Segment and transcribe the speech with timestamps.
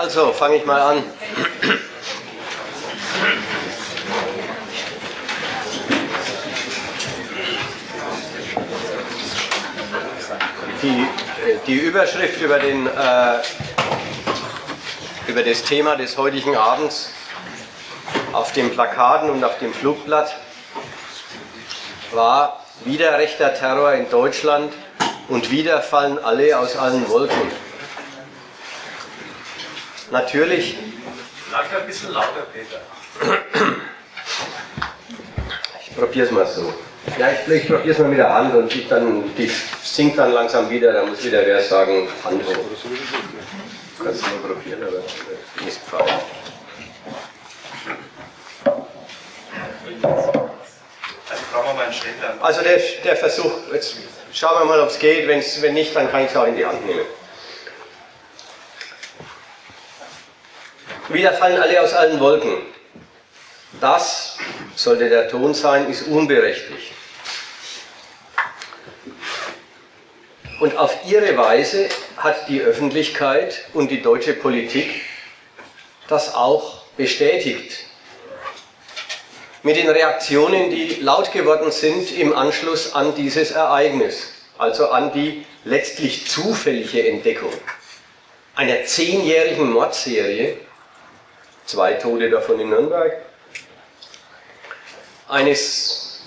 [0.00, 1.04] Also fange ich mal an.
[10.82, 11.06] Die,
[11.66, 12.90] die Überschrift über, den, äh,
[15.26, 17.10] über das Thema des heutigen Abends
[18.32, 20.34] auf den Plakaten und auf dem Flugblatt
[22.12, 24.72] war wieder rechter Terror in Deutschland
[25.28, 27.69] und wieder fallen alle aus allen Wolken.
[30.10, 30.76] Natürlich.
[31.50, 32.80] Sag ein bisschen lauter, Peter.
[35.80, 36.72] Ich probiere es mal so.
[37.18, 39.50] Ja, ich, ich probiere es mal mit der Hand und ich dann, die
[39.82, 42.56] sinkt dann langsam wieder, da muss wieder wer sagen, Hand hoch.
[44.02, 46.12] Kannst du mal probieren, aber ist falsch.
[50.02, 52.34] Also Ständer.
[52.40, 53.96] Also der, der Versuch, jetzt
[54.32, 56.56] schauen wir mal, ob es geht, Wenn's, wenn nicht, dann kann ich es auch in
[56.56, 57.06] die Hand nehmen.
[61.12, 62.56] Wieder fallen alle aus allen Wolken.
[63.80, 64.38] Das,
[64.76, 66.92] sollte der Ton sein, ist unberechtigt.
[70.60, 75.02] Und auf ihre Weise hat die Öffentlichkeit und die deutsche Politik
[76.06, 77.86] das auch bestätigt.
[79.62, 85.44] Mit den Reaktionen, die laut geworden sind im Anschluss an dieses Ereignis, also an die
[85.64, 87.52] letztlich zufällige Entdeckung
[88.54, 90.58] einer zehnjährigen Mordserie,
[91.70, 93.12] zwei Tote davon in Nürnberg,
[95.28, 96.22] eines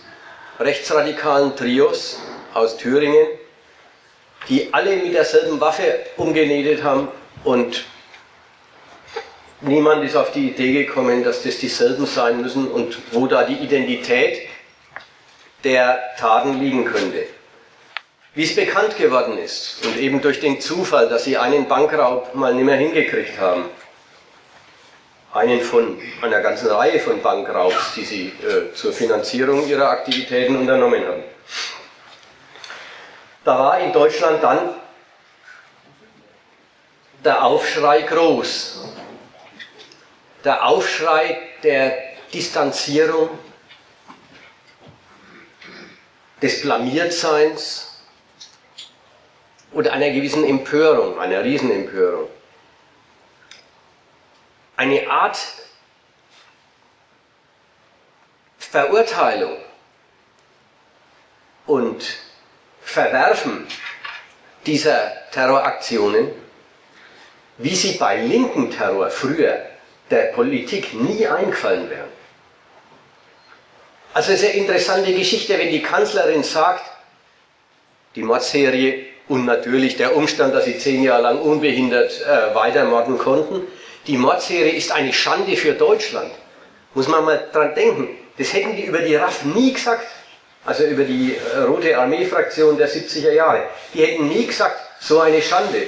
[0.57, 2.17] rechtsradikalen Trios
[2.53, 3.27] aus Thüringen,
[4.47, 7.09] die alle mit derselben Waffe umgenäht haben
[7.43, 7.83] und
[9.59, 13.55] niemand ist auf die Idee gekommen, dass das dieselben sein müssen und wo da die
[13.55, 14.47] Identität
[15.65, 17.25] der Taten liegen könnte.
[18.33, 22.53] Wie es bekannt geworden ist und eben durch den Zufall, dass sie einen Bankraub mal
[22.53, 23.65] nicht mehr hingekriegt haben,
[25.33, 31.05] einen von einer ganzen Reihe von Bankraubs, die sie äh, zur Finanzierung ihrer Aktivitäten unternommen
[31.05, 31.23] haben.
[33.43, 34.69] Da war in Deutschland dann
[37.23, 38.85] der Aufschrei groß.
[40.43, 41.97] Der Aufschrei der
[42.33, 43.29] Distanzierung,
[46.43, 48.03] des Blamiertseins
[49.71, 52.27] und einer gewissen Empörung, einer Riesenempörung.
[54.75, 55.37] Eine Art
[58.57, 59.57] Verurteilung
[61.67, 62.03] und
[62.81, 63.67] Verwerfen
[64.65, 66.31] dieser Terroraktionen,
[67.57, 69.65] wie sie bei linken Terror früher
[70.09, 72.09] der Politik nie eingefallen wären.
[74.13, 76.83] Also eine sehr interessante Geschichte, wenn die Kanzlerin sagt,
[78.15, 83.67] die Mordserie und natürlich der Umstand, dass sie zehn Jahre lang unbehindert äh, weitermorden konnten,
[84.07, 86.31] die Mordserie ist eine Schande für Deutschland.
[86.93, 88.09] Muss man mal dran denken.
[88.37, 90.05] Das hätten die über die RAF nie gesagt
[90.65, 93.67] also über die äh, Rote Armee-Fraktion der 70er Jahre.
[93.93, 95.87] Die hätten nie gesagt, so eine Schande.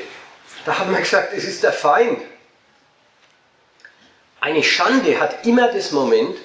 [0.65, 2.19] Da haben wir gesagt, es ist der Feind.
[4.41, 6.37] Eine Schande hat immer das Moment,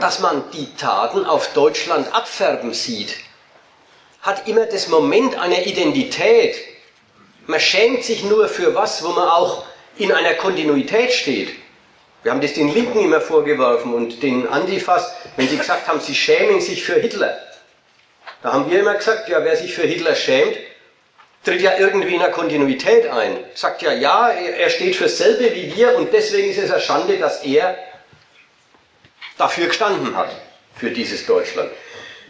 [0.00, 3.16] dass man die Taten auf Deutschland abfärben sieht.
[4.22, 6.56] Hat immer das Moment einer Identität.
[7.46, 9.64] Man schämt sich nur für was, wo man auch
[9.96, 11.50] in einer Kontinuität steht.
[12.22, 16.14] Wir haben das den Linken immer vorgeworfen und den Antifas, wenn sie gesagt haben, sie
[16.14, 17.36] schämen sich für Hitler.
[18.42, 20.56] Da haben wir immer gesagt, ja, wer sich für Hitler schämt,
[21.44, 23.38] tritt ja irgendwie in der Kontinuität ein.
[23.54, 27.18] Sagt ja, ja, er steht für dasselbe wie wir und deswegen ist es eine Schande,
[27.18, 27.76] dass er
[29.38, 30.30] dafür gestanden hat,
[30.76, 31.70] für dieses Deutschland.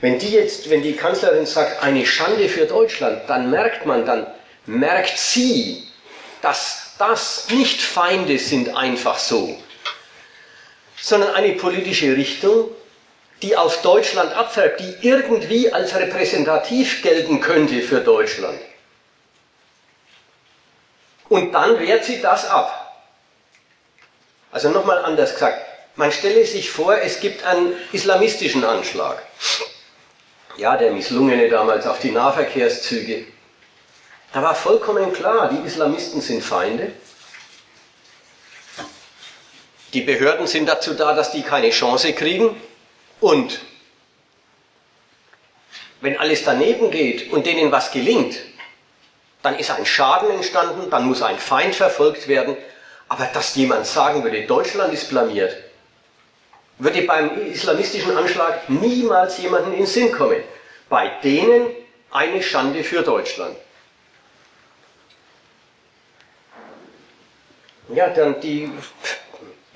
[0.00, 4.26] Wenn die jetzt, wenn die Kanzlerin sagt, eine Schande für Deutschland, dann merkt man, dann
[4.66, 5.86] merkt sie,
[6.40, 9.58] dass das nicht Feinde sind einfach so,
[11.00, 12.70] sondern eine politische Richtung,
[13.42, 18.60] die auf Deutschland abfärbt, die irgendwie als repräsentativ gelten könnte für Deutschland.
[21.28, 22.78] Und dann wehrt sie das ab.
[24.52, 25.64] Also nochmal anders gesagt,
[25.96, 29.22] man stelle sich vor, es gibt einen islamistischen Anschlag.
[30.56, 33.24] Ja, der misslungene damals auf die Nahverkehrszüge.
[34.32, 36.92] Da war vollkommen klar, die Islamisten sind Feinde
[39.92, 42.56] die Behörden sind dazu da, dass die keine Chance kriegen.
[43.20, 43.60] Und
[46.00, 48.38] wenn alles daneben geht und denen was gelingt,
[49.42, 52.56] dann ist ein Schaden entstanden, dann muss ein Feind verfolgt werden.
[53.08, 55.54] Aber dass jemand sagen würde, Deutschland ist blamiert,
[56.78, 60.42] würde beim islamistischen Anschlag niemals jemanden in den Sinn kommen.
[60.88, 61.66] Bei denen
[62.10, 63.56] eine Schande für Deutschland.
[67.88, 68.70] Ja, dann die,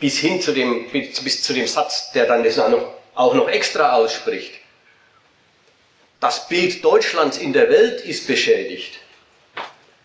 [0.01, 3.35] bis hin zu dem, bis, bis zu dem Satz, der dann das auch noch, auch
[3.35, 4.53] noch extra ausspricht.
[6.21, 8.99] Das Bild Deutschlands in der Welt ist beschädigt.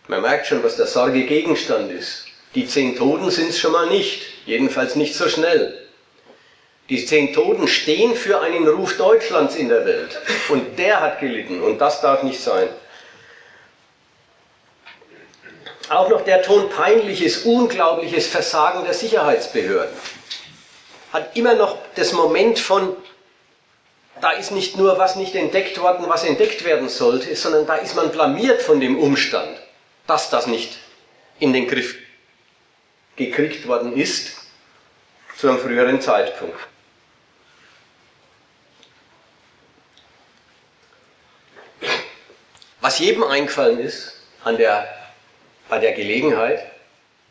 [0.07, 2.25] Man merkt schon, was der Sorge Gegenstand ist.
[2.53, 5.77] Die zehn Toten sind es schon mal nicht, jedenfalls nicht so schnell.
[6.89, 10.19] Die zehn Toten stehen für einen Ruf Deutschlands in der Welt.
[10.49, 11.61] Und der hat gelitten.
[11.61, 12.67] Und das darf nicht sein.
[15.89, 19.95] Auch noch der Ton peinliches, unglaubliches Versagen der Sicherheitsbehörden
[21.11, 22.95] hat immer noch das Moment von,
[24.21, 27.95] da ist nicht nur was nicht entdeckt worden, was entdeckt werden sollte, sondern da ist
[27.95, 29.59] man blamiert von dem Umstand,
[30.07, 30.77] dass das nicht
[31.39, 31.95] in den Griff
[33.17, 34.37] gekriegt worden ist
[35.37, 36.59] zu einem früheren Zeitpunkt.
[42.79, 44.13] Was jedem eingefallen ist
[44.43, 45.00] an der,
[45.71, 46.69] bei der Gelegenheit,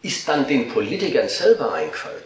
[0.01, 2.23] ist dann den Politikern selber eingefallen.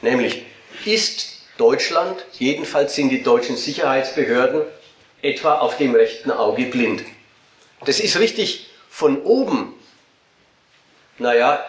[0.00, 0.46] Nämlich,
[0.86, 4.62] ist Deutschland, jedenfalls sind die deutschen Sicherheitsbehörden,
[5.20, 7.04] etwa auf dem rechten Auge blind.
[7.84, 9.74] Das ist richtig von oben,
[11.18, 11.62] naja,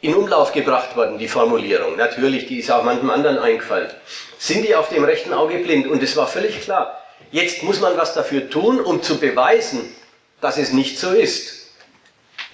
[0.00, 1.96] in Umlauf gebracht worden, die Formulierung.
[1.96, 3.90] Natürlich, die ist auch manchem anderen eingefallen.
[4.38, 5.86] Sind die auf dem rechten Auge blind?
[5.86, 7.02] Und es war völlig klar.
[7.32, 9.94] Jetzt muss man was dafür tun, um zu beweisen,
[10.40, 11.65] dass es nicht so ist.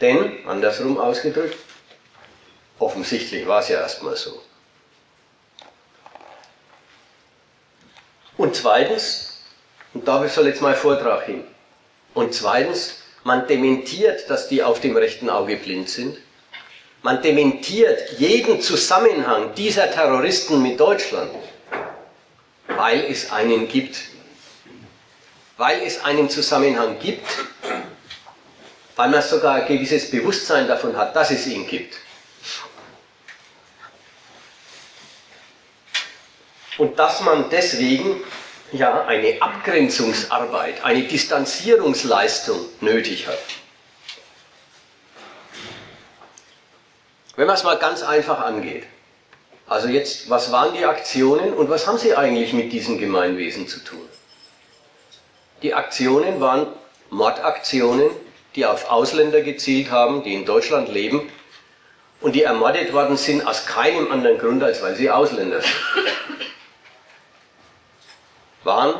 [0.02, 1.56] Denn, andersrum ausgedrückt,
[2.80, 4.42] offensichtlich war es ja erstmal so.
[8.36, 9.44] Und zweitens,
[9.94, 11.44] und da soll jetzt mein Vortrag hin,
[12.14, 16.18] und zweitens, man dementiert, dass die auf dem rechten Auge blind sind.
[17.02, 21.30] Man dementiert jeden Zusammenhang dieser Terroristen mit Deutschland,
[22.66, 23.96] weil es einen gibt.
[25.56, 27.24] Weil es einen Zusammenhang gibt,
[28.96, 31.96] weil man sogar ein gewisses Bewusstsein davon hat, dass es ihn gibt.
[36.78, 38.22] Und dass man deswegen
[38.72, 43.38] ja eine Abgrenzungsarbeit, eine Distanzierungsleistung nötig hat.
[47.36, 48.84] Wenn man es mal ganz einfach angeht.
[49.66, 53.80] Also jetzt, was waren die Aktionen und was haben sie eigentlich mit diesem Gemeinwesen zu
[53.80, 54.06] tun?
[55.62, 56.66] Die Aktionen waren
[57.08, 58.10] Mordaktionen,
[58.54, 61.30] die auf Ausländer gezielt haben, die in Deutschland leben
[62.20, 65.74] und die ermordet worden sind aus keinem anderen Grund, als weil sie Ausländer sind
[68.64, 68.94] waren,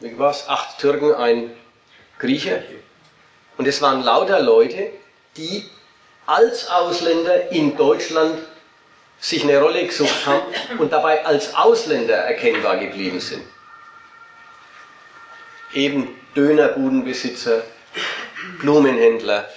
[0.00, 1.50] wie war's, acht Türken, ein
[2.18, 2.64] Grieche.
[3.56, 4.90] Und es waren lauter Leute,
[5.36, 5.68] die
[6.26, 8.38] als Ausländer in Deutschland
[9.18, 10.42] sich eine Rolle gesucht haben
[10.78, 13.42] und dabei als Ausländer erkennbar geblieben sind.
[15.72, 17.62] Eben Dönerbudenbesitzer,
[18.60, 19.48] Blumenhändler,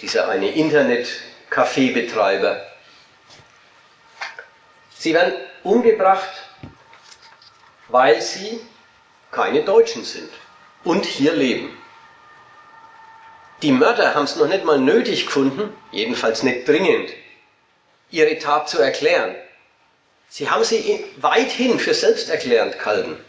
[0.00, 2.62] dieser eine Internet-Café-Betreiber.
[4.96, 6.30] Sie werden umgebracht,
[7.88, 8.60] weil sie
[9.30, 10.30] keine Deutschen sind
[10.84, 11.76] und hier leben.
[13.62, 17.10] Die Mörder haben es noch nicht mal nötig gefunden, jedenfalls nicht dringend,
[18.10, 19.34] ihre Tat zu erklären.
[20.28, 23.23] Sie haben sie weithin für selbsterklärend gehalten.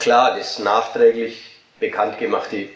[0.00, 1.42] Klar, das nachträglich
[1.80, 2.68] bekannt gemachte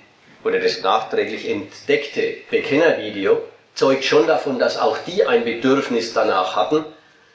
[0.45, 3.43] oder das nachträglich entdeckte Bekennervideo
[3.75, 6.85] zeugt schon davon, dass auch die ein Bedürfnis danach hatten,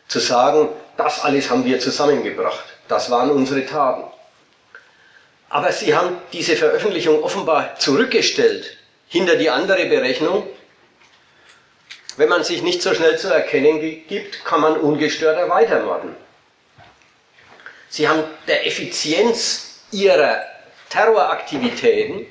[0.07, 4.03] zu sagen, das alles haben wir zusammengebracht, das waren unsere Taten.
[5.49, 8.77] Aber sie haben diese Veröffentlichung offenbar zurückgestellt
[9.07, 10.45] hinter die andere Berechnung.
[12.17, 16.15] Wenn man sich nicht so schnell zu erkennen gibt, kann man ungestörter weitermorden.
[17.89, 20.45] Sie haben der Effizienz ihrer
[20.89, 22.25] Terroraktivitäten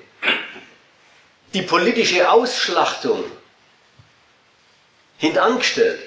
[1.55, 3.25] die politische Ausschlachtung
[5.19, 6.01] hintangestellt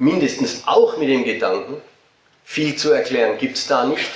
[0.00, 1.80] mindestens auch mit dem Gedanken,
[2.44, 4.10] viel zu erklären gibt es da nicht.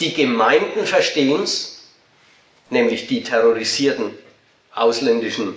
[0.00, 1.88] Die Gemeinden verstehen es,
[2.70, 4.16] nämlich die terrorisierten
[4.74, 5.54] ausländischen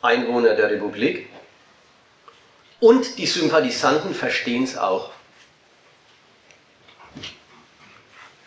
[0.00, 1.28] Einwohner der Republik.
[2.80, 5.10] Und die Sympathisanten verstehen es auch.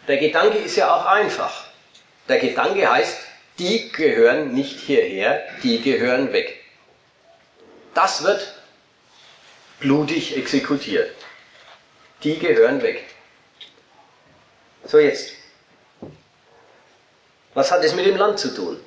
[0.08, 1.66] Der Gedanke ist ja auch einfach.
[2.28, 3.18] Der Gedanke heißt,
[3.60, 6.64] die gehören nicht hierher, die gehören weg.
[7.94, 8.56] Das wird
[9.80, 11.12] blutig exekutiert.
[12.24, 13.04] Die gehören weg.
[14.86, 15.34] So jetzt.
[17.54, 18.80] Was hat es mit dem Land zu tun?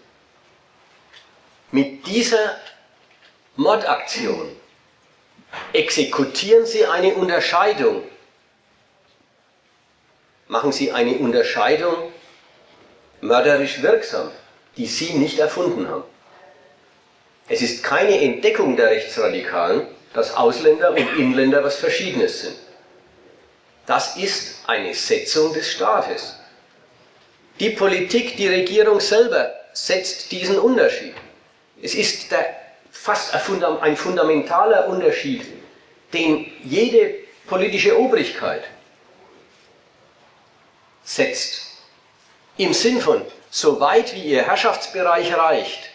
[1.70, 2.56] Mit dieser
[3.56, 4.56] Mordaktion
[5.72, 8.02] exekutieren Sie eine Unterscheidung.
[10.48, 12.12] Machen Sie eine Unterscheidung
[13.20, 14.30] mörderisch wirksam.
[14.76, 16.04] die Sie nicht erfunden haben.
[17.48, 22.56] Es ist keine Entdeckung der Rechtsradikalen, dass Ausländer und Inländer was Verschiedenes sind.
[23.86, 26.36] Das ist eine Setzung des Staates.
[27.60, 31.14] Die Politik, die Regierung selber setzt diesen Unterschied.
[31.80, 32.56] Es ist der,
[32.90, 35.46] fast ein fundamentaler Unterschied,
[36.12, 37.14] den jede
[37.46, 38.64] politische Obrigkeit
[41.06, 41.62] setzt.
[42.58, 45.90] Im Sinn von, so weit wie ihr Herrschaftsbereich reicht,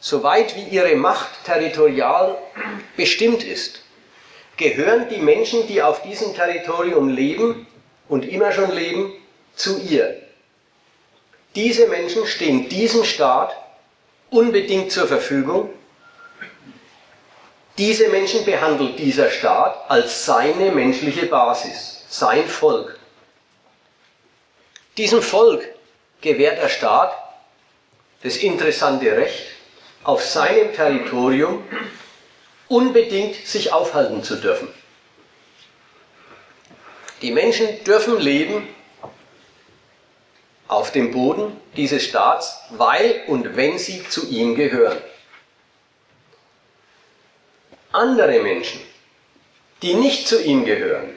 [0.00, 2.38] so weit wie ihre Macht territorial
[2.96, 3.82] bestimmt ist,
[4.56, 7.66] gehören die Menschen, die auf diesem Territorium leben
[8.08, 9.12] und immer schon leben,
[9.54, 10.22] zu ihr.
[11.54, 13.54] Diese Menschen stehen diesem Staat
[14.30, 15.70] unbedingt zur Verfügung.
[17.76, 22.98] Diese Menschen behandelt dieser Staat als seine menschliche Basis, sein Volk.
[24.96, 25.66] Diesem Volk
[26.20, 27.16] gewährt der Staat
[28.22, 29.46] das interessante Recht,
[30.04, 31.64] auf seinem Territorium
[32.68, 34.68] unbedingt sich aufhalten zu dürfen.
[37.22, 38.68] Die Menschen dürfen leben
[40.66, 45.00] auf dem Boden dieses Staats, weil und wenn sie zu ihm gehören.
[47.92, 48.80] Andere Menschen,
[49.82, 51.14] die nicht zu ihm gehören,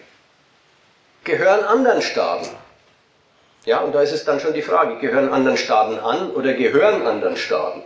[1.23, 2.49] gehören anderen Staaten.
[3.65, 7.05] Ja, und da ist es dann schon die Frage, gehören anderen Staaten an oder gehören
[7.07, 7.81] anderen Staaten?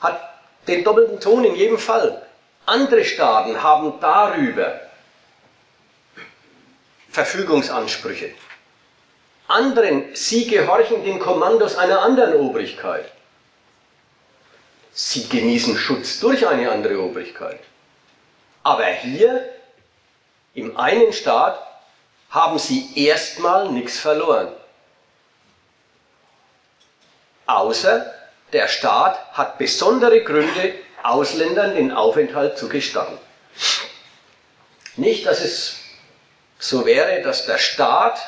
[0.00, 0.20] Hat
[0.66, 2.26] den doppelten Ton in jedem Fall.
[2.64, 4.80] Andere Staaten haben darüber
[7.10, 8.30] Verfügungsansprüche.
[9.46, 13.12] Anderen, sie gehorchen den Kommandos einer anderen Obrigkeit.
[14.92, 17.60] Sie genießen Schutz durch eine andere Obrigkeit.
[18.62, 19.46] Aber hier,
[20.54, 21.73] im einen Staat,
[22.34, 24.48] haben sie erstmal nichts verloren.
[27.46, 28.12] Außer
[28.52, 33.18] der Staat hat besondere Gründe, Ausländern den Aufenthalt zu gestatten.
[34.96, 35.76] Nicht, dass es
[36.58, 38.18] so wäre, dass der Staat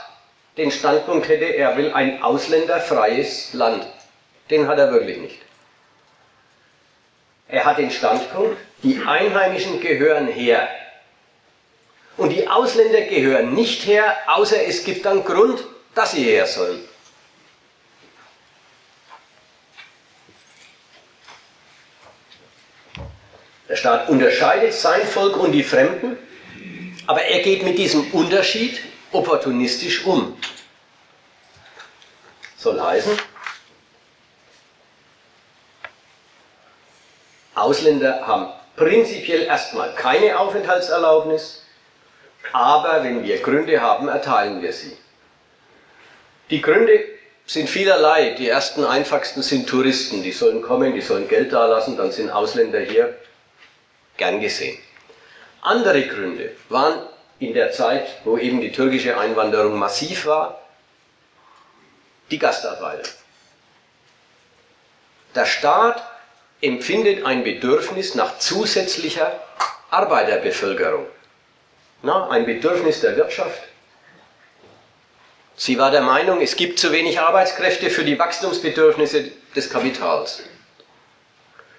[0.56, 3.86] den Standpunkt hätte, er will ein ausländerfreies Land.
[4.50, 5.38] Den hat er wirklich nicht.
[7.48, 10.68] Er hat den Standpunkt, die Einheimischen gehören her.
[12.16, 16.80] Und die Ausländer gehören nicht her, außer es gibt einen Grund, dass sie her sollen.
[23.68, 26.16] Der Staat unterscheidet sein Volk und die Fremden,
[27.06, 28.80] aber er geht mit diesem Unterschied
[29.12, 30.40] opportunistisch um.
[32.56, 33.18] Soll heißen,
[37.54, 41.65] Ausländer haben prinzipiell erstmal keine Aufenthaltserlaubnis,
[42.52, 44.96] aber wenn wir Gründe haben, erteilen wir sie.
[46.50, 47.04] Die Gründe
[47.46, 48.30] sind vielerlei.
[48.30, 52.80] Die ersten einfachsten sind Touristen, die sollen kommen, die sollen Geld dalassen, dann sind Ausländer
[52.80, 53.16] hier
[54.16, 54.78] gern gesehen.
[55.62, 57.00] Andere Gründe waren
[57.38, 60.62] in der Zeit, wo eben die türkische Einwanderung massiv war,
[62.30, 63.10] die Gastarbeiter.
[65.34, 66.02] Der Staat
[66.60, 69.38] empfindet ein Bedürfnis nach zusätzlicher
[69.90, 71.06] Arbeiterbevölkerung.
[72.06, 73.62] Na, ein Bedürfnis der Wirtschaft.
[75.56, 80.44] Sie war der Meinung, es gibt zu wenig Arbeitskräfte für die Wachstumsbedürfnisse des Kapitals.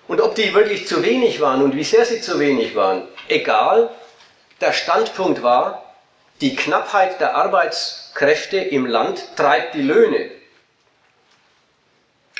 [0.09, 3.89] Und ob die wirklich zu wenig waren und wie sehr sie zu wenig waren, egal,
[4.59, 5.95] der Standpunkt war,
[6.41, 10.29] die Knappheit der Arbeitskräfte im Land treibt die Löhne,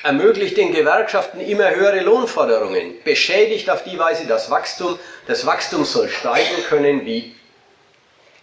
[0.04, 5.00] ermöglicht den Gewerkschaften immer höhere Lohnforderungen, beschädigt auf die Weise das Wachstum.
[5.26, 7.34] Das Wachstum soll steigen können wie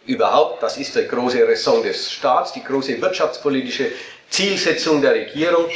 [0.06, 3.90] überhaupt, das ist die große Raison des Staats, die große wirtschaftspolitische
[4.30, 5.66] Zielsetzung der Regierung.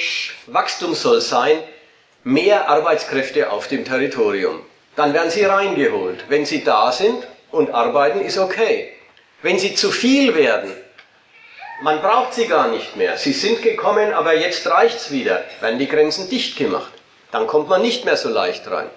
[0.46, 1.62] Wachstum soll sein,
[2.24, 4.62] mehr Arbeitskräfte auf dem Territorium.
[4.96, 6.24] Dann werden sie reingeholt.
[6.28, 8.92] Wenn sie da sind und arbeiten, ist okay.
[9.42, 10.72] Wenn sie zu viel werden,
[11.80, 13.16] man braucht sie gar nicht mehr.
[13.16, 15.44] Sie sind gekommen, aber jetzt reicht's wieder.
[15.60, 16.92] Werden die Grenzen dicht gemacht.
[17.30, 18.90] Dann kommt man nicht mehr so leicht rein.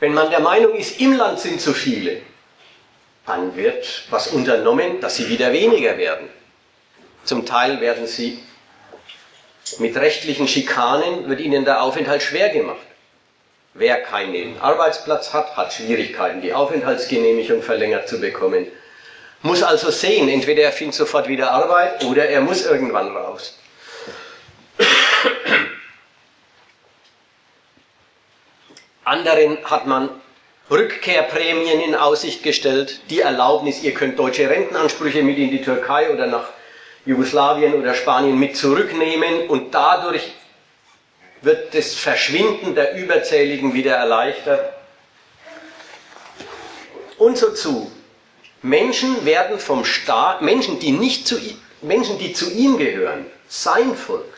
[0.00, 2.22] Wenn man der Meinung ist, im Land sind zu viele,
[3.28, 6.28] dann wird was unternommen, dass sie wieder weniger werden.
[7.24, 8.42] Zum Teil werden sie
[9.78, 12.78] mit rechtlichen Schikanen wird ihnen der Aufenthalt schwer gemacht.
[13.74, 18.66] Wer keinen Arbeitsplatz hat, hat Schwierigkeiten, die Aufenthaltsgenehmigung verlängert zu bekommen.
[19.42, 23.58] Muss also sehen, entweder er findet sofort wieder Arbeit oder er muss irgendwann raus.
[29.04, 30.08] Anderen hat man
[30.70, 36.26] Rückkehrprämien in Aussicht gestellt, die Erlaubnis, ihr könnt deutsche Rentenansprüche mit in die Türkei oder
[36.26, 36.48] nach
[37.06, 40.30] Jugoslawien oder Spanien mit zurücknehmen und dadurch
[41.40, 44.74] wird das Verschwinden der Überzähligen wieder erleichtert.
[47.16, 47.90] Und so zu.
[48.60, 51.38] Menschen werden vom Staat, Menschen, die, nicht zu,
[51.80, 54.34] Menschen, die zu ihm gehören, sein Volk,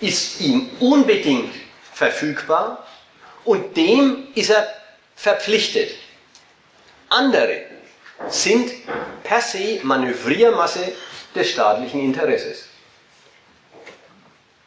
[0.00, 1.52] ist ihm unbedingt
[1.92, 2.86] verfügbar
[3.44, 4.79] und dem ist er
[5.20, 5.90] verpflichtet.
[7.10, 7.64] Andere
[8.28, 8.72] sind
[9.22, 10.92] per se Manövriermasse
[11.34, 12.64] des staatlichen Interesses.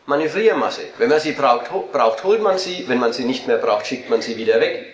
[0.06, 0.82] Manövriermasse.
[0.98, 2.88] Wenn man sie braucht, braucht, holt man sie.
[2.88, 4.94] Wenn man sie nicht mehr braucht, schickt man sie wieder weg.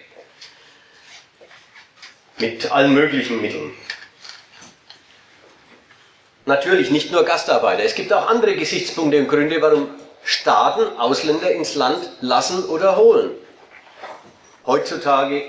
[2.37, 3.73] Mit allen möglichen Mitteln.
[6.45, 7.83] Natürlich nicht nur Gastarbeiter.
[7.83, 9.89] Es gibt auch andere Gesichtspunkte und Gründe, warum
[10.23, 13.31] Staaten Ausländer ins Land lassen oder holen.
[14.69, 15.41] Heutzutage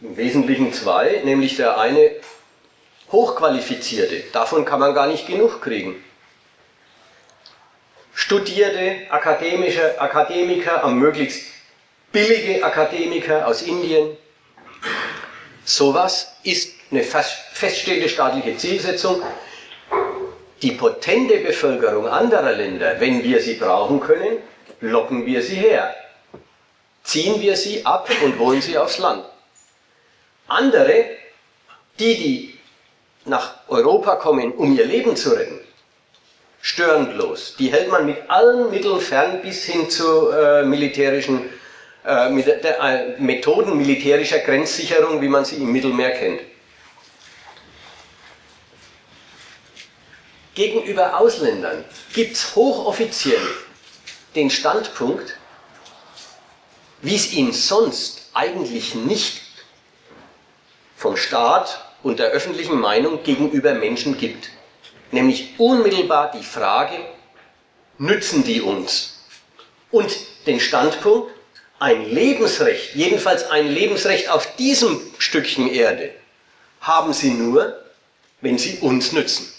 [0.00, 2.12] im Wesentlichen zwei, nämlich der eine
[3.10, 5.96] Hochqualifizierte, davon kann man gar nicht genug kriegen.
[8.14, 11.42] Studierte akademische Akademiker, am möglichst
[12.12, 14.16] billige Akademiker aus Indien.
[15.64, 19.24] Sowas ist eine feststehende staatliche Zielsetzung.
[20.62, 24.38] Die potente Bevölkerung anderer Länder, wenn wir sie brauchen können,
[24.80, 25.96] locken wir sie her.
[27.04, 29.24] Ziehen wir sie ab und holen sie aufs Land.
[30.46, 31.06] Andere,
[31.98, 32.58] die, die
[33.24, 35.60] nach Europa kommen, um ihr Leben zu retten,
[36.60, 37.56] stören bloß.
[37.58, 41.50] Die hält man mit allen Mitteln fern bis hin zu äh, militärischen
[42.04, 46.40] äh, mit der, äh, Methoden militärischer Grenzsicherung, wie man sie im Mittelmeer kennt.
[50.54, 53.40] Gegenüber Ausländern gibt es hochoffiziell
[54.34, 55.36] den Standpunkt,
[57.02, 59.42] wie es ihn sonst eigentlich nicht
[60.96, 64.50] vom Staat und der öffentlichen Meinung gegenüber Menschen gibt.
[65.10, 66.96] Nämlich unmittelbar die Frage,
[67.98, 69.24] nützen die uns?
[69.90, 70.16] Und
[70.46, 71.32] den Standpunkt,
[71.80, 76.14] ein Lebensrecht, jedenfalls ein Lebensrecht auf diesem Stückchen Erde,
[76.80, 77.84] haben sie nur,
[78.40, 79.52] wenn sie uns nützen.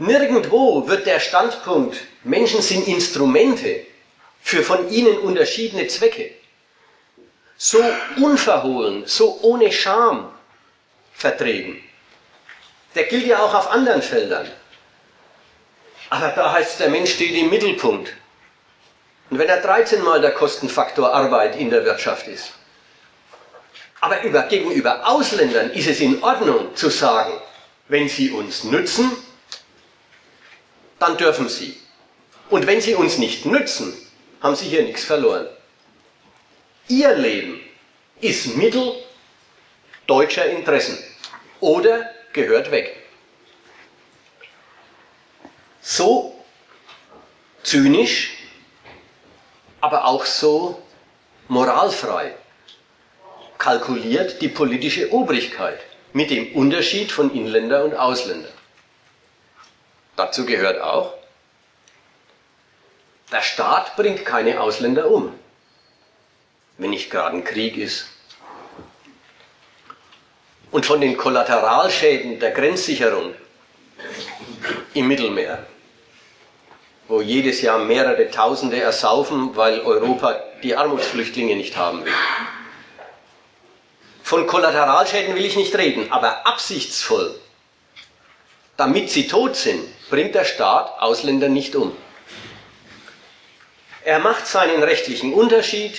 [0.00, 3.86] Nirgendwo wird der Standpunkt, Menschen sind Instrumente
[4.44, 6.30] für von ihnen unterschiedene Zwecke,
[7.56, 7.82] so
[8.16, 10.30] unverhohlen, so ohne Scham
[11.14, 11.82] vertreten.
[12.94, 14.46] Der gilt ja auch auf anderen Feldern.
[16.10, 18.12] Aber da heißt es, der Mensch steht im Mittelpunkt.
[19.30, 22.52] Und wenn er 13 Mal der Kostenfaktor Arbeit in der Wirtschaft ist.
[24.02, 27.32] Aber über, gegenüber Ausländern ist es in Ordnung zu sagen,
[27.88, 29.10] wenn sie uns nützen,
[30.98, 31.80] dann dürfen sie.
[32.50, 34.03] Und wenn sie uns nicht nützen,
[34.44, 35.46] haben sie hier nichts verloren.
[36.88, 37.60] Ihr Leben
[38.20, 38.94] ist Mittel
[40.06, 40.98] deutscher Interessen
[41.60, 42.94] oder gehört weg.
[45.80, 46.38] So
[47.62, 48.36] zynisch,
[49.80, 50.82] aber auch so
[51.48, 52.34] moralfrei
[53.56, 55.80] kalkuliert die politische Obrigkeit
[56.12, 58.50] mit dem Unterschied von Inländer und Ausländer.
[60.16, 61.14] Dazu gehört auch,
[63.34, 65.32] der Staat bringt keine Ausländer um
[66.78, 68.06] wenn nicht gerade ein Krieg ist.
[70.70, 73.34] Und von den Kollateralschäden der Grenzsicherung
[74.92, 75.66] im Mittelmeer,
[77.06, 82.12] wo jedes Jahr mehrere Tausende ersaufen, weil Europa die Armutsflüchtlinge nicht haben will.
[84.24, 87.38] Von Kollateralschäden will ich nicht reden, aber absichtsvoll,
[88.76, 91.96] damit sie tot sind, bringt der Staat Ausländer nicht um.
[94.04, 95.98] Er macht seinen rechtlichen Unterschied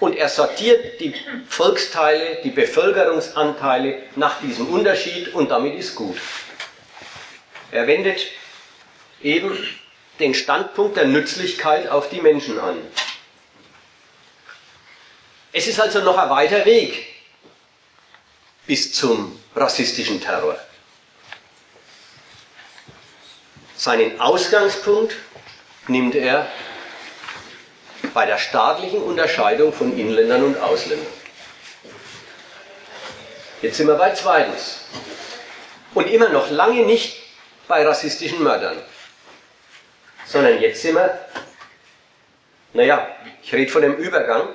[0.00, 1.14] und er sortiert die
[1.48, 6.16] Volksteile, die Bevölkerungsanteile nach diesem Unterschied und damit ist gut.
[7.70, 8.20] Er wendet
[9.22, 9.58] eben
[10.18, 12.78] den Standpunkt der Nützlichkeit auf die Menschen an.
[15.52, 17.06] Es ist also noch ein weiter Weg
[18.66, 20.58] bis zum rassistischen Terror.
[23.76, 25.14] Seinen Ausgangspunkt
[25.88, 26.50] nimmt er
[28.18, 31.06] bei der staatlichen Unterscheidung von Inländern und Ausländern.
[33.62, 34.80] Jetzt sind wir bei zweitens.
[35.94, 37.16] Und immer noch lange nicht
[37.68, 38.76] bei rassistischen Mördern,
[40.26, 41.16] sondern jetzt sind wir,
[42.72, 43.06] naja,
[43.40, 44.48] ich rede von dem Übergang.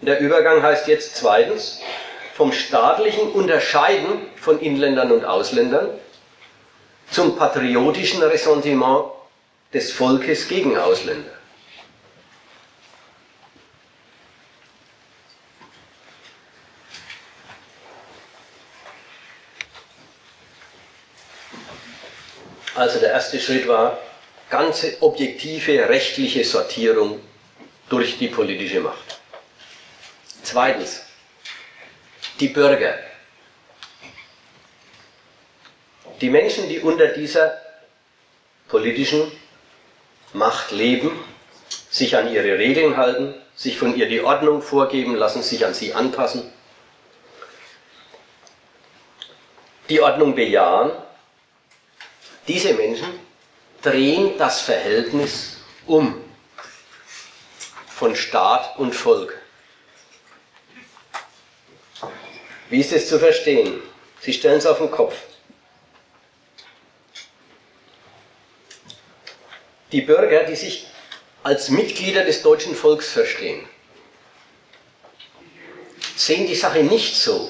[0.00, 1.80] Der Übergang heißt jetzt zweitens,
[2.36, 5.90] vom staatlichen Unterscheiden von Inländern und Ausländern
[7.10, 9.06] zum patriotischen Ressentiment
[9.72, 11.33] des Volkes gegen Ausländer.
[22.74, 23.98] Also der erste Schritt war
[24.50, 27.20] ganze objektive rechtliche Sortierung
[27.88, 29.20] durch die politische Macht.
[30.42, 31.02] Zweitens,
[32.40, 32.98] die Bürger.
[36.20, 37.58] Die Menschen, die unter dieser
[38.68, 39.30] politischen
[40.32, 41.12] Macht leben,
[41.90, 45.94] sich an ihre Regeln halten, sich von ihr die Ordnung vorgeben lassen, sich an sie
[45.94, 46.52] anpassen,
[49.88, 50.90] die Ordnung bejahen,
[52.48, 53.20] diese Menschen
[53.82, 56.22] drehen das Verhältnis um
[57.88, 59.38] von Staat und Volk.
[62.70, 63.80] Wie ist es zu verstehen?
[64.20, 65.14] Sie stellen es auf den Kopf.
[69.92, 70.88] Die Bürger, die sich
[71.44, 73.68] als Mitglieder des deutschen Volks verstehen,
[76.16, 77.48] sehen die Sache nicht so,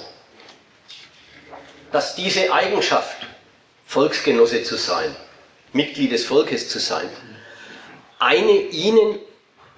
[1.90, 3.26] dass diese Eigenschaft,
[3.94, 5.14] Volksgenosse zu sein,
[5.72, 7.08] Mitglied des Volkes zu sein,
[8.18, 9.20] eine ihnen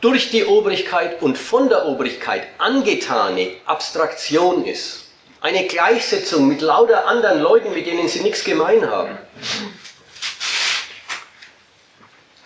[0.00, 5.08] durch die Obrigkeit und von der Obrigkeit angetane Abstraktion ist.
[5.42, 9.18] Eine Gleichsetzung mit lauter anderen Leuten, mit denen sie nichts gemein haben.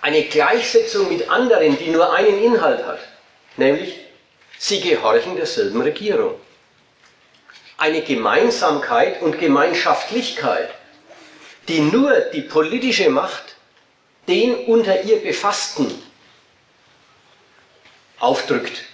[0.00, 2.98] Eine Gleichsetzung mit anderen, die nur einen Inhalt hat,
[3.56, 3.94] nämlich
[4.58, 6.34] sie gehorchen derselben Regierung.
[7.76, 10.70] Eine Gemeinsamkeit und Gemeinschaftlichkeit,
[11.70, 13.54] die nur die politische Macht
[14.26, 15.90] den unter ihr Befassten
[18.18, 18.84] aufdrückt.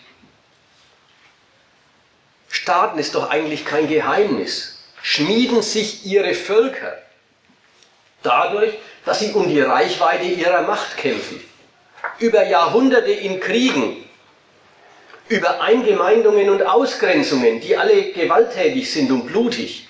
[2.49, 4.79] Staaten ist doch eigentlich kein Geheimnis.
[5.03, 6.99] Schmieden sich ihre Völker
[8.23, 11.41] dadurch, dass sie um die Reichweite ihrer Macht kämpfen.
[12.19, 14.05] Über Jahrhunderte in Kriegen,
[15.29, 19.89] über Eingemeindungen und Ausgrenzungen, die alle gewalttätig sind und blutig,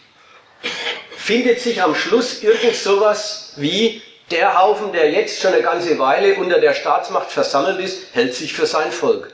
[1.27, 6.37] findet sich am Schluss irgend sowas wie der Haufen, der jetzt schon eine ganze Weile
[6.37, 9.33] unter der Staatsmacht versammelt ist, hält sich für sein Volk.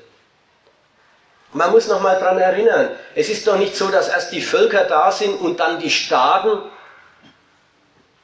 [1.52, 4.84] Man muss noch mal daran erinnern, es ist doch nicht so, dass erst die Völker
[4.84, 6.62] da sind und dann die Staaten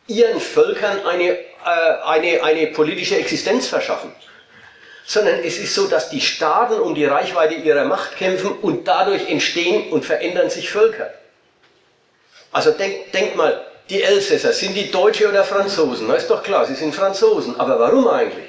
[0.06, 1.38] ihren Völkern eine, äh,
[2.06, 4.14] eine, eine politische Existenz verschaffen.
[5.04, 9.28] Sondern es ist so, dass die Staaten um die Reichweite ihrer Macht kämpfen und dadurch
[9.28, 11.10] entstehen und verändern sich Völker.
[12.52, 16.06] Also denk, denk mal, die Elsässer, sind die Deutsche oder Franzosen?
[16.08, 17.58] Na ist doch klar, sie sind Franzosen.
[17.58, 18.48] Aber warum eigentlich?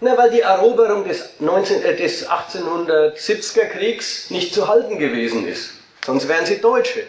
[0.00, 5.72] Na, weil die Eroberung des, 19, äh, des 1870er Kriegs nicht zu halten gewesen ist.
[6.04, 7.04] Sonst wären sie Deutsche.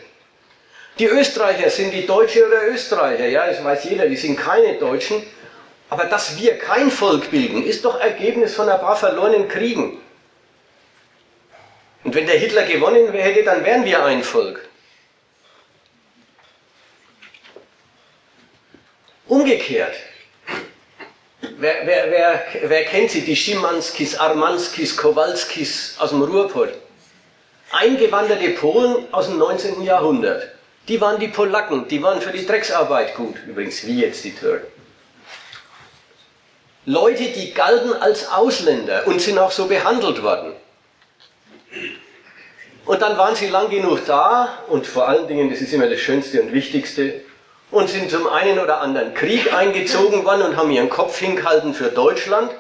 [1.00, 3.28] Die Österreicher, sind die Deutsche oder Österreicher?
[3.28, 5.24] Ja, das weiß jeder, die sind keine Deutschen.
[5.90, 10.02] Aber dass wir kein Volk bilden, ist doch Ergebnis von ein paar verlorenen Kriegen.
[12.04, 14.68] Und wenn der Hitler gewonnen hätte, dann wären wir ein Volk.
[19.32, 19.96] Umgekehrt,
[21.39, 26.74] wer, wer, wer, wer kennt sie, die Schimanskis, Armanskis, Kowalskis aus dem Ruhrpott?
[27.72, 29.84] Eingewanderte Polen aus dem 19.
[29.84, 30.50] Jahrhundert.
[30.89, 33.36] Die waren die Polacken, die waren für die Drecksarbeit gut.
[33.48, 34.67] Übrigens, wie jetzt die Türken.
[36.86, 40.52] Leute, die galten als Ausländer und sind auch so behandelt worden.
[42.86, 46.02] Und dann waren sie lang genug da und vor allen Dingen, das ist immer das
[46.02, 47.22] Schönste und Wichtigste,
[47.72, 51.90] und sind zum einen oder anderen Krieg eingezogen worden und haben ihren Kopf hingehalten für
[51.90, 52.52] Deutschland.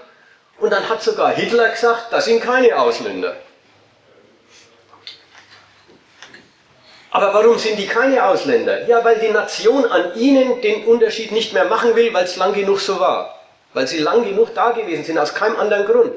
[0.59, 3.35] Und dann hat sogar Hitler gesagt, das sind keine Ausländer.
[7.13, 8.87] Aber warum sind die keine Ausländer?
[8.87, 12.53] Ja, weil die Nation an ihnen den Unterschied nicht mehr machen will, weil es lang
[12.53, 13.37] genug so war.
[13.73, 16.13] Weil sie lang genug da gewesen sind, aus keinem anderen Grund.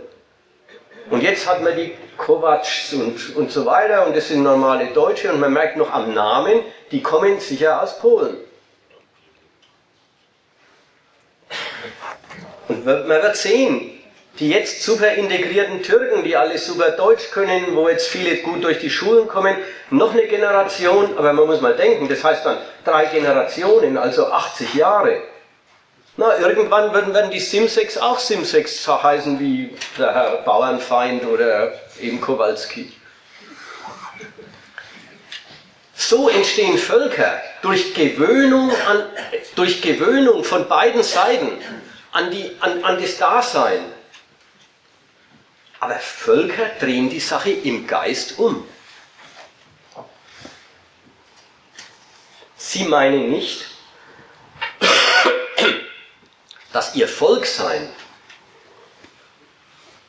[1.10, 5.32] Und jetzt hat man die Kovacs und, und so weiter und das sind normale Deutsche
[5.32, 8.36] und man merkt noch am Namen, die kommen sicher aus Polen.
[12.68, 13.90] Und man wird sehen,
[14.38, 18.80] die jetzt super integrierten Türken, die alle super Deutsch können, wo jetzt viele gut durch
[18.80, 19.56] die Schulen kommen,
[19.90, 24.74] noch eine Generation, aber man muss mal denken, das heißt dann drei Generationen, also 80
[24.74, 25.22] Jahre.
[26.16, 32.20] Na, irgendwann werden, werden die Simsex auch Simsex heißen wie der Herr Bauernfeind oder eben
[32.20, 32.92] Kowalski.
[35.96, 39.04] So entstehen Völker durch Gewöhnung, an,
[39.56, 41.52] durch Gewöhnung von beiden Seiten
[42.14, 43.92] an, die, an, an das Dasein.
[45.80, 48.66] Aber Völker drehen die Sache im Geist um.
[52.56, 53.66] Sie meinen nicht,
[56.72, 57.92] dass ihr Volksein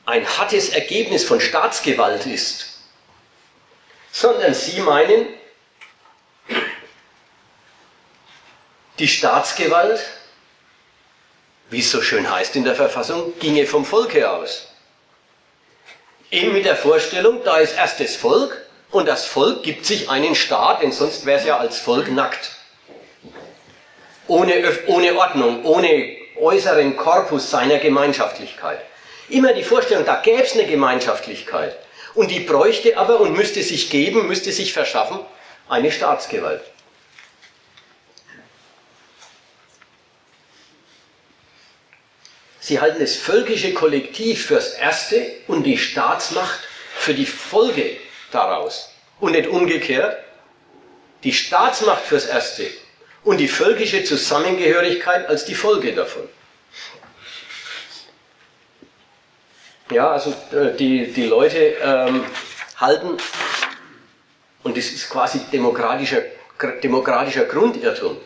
[0.05, 2.79] ein hartes Ergebnis von Staatsgewalt ist,
[4.11, 5.27] sondern sie meinen,
[8.99, 9.99] die Staatsgewalt
[11.69, 14.67] wie es so schön heißt in der Verfassung, ginge vom Volke aus.
[16.31, 20.35] Eben mit der Vorstellung, da ist erst das Volk und das Volk gibt sich einen
[20.35, 22.51] Staat, denn sonst wäre es ja als Volk nackt.
[24.27, 24.53] Ohne,
[24.87, 28.79] ohne Ordnung, ohne äußeren Korpus seiner Gemeinschaftlichkeit.
[29.29, 31.77] Immer die Vorstellung, da gäbe es eine Gemeinschaftlichkeit.
[32.13, 35.19] Und die bräuchte aber und müsste sich geben, müsste sich verschaffen,
[35.67, 36.63] eine Staatsgewalt.
[42.65, 46.61] Sie halten das völkische Kollektiv fürs Erste und die Staatsmacht
[46.95, 47.97] für die Folge
[48.31, 48.89] daraus.
[49.19, 50.17] Und nicht umgekehrt.
[51.23, 52.65] Die Staatsmacht fürs Erste
[53.23, 56.27] und die völkische Zusammengehörigkeit als die Folge davon.
[59.91, 62.25] Ja, also äh, die, die Leute ähm,
[62.77, 63.17] halten,
[64.63, 66.23] und das ist quasi demokratischer,
[66.81, 68.17] demokratischer Grundirrtum,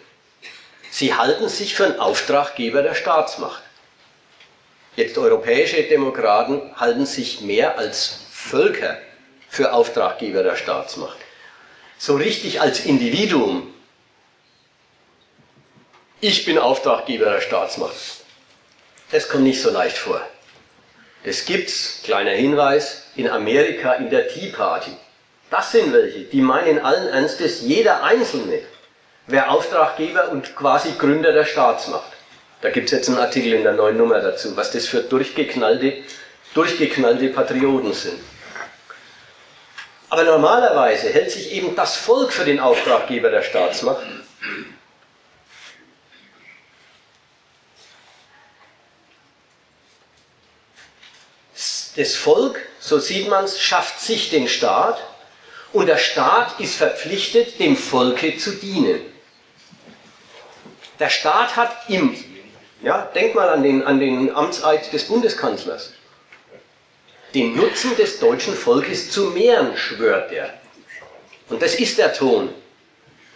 [0.90, 3.64] sie halten sich für einen Auftraggeber der Staatsmacht.
[5.00, 8.98] Jetzt europäische Demokraten halten sich mehr als Völker
[9.48, 11.18] für Auftraggeber der Staatsmacht.
[11.98, 13.74] So richtig als Individuum.
[16.20, 17.96] Ich bin Auftraggeber der Staatsmacht.
[19.12, 20.20] Das kommt nicht so leicht vor.
[21.24, 24.92] Das gibt's, kleiner Hinweis, in Amerika in der Tea Party.
[25.50, 28.64] Das sind welche, die meinen allen Ernstes, jeder Einzelne
[29.28, 32.19] wäre Auftraggeber und quasi Gründer der Staatsmacht.
[32.62, 36.04] Da gibt's jetzt einen Artikel in der neuen Nummer dazu, was das für durchgeknallte,
[36.54, 38.20] durchgeknallte Patrioten sind.
[40.10, 44.06] Aber normalerweise hält sich eben das Volk für den Auftraggeber der Staatsmacht.
[51.96, 55.00] Das Volk, so sieht man es, schafft sich den Staat
[55.74, 59.02] und der Staat ist verpflichtet, dem Volke zu dienen.
[60.98, 62.16] Der Staat hat im,
[62.82, 65.94] ja, denk mal an den, an den Amtseid des Bundeskanzlers
[67.34, 70.54] den Nutzen des deutschen Volkes zu mehren, schwört er.
[71.50, 72.50] Und das ist der Ton.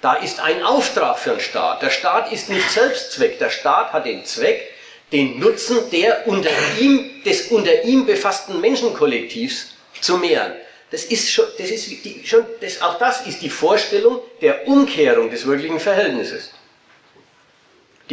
[0.02, 1.82] Da ist ein Auftrag für den Staat.
[1.82, 3.40] Der Staat ist nicht Selbstzweck.
[3.40, 4.70] Der Staat hat den Zweck,
[5.12, 9.68] den Nutzen der unter ihm, des unter ihm befassten Menschenkollektivs
[10.02, 10.54] zu mehren.
[10.92, 15.30] Das ist schon, das ist die, schon das, auch das ist die Vorstellung der Umkehrung
[15.30, 16.52] des wirklichen Verhältnisses.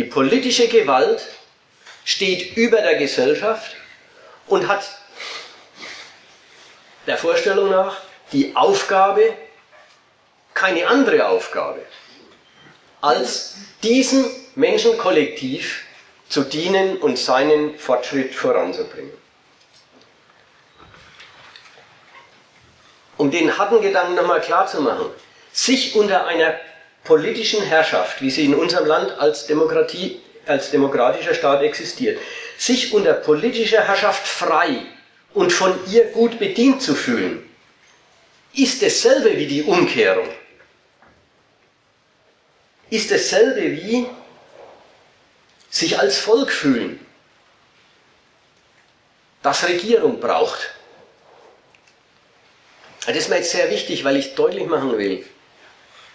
[0.00, 1.20] Die politische Gewalt
[2.06, 3.76] steht über der Gesellschaft
[4.46, 4.82] und hat
[7.06, 7.98] der Vorstellung nach
[8.32, 9.36] die Aufgabe,
[10.54, 11.82] keine andere Aufgabe,
[13.02, 15.84] als diesem Menschenkollektiv
[16.30, 19.12] zu dienen und seinen Fortschritt voranzubringen.
[23.18, 25.10] Um den harten Gedanken nochmal klar zu machen,
[25.52, 26.58] sich unter einer
[27.04, 32.18] politischen Herrschaft, wie sie in unserem Land als Demokratie, als demokratischer Staat existiert,
[32.58, 34.82] sich unter politischer Herrschaft frei
[35.34, 37.48] und von ihr gut bedient zu fühlen,
[38.54, 40.28] ist dasselbe wie die Umkehrung.
[42.90, 44.06] Ist dasselbe wie
[45.70, 46.98] sich als Volk fühlen,
[49.42, 50.70] das Regierung braucht.
[53.06, 55.24] Das ist mir jetzt sehr wichtig, weil ich deutlich machen will,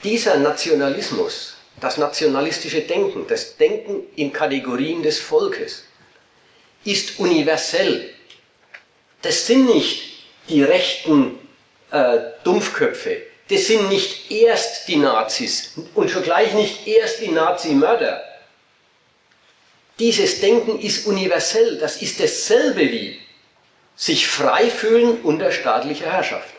[0.05, 5.83] dieser Nationalismus, das nationalistische Denken, das Denken in Kategorien des Volkes,
[6.85, 8.15] ist universell
[9.25, 10.03] das sind nicht
[10.49, 11.39] die rechten
[11.91, 18.23] äh, Dumpfköpfe, das sind nicht erst die Nazis und schon gleich nicht erst die Nazi-Mörder.
[19.97, 23.19] Dieses Denken ist universell, das ist dasselbe wie
[23.95, 26.53] sich frei fühlen unter staatlicher Herrschaft.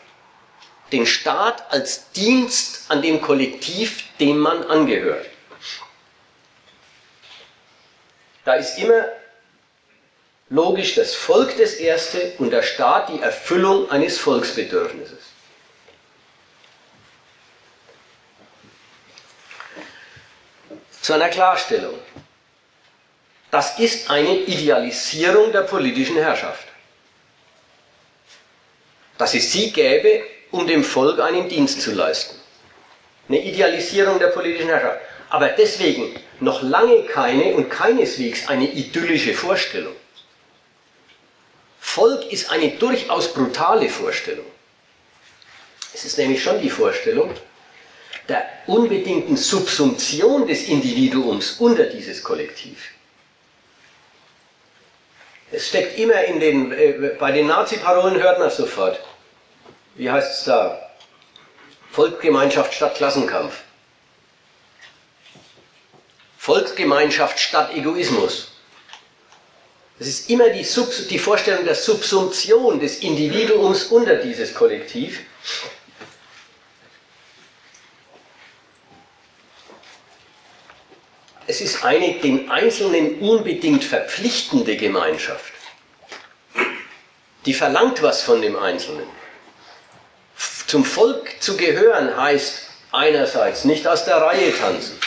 [0.91, 5.25] Den Staat als Dienst an dem Kollektiv, dem man angehört.
[8.45, 9.05] Da ist immer
[10.49, 15.19] logisch das Volk das Erste und der Staat die Erfüllung eines Volksbedürfnisses.
[21.01, 21.99] Zu einer Klarstellung.
[23.51, 26.67] Das ist eine Idealisierung der politischen Herrschaft.
[29.17, 32.35] Dass es sie gäbe, um dem Volk einen Dienst zu leisten.
[33.27, 34.99] Eine Idealisierung der politischen Herrschaft.
[35.29, 39.95] Aber deswegen noch lange keine und keineswegs eine idyllische Vorstellung.
[41.79, 44.45] Volk ist eine durchaus brutale Vorstellung.
[45.93, 47.33] Es ist nämlich schon die Vorstellung
[48.27, 52.91] der unbedingten Subsumption des Individuums unter dieses Kollektiv.
[55.51, 58.99] Es steckt immer in den, äh, bei den Nazi-Parolen hört man sofort.
[59.97, 60.79] Wie heißt es da?
[61.91, 63.61] Volksgemeinschaft statt Klassenkampf.
[66.37, 68.51] Volksgemeinschaft statt Egoismus.
[69.99, 70.65] Es ist immer die,
[71.09, 75.21] die Vorstellung der Subsumption des Individuums unter dieses Kollektiv.
[81.47, 85.53] Es ist eine den Einzelnen unbedingt verpflichtende Gemeinschaft.
[87.47, 89.07] Die verlangt was von dem Einzelnen.
[90.67, 94.99] Zum Volk zu gehören heißt einerseits nicht aus der Reihe tanzen,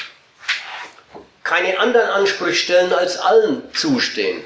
[1.45, 4.43] keine anderen Ansprüche stellen als allen zustehen.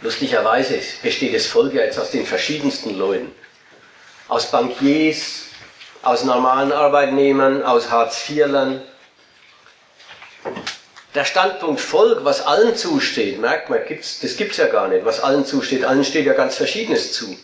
[0.00, 3.34] Lustigerweise besteht das Volk ja jetzt aus den verschiedensten Leuten.
[4.28, 5.46] Aus Bankiers,
[6.02, 8.80] aus normalen Arbeitnehmern, aus Hartz-IVlern,
[11.16, 15.04] der Standpunkt Volk, was allen zusteht, merkt man, gibt's, das gibt es ja gar nicht.
[15.04, 17.36] Was allen zusteht, allen steht ja ganz Verschiedenes zu.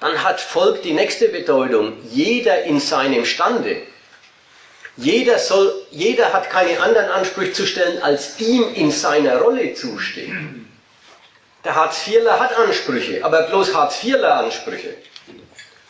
[0.00, 1.98] Dann hat Volk die nächste Bedeutung.
[2.10, 3.82] Jeder in seinem Stande.
[4.96, 10.32] Jeder, soll, jeder hat keine anderen Ansprüche zu stellen, als ihm in seiner Rolle zusteht.
[11.64, 14.96] Der Hartz-IVler hat Ansprüche, aber bloß Hartz-IVler Ansprüche.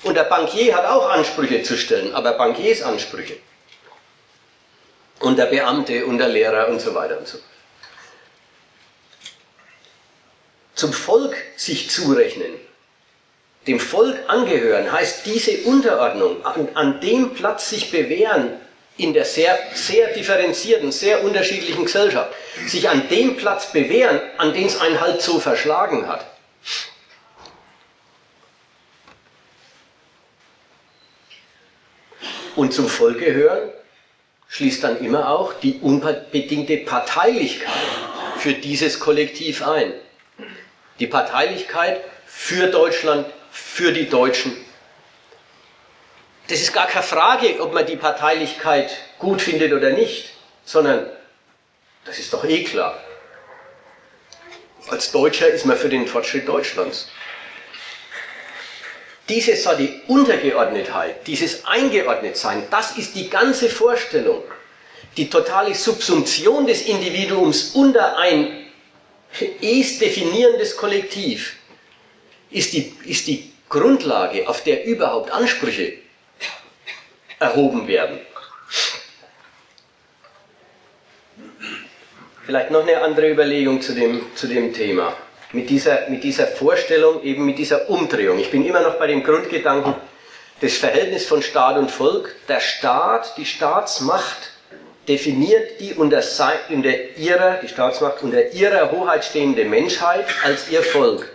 [0.02, 3.36] Und der Bankier hat auch Ansprüche zu stellen, aber Bankiers Ansprüche
[5.20, 7.38] und der Beamte und der Lehrer und so weiter und so.
[10.74, 12.54] Zum Volk sich zurechnen,
[13.70, 18.50] dem Volk angehören, heißt diese Unterordnung, an, an dem Platz sich bewähren
[18.96, 22.32] in der sehr, sehr differenzierten, sehr unterschiedlichen Gesellschaft,
[22.66, 26.26] sich an dem Platz bewähren, an den es einen halt so verschlagen hat.
[32.56, 33.70] Und zum Volk gehören
[34.48, 37.70] schließt dann immer auch die unbedingte Parteilichkeit
[38.36, 39.92] für dieses Kollektiv ein.
[40.98, 44.56] Die Parteilichkeit für Deutschland, für die Deutschen.
[46.48, 50.30] Das ist gar keine Frage, ob man die Parteilichkeit gut findet oder nicht,
[50.64, 51.08] sondern
[52.04, 52.98] das ist doch eh klar.
[54.88, 57.08] Als Deutscher ist man für den Fortschritt Deutschlands.
[59.28, 64.42] Diese so die Untergeordnetheit, dieses Eingeordnetsein, das ist die ganze Vorstellung.
[65.16, 68.66] Die totale Subsumption des Individuums unter ein
[69.60, 71.59] es definierendes Kollektiv
[72.50, 75.94] ist die, ist die Grundlage, auf der überhaupt Ansprüche
[77.38, 78.18] erhoben werden.
[82.44, 85.16] Vielleicht noch eine andere Überlegung zu dem, zu dem Thema
[85.52, 88.38] mit dieser, mit dieser Vorstellung, eben mit dieser Umdrehung.
[88.38, 89.94] Ich bin immer noch bei dem Grundgedanken
[90.60, 92.34] des Verhältnisses von Staat und Volk.
[92.48, 94.50] Der Staat, die Staatsmacht
[95.08, 96.22] definiert die unter
[97.16, 101.28] ihrer, die Staatsmacht unter ihrer Hoheit stehende Menschheit als ihr Volk.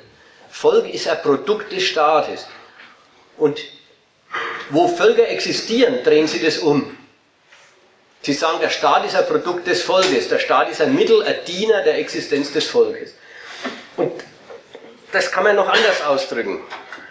[0.56, 2.48] Volk ist ein Produkt des Staates.
[3.36, 3.60] Und
[4.70, 6.98] wo Völker existieren, drehen sie das um.
[8.22, 11.44] Sie sagen, der Staat ist ein Produkt des Volkes, der Staat ist ein Mittel, ein
[11.46, 13.16] Diener der Existenz des Volkes.
[13.98, 14.14] Und
[15.12, 16.62] das kann man noch anders ausdrücken.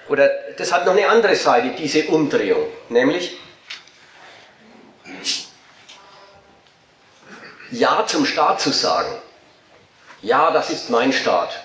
[0.09, 2.67] Oder das hat noch eine andere Seite, diese Umdrehung.
[2.89, 3.37] Nämlich,
[7.71, 9.21] Ja zum Staat zu sagen.
[10.23, 11.64] Ja, das ist mein Staat.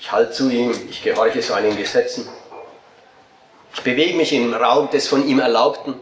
[0.00, 2.26] Ich halte zu ihm, ich gehorche seinen Gesetzen.
[3.74, 5.94] Ich bewege mich im Raum des von ihm Erlaubten.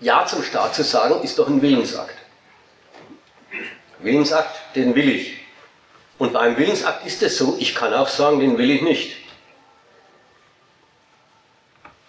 [0.00, 2.16] Ja zum Staat zu sagen, ist doch ein Willensakt.
[3.98, 5.36] Willensakt, den will ich.
[6.18, 9.16] Und beim Willensakt ist es so, ich kann auch sagen, den will ich nicht.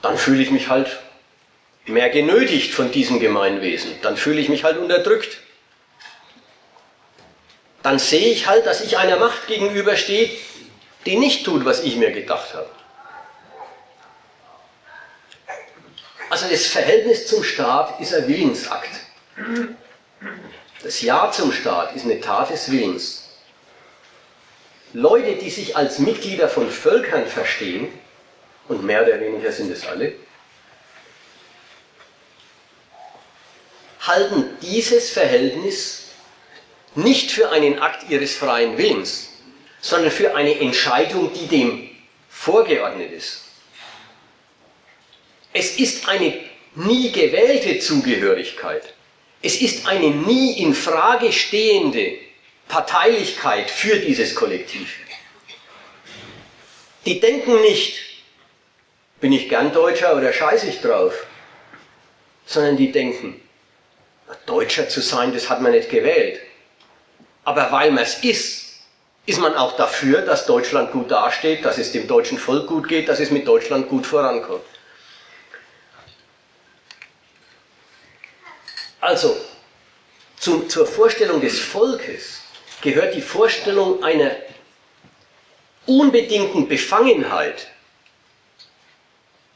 [0.02, 1.00] Dann fühle ich mich halt
[1.86, 3.92] mehr genötigt von diesem Gemeinwesen.
[4.02, 5.40] Dann fühle ich mich halt unterdrückt.
[7.84, 10.32] Dann sehe ich halt, dass ich einer Macht gegenüberstehe,
[11.06, 12.70] die nicht tut, was ich mir gedacht habe.
[16.30, 18.90] Also das Verhältnis zum Staat ist ein Willensakt.
[20.82, 23.30] Das Ja zum Staat ist eine Tat des Willens.
[24.94, 27.88] Leute, die sich als Mitglieder von Völkern verstehen,
[28.70, 30.14] und mehr oder weniger sind es alle,
[34.00, 36.03] halten dieses Verhältnis
[36.96, 39.30] nicht für einen Akt ihres freien Willens,
[39.82, 41.90] sondern für eine Entscheidung, die dem
[42.30, 43.42] vorgeordnet ist.
[45.54, 46.40] Es ist eine
[46.76, 48.94] nie gewählte Zugehörigkeit.
[49.42, 52.18] Es ist eine nie in Frage stehende
[52.68, 54.98] Parteilichkeit für dieses Kollektiv.
[57.06, 58.00] Die denken nicht,
[59.20, 61.14] bin ich gern Deutscher oder scheiße ich drauf,
[62.46, 63.40] sondern die denken,
[64.46, 66.40] Deutscher zu sein, das hat man nicht gewählt.
[67.44, 68.64] Aber weil man es ist,
[69.26, 73.08] ist man auch dafür, dass Deutschland gut dasteht, dass es dem deutschen Volk gut geht,
[73.08, 74.66] dass es mit Deutschland gut vorankommt.
[79.00, 79.36] Also,
[80.40, 82.40] zum, zur Vorstellung des Volkes
[82.82, 84.32] gehört die Vorstellung einer
[85.86, 87.68] unbedingten Befangenheit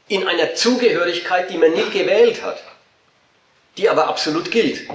[0.08, 2.62] in einer Zugehörigkeit, die man nicht gewählt hat,
[3.76, 4.88] die aber absolut gilt.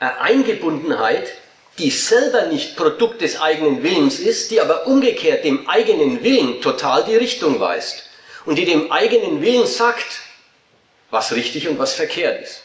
[0.00, 1.32] Eingebundenheit,
[1.78, 7.04] die selber nicht Produkt des eigenen Willens ist, die aber umgekehrt dem eigenen Willen total
[7.04, 8.04] die Richtung weist
[8.44, 10.20] und die dem eigenen Willen sagt,
[11.10, 12.62] was richtig und was verkehrt ist.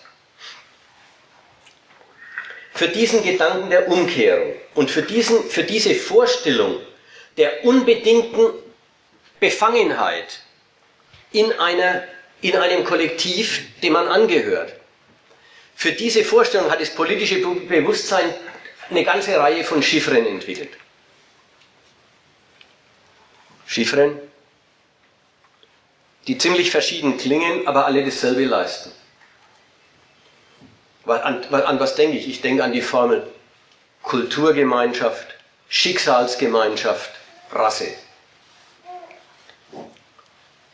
[2.74, 6.80] Für diesen Gedanken der Umkehrung und für, diesen, für diese Vorstellung
[7.38, 8.52] der unbedingten
[9.40, 10.40] Befangenheit
[11.32, 12.04] in, einer,
[12.42, 14.74] in einem Kollektiv, dem man angehört,
[15.76, 18.34] für diese Vorstellung hat das politische Bewusstsein
[18.90, 20.70] eine ganze Reihe von Chiffren entwickelt.
[23.66, 24.20] Chiffren,
[26.28, 28.92] die ziemlich verschieden klingen, aber alle dasselbe leisten.
[31.06, 32.30] An, an was denke ich?
[32.30, 33.28] Ich denke an die Formel
[34.04, 35.28] Kulturgemeinschaft,
[35.70, 37.12] Schicksalsgemeinschaft,
[37.52, 37.88] Rasse.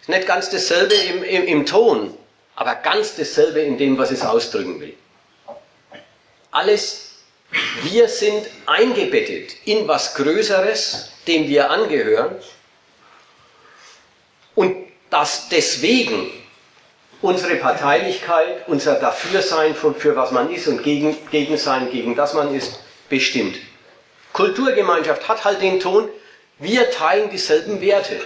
[0.01, 2.17] Ist nicht ganz dasselbe im, im, im Ton,
[2.59, 4.93] aber ganz dasselbe in dem, was es ausdrücken will.
[6.51, 7.11] Alles,
[7.83, 12.35] wir sind eingebettet in was Größeres, dem wir angehören
[14.55, 14.75] und
[15.09, 16.29] dass deswegen
[17.21, 22.33] unsere Parteilichkeit, unser Dafürsein für, für was man ist und gegen, gegen sein, gegen das
[22.33, 23.55] man ist, bestimmt.
[24.33, 26.09] Kulturgemeinschaft hat halt den Ton,
[26.57, 28.19] wir teilen dieselben Werte.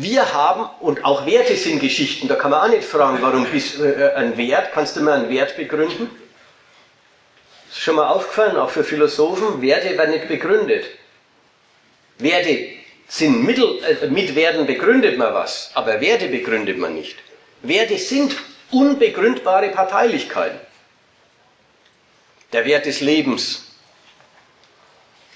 [0.00, 3.80] Wir haben, und auch Werte sind Geschichten, da kann man auch nicht fragen, warum bist
[3.80, 6.08] äh, ein Wert, kannst du mir einen Wert begründen?
[7.68, 10.84] Ist schon mal aufgefallen, auch für Philosophen, Werte werden nicht begründet.
[12.18, 12.68] Werte
[13.08, 17.16] sind Mittel, äh, mit Werten begründet man was, aber Werte begründet man nicht.
[17.62, 18.36] Werte sind
[18.70, 20.60] unbegründbare Parteilichkeiten.
[22.52, 23.72] Der Wert des Lebens,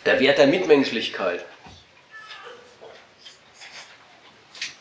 [0.07, 1.45] der Wert der Mitmenschlichkeit,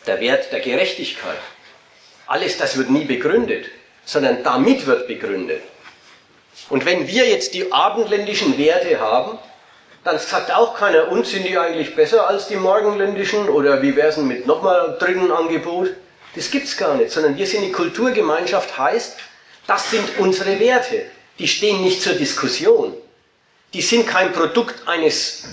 [0.08, 1.38] der Wert der Gerechtigkeit.
[2.28, 3.66] Alles das wird nie begründet,
[4.06, 5.62] sondern damit wird begründet.
[6.70, 9.38] Und wenn wir jetzt die abendländischen Werte haben,
[10.04, 14.08] dann sagt auch keiner, und sind die eigentlich besser als die morgenländischen oder wie wäre
[14.08, 15.92] es denn mit nochmal dritten Angebot?
[16.36, 19.18] Das gibt's gar nicht, sondern wir sind die Kulturgemeinschaft, heißt,
[19.68, 21.06] das sind unsere Werte.
[21.38, 22.94] Die stehen nicht zur Diskussion.
[23.74, 25.44] Die sind kein Produkt eines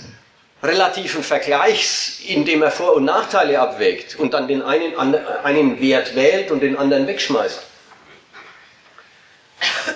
[0.61, 6.15] relativen Vergleichs, in dem er Vor- und Nachteile abwägt und dann den einen, einen Wert
[6.15, 7.63] wählt und den anderen wegschmeißt.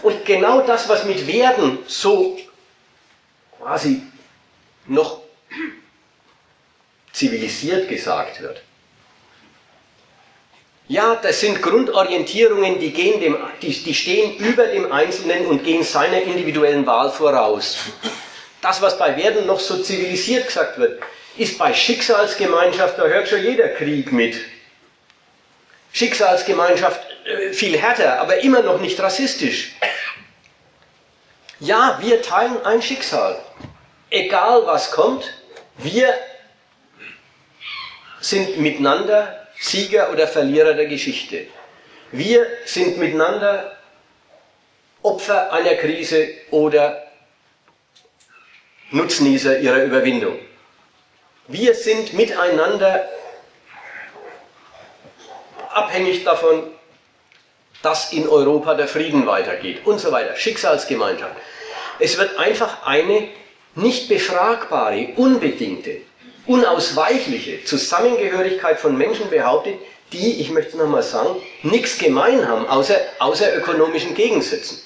[0.01, 2.37] Und genau das, was mit Werden so
[3.57, 4.01] quasi
[4.87, 5.21] noch
[7.11, 8.61] zivilisiert gesagt wird.
[10.87, 15.83] Ja, das sind Grundorientierungen, die, gehen dem, die, die stehen über dem Einzelnen und gehen
[15.83, 17.77] seiner individuellen Wahl voraus.
[18.63, 21.03] Das, was bei Werden noch so zivilisiert gesagt wird,
[21.37, 24.35] ist bei Schicksalsgemeinschaft, da hört schon jeder Krieg mit.
[25.91, 29.73] Schicksalsgemeinschaft äh, viel härter, aber immer noch nicht rassistisch.
[31.59, 33.39] Ja, wir teilen ein Schicksal
[34.13, 35.33] egal was kommt,
[35.77, 36.13] wir
[38.21, 41.47] sind miteinander Sieger oder Verlierer der Geschichte.
[42.11, 43.75] Wir sind miteinander
[45.01, 47.02] Opfer einer Krise oder
[48.93, 50.37] Nutznießer ihrer Überwindung.
[51.47, 53.09] Wir sind miteinander
[55.73, 56.63] abhängig davon,
[57.81, 60.35] dass in Europa der Frieden weitergeht und so weiter.
[60.35, 61.35] Schicksalsgemeinschaft.
[61.97, 63.29] Es wird einfach eine
[63.73, 66.01] nicht befragbare, unbedingte,
[66.45, 69.79] unausweichliche Zusammengehörigkeit von Menschen behauptet,
[70.11, 74.82] die, ich möchte nochmal sagen, nichts gemein haben, außer, außer ökonomischen Gegensätzen.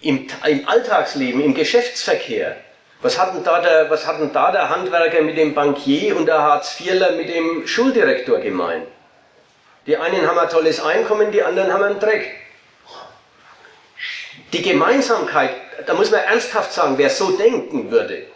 [0.00, 2.56] Im, Im, Alltagsleben, im Geschäftsverkehr,
[3.00, 6.26] was hat, denn da der, was hat denn da der Handwerker mit dem Bankier und
[6.26, 8.86] der Hartz-IVler mit dem Schuldirektor gemein?
[9.86, 12.30] Die einen haben ein tolles Einkommen, die anderen haben einen Dreck.
[14.52, 15.50] Die Gemeinsamkeit,
[15.86, 18.26] da muss man ernsthaft sagen, wer so denken würde,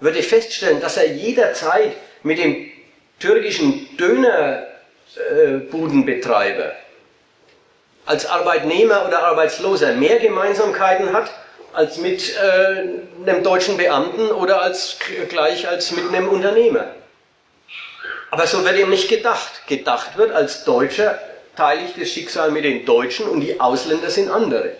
[0.00, 1.92] würde feststellen, dass er jederzeit
[2.22, 2.70] mit dem
[3.18, 6.72] türkischen Dönerbudenbetreiber
[8.06, 11.30] als Arbeitnehmer oder Arbeitsloser mehr Gemeinsamkeiten hat
[11.72, 12.84] als mit äh,
[13.26, 14.96] einem deutschen Beamten oder als,
[15.28, 16.86] gleich als mit einem Unternehmer.
[18.30, 19.66] Aber so wird ihm nicht gedacht.
[19.66, 21.18] Gedacht wird, als Deutscher
[21.56, 24.76] teile ich das Schicksal mit den Deutschen und die Ausländer sind andere.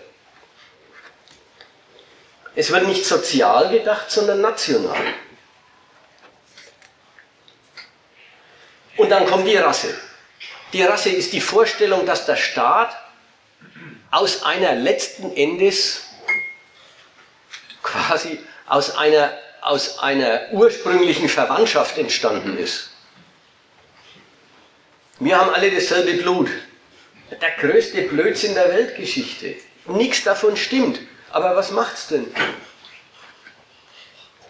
[2.55, 4.97] Es wird nicht sozial gedacht, sondern national.
[8.97, 9.93] Und dann kommt die Rasse.
[10.71, 12.95] Die Rasse ist die Vorstellung, dass der Staat
[14.11, 16.01] aus einer letzten Endes
[17.83, 22.89] quasi aus einer, aus einer ursprünglichen Verwandtschaft entstanden ist.
[25.19, 26.49] Wir haben alle dasselbe Blut.
[27.29, 29.55] Der größte Blödsinn der Weltgeschichte.
[29.87, 30.99] Nichts davon stimmt.
[31.31, 32.27] Aber was macht's denn?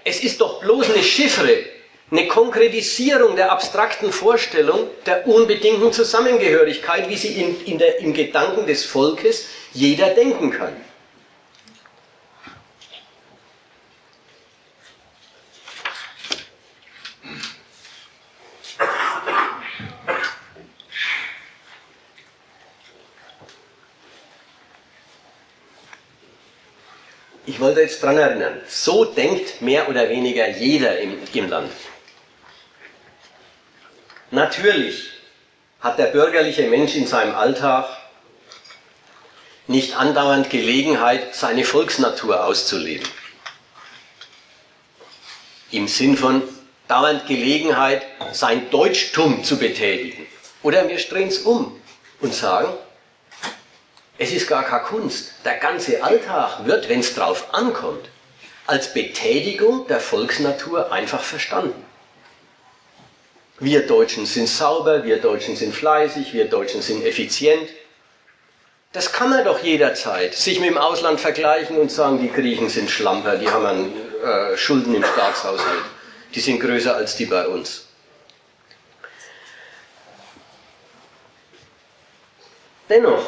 [0.03, 1.65] Es ist doch bloß eine Chiffre,
[2.11, 8.67] eine Konkretisierung der abstrakten Vorstellung der unbedingten Zusammengehörigkeit, wie sie in, in der, im Gedanken
[8.67, 10.75] des Volkes jeder denken kann.
[27.47, 31.71] Ich wollte jetzt daran erinnern, so denkt mehr oder weniger jeder im, im Land.
[34.31, 35.11] Natürlich
[35.81, 37.85] hat der bürgerliche Mensch in seinem Alltag
[39.67, 43.07] nicht andauernd Gelegenheit, seine Volksnatur auszuleben.
[45.71, 46.41] Im Sinn von
[46.87, 50.25] dauernd Gelegenheit, sein Deutschtum zu betätigen.
[50.63, 51.79] Oder wir drehen es um
[52.19, 52.73] und sagen,
[54.17, 55.33] es ist gar keine Kunst.
[55.43, 58.09] Der ganze Alltag wird, wenn es drauf ankommt,
[58.65, 61.84] als Betätigung der Volksnatur einfach verstanden.
[63.59, 67.69] Wir Deutschen sind sauber, wir Deutschen sind fleißig, wir Deutschen sind effizient.
[68.91, 72.89] Das kann man doch jederzeit sich mit dem Ausland vergleichen und sagen, die Griechen sind
[72.89, 73.93] Schlamper, die haben an,
[74.23, 75.83] äh, Schulden im Staatshaushalt,
[76.33, 77.87] die sind größer als die bei uns.
[82.89, 83.25] Dennoch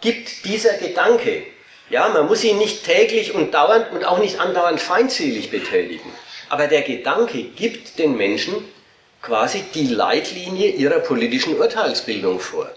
[0.00, 1.44] gibt dieser Gedanke,
[1.90, 6.12] ja, man muss ihn nicht täglich und dauernd und auch nicht andauernd feindselig betätigen,
[6.48, 8.64] aber der Gedanke gibt den Menschen
[9.24, 12.68] quasi die Leitlinie ihrer politischen Urteilsbildung vor.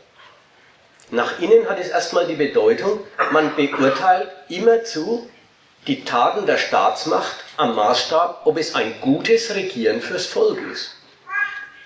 [1.11, 2.99] Nach innen hat es erstmal die Bedeutung,
[3.31, 5.29] man beurteilt immerzu
[5.87, 10.91] die Taten der Staatsmacht am Maßstab, ob es ein gutes Regieren fürs Volk ist.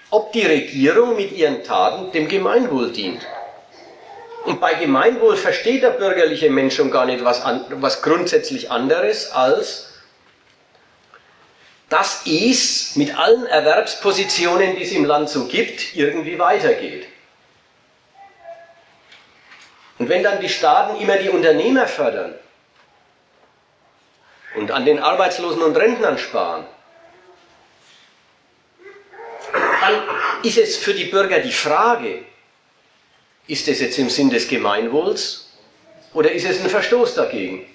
[0.10, 3.26] Ob die Regierung mit ihren Taten dem Gemeinwohl dient.
[4.46, 9.32] Und bei Gemeinwohl versteht der bürgerliche Mensch schon gar nicht was, an, was grundsätzlich anderes
[9.32, 9.91] als,
[11.92, 17.06] dass es mit allen Erwerbspositionen, die es im Land so gibt, irgendwie weitergeht.
[20.00, 22.34] Und wenn dann die Staaten immer die Unternehmer fördern
[24.56, 26.66] und an den Arbeitslosen und Rentnern sparen,
[29.52, 30.02] dann
[30.44, 32.24] ist es für die Bürger die Frage,
[33.48, 35.52] ist es jetzt im Sinn des Gemeinwohls
[36.14, 37.66] oder ist es ein Verstoß dagegen?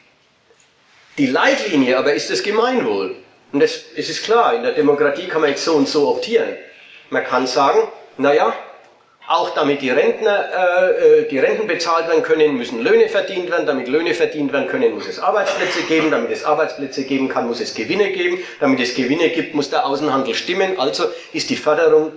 [1.18, 3.25] Die Leitlinie aber ist das Gemeinwohl.
[3.57, 6.59] Und das, es ist klar, in der Demokratie kann man jetzt so und so optieren.
[7.09, 7.88] Man kann sagen,
[8.18, 8.52] naja,
[9.26, 13.64] auch damit die Rentner, äh, äh, die Renten bezahlt werden können, müssen Löhne verdient werden.
[13.64, 16.11] Damit Löhne verdient werden können, muss es Arbeitsplätze geben.
[16.11, 18.40] Damit es Arbeitsplätze geben kann, muss es Gewinne geben.
[18.61, 20.78] Damit es Gewinne gibt, muss der Außenhandel stimmen.
[20.78, 22.12] Also ist die Förderung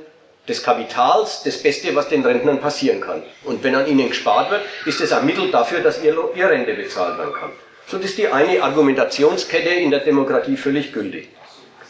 [0.45, 3.23] des Kapitals das Beste, was den Rentnern passieren kann.
[3.45, 6.73] Und wenn an ihnen gespart wird, ist es ein Mittel dafür, dass ihr, ihr Rente
[6.73, 7.51] bezahlt werden kann.
[7.89, 11.27] So ist die eine Argumentationskette in der Demokratie völlig gültig.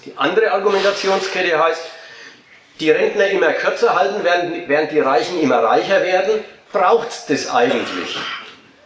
[0.05, 1.81] Die andere Argumentationskette heißt,
[2.79, 6.39] die Rentner immer kürzer halten, während, die Reichen immer reicher werden.
[6.71, 8.17] Braucht's das eigentlich?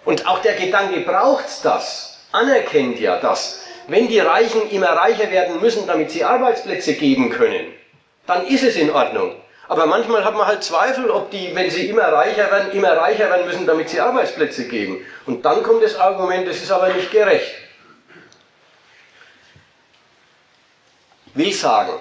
[0.06, 2.18] Und auch der Gedanke, braucht's das?
[2.32, 3.64] Anerkennt ja das.
[3.88, 7.68] Wenn die Reichen immer reicher werden müssen, damit sie Arbeitsplätze geben können,
[8.26, 9.36] dann ist es in Ordnung.
[9.74, 13.28] Aber manchmal hat man halt Zweifel, ob die, wenn sie immer reicher werden, immer reicher
[13.32, 15.04] werden müssen, damit sie Arbeitsplätze geben.
[15.26, 17.56] Und dann kommt das Argument, das ist aber nicht gerecht.
[21.34, 22.00] Will sagen,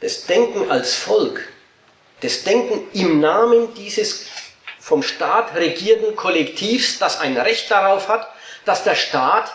[0.00, 1.40] das Denken als Volk,
[2.20, 4.26] das Denken im Namen dieses
[4.80, 8.28] vom Staat regierten Kollektivs, das ein Recht darauf hat,
[8.64, 9.52] dass der Staat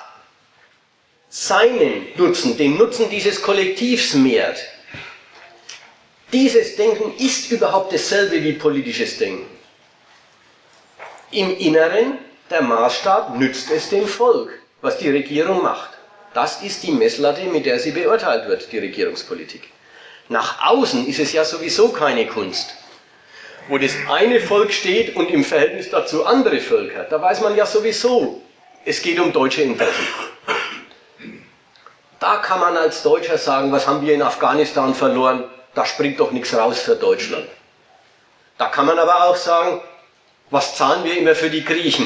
[1.28, 4.60] seinen Nutzen, den Nutzen dieses Kollektivs mehrt,
[6.32, 9.46] dieses Denken ist überhaupt dasselbe wie politisches Denken.
[11.32, 12.18] Im Inneren,
[12.50, 14.52] der Maßstab, nützt es dem Volk,
[14.82, 15.92] was die Regierung macht.
[16.34, 19.70] Das ist die Messlatte, mit der sie beurteilt wird, die Regierungspolitik.
[20.28, 22.76] Nach außen ist es ja sowieso keine Kunst.
[23.68, 27.66] Wo das eine Volk steht und im Verhältnis dazu andere Völker, da weiß man ja
[27.66, 28.42] sowieso,
[28.86, 30.08] es geht um deutsche Interessen.
[32.20, 35.44] Da kann man als Deutscher sagen, was haben wir in Afghanistan verloren?
[35.80, 37.48] Da springt doch nichts raus für Deutschland.
[38.58, 39.80] Da kann man aber auch sagen,
[40.50, 42.06] was zahlen wir immer für die Griechen?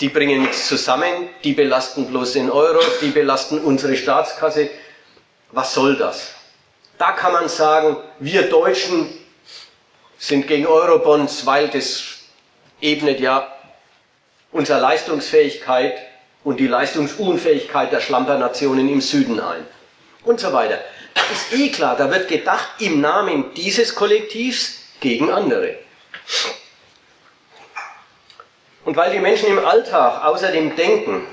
[0.00, 4.70] Die bringen nichts zusammen, die belasten bloß den Euro, die belasten unsere Staatskasse.
[5.52, 6.32] Was soll das?
[6.98, 9.06] Da kann man sagen, wir Deutschen
[10.18, 12.02] sind gegen Eurobonds, weil das
[12.80, 13.54] ebnet ja
[14.50, 15.94] unsere Leistungsfähigkeit
[16.42, 19.64] und die Leistungsunfähigkeit der Schlampernationen im Süden ein.
[20.24, 20.80] Und so weiter.
[21.32, 25.78] Ist eh klar, da wird gedacht im Namen dieses Kollektivs gegen andere.
[28.84, 31.26] Und weil die Menschen im Alltag außer dem Denken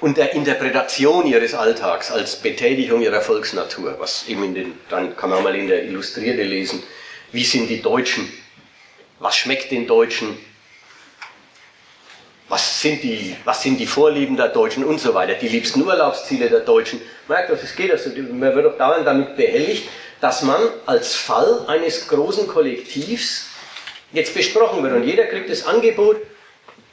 [0.00, 5.30] und der Interpretation ihres Alltags als Betätigung ihrer Volksnatur, was eben in den, dann kann
[5.30, 6.82] man mal in der Illustrierte lesen,
[7.32, 8.30] wie sind die Deutschen,
[9.18, 10.38] was schmeckt den Deutschen,
[12.48, 16.48] was sind die, was sind die Vorlieben der Deutschen und so weiter, die liebsten Urlaubsziele
[16.48, 17.00] der Deutschen.
[17.28, 19.88] Merkt doch, es geht also, man wird doch dauernd damit behelligt,
[20.20, 23.46] dass man als Fall eines großen Kollektivs
[24.12, 24.94] jetzt besprochen wird.
[24.94, 26.18] Und jeder kriegt das Angebot,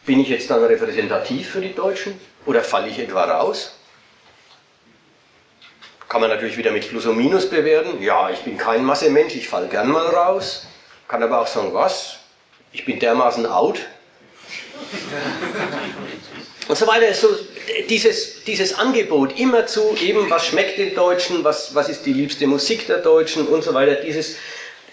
[0.05, 3.77] bin ich jetzt dann repräsentativ für die Deutschen oder falle ich etwa raus?
[6.09, 8.01] Kann man natürlich wieder mit Plus und Minus bewerten.
[8.01, 10.67] Ja, ich bin kein Massemensch, ich falle gern mal raus.
[11.07, 12.17] Kann aber auch sagen, was?
[12.71, 13.79] Ich bin dermaßen out.
[16.67, 17.13] Und so weiter.
[17.13, 17.27] So,
[17.89, 22.47] dieses, dieses Angebot immer zu eben, was schmeckt den Deutschen, was, was ist die liebste
[22.47, 23.95] Musik der Deutschen und so weiter.
[23.95, 24.37] Dieses,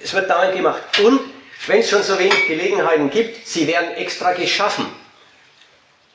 [0.02, 0.82] es wird dauernd gemacht.
[1.04, 1.20] Und
[1.66, 4.86] wenn es schon so wenig Gelegenheiten gibt, sie werden extra geschaffen.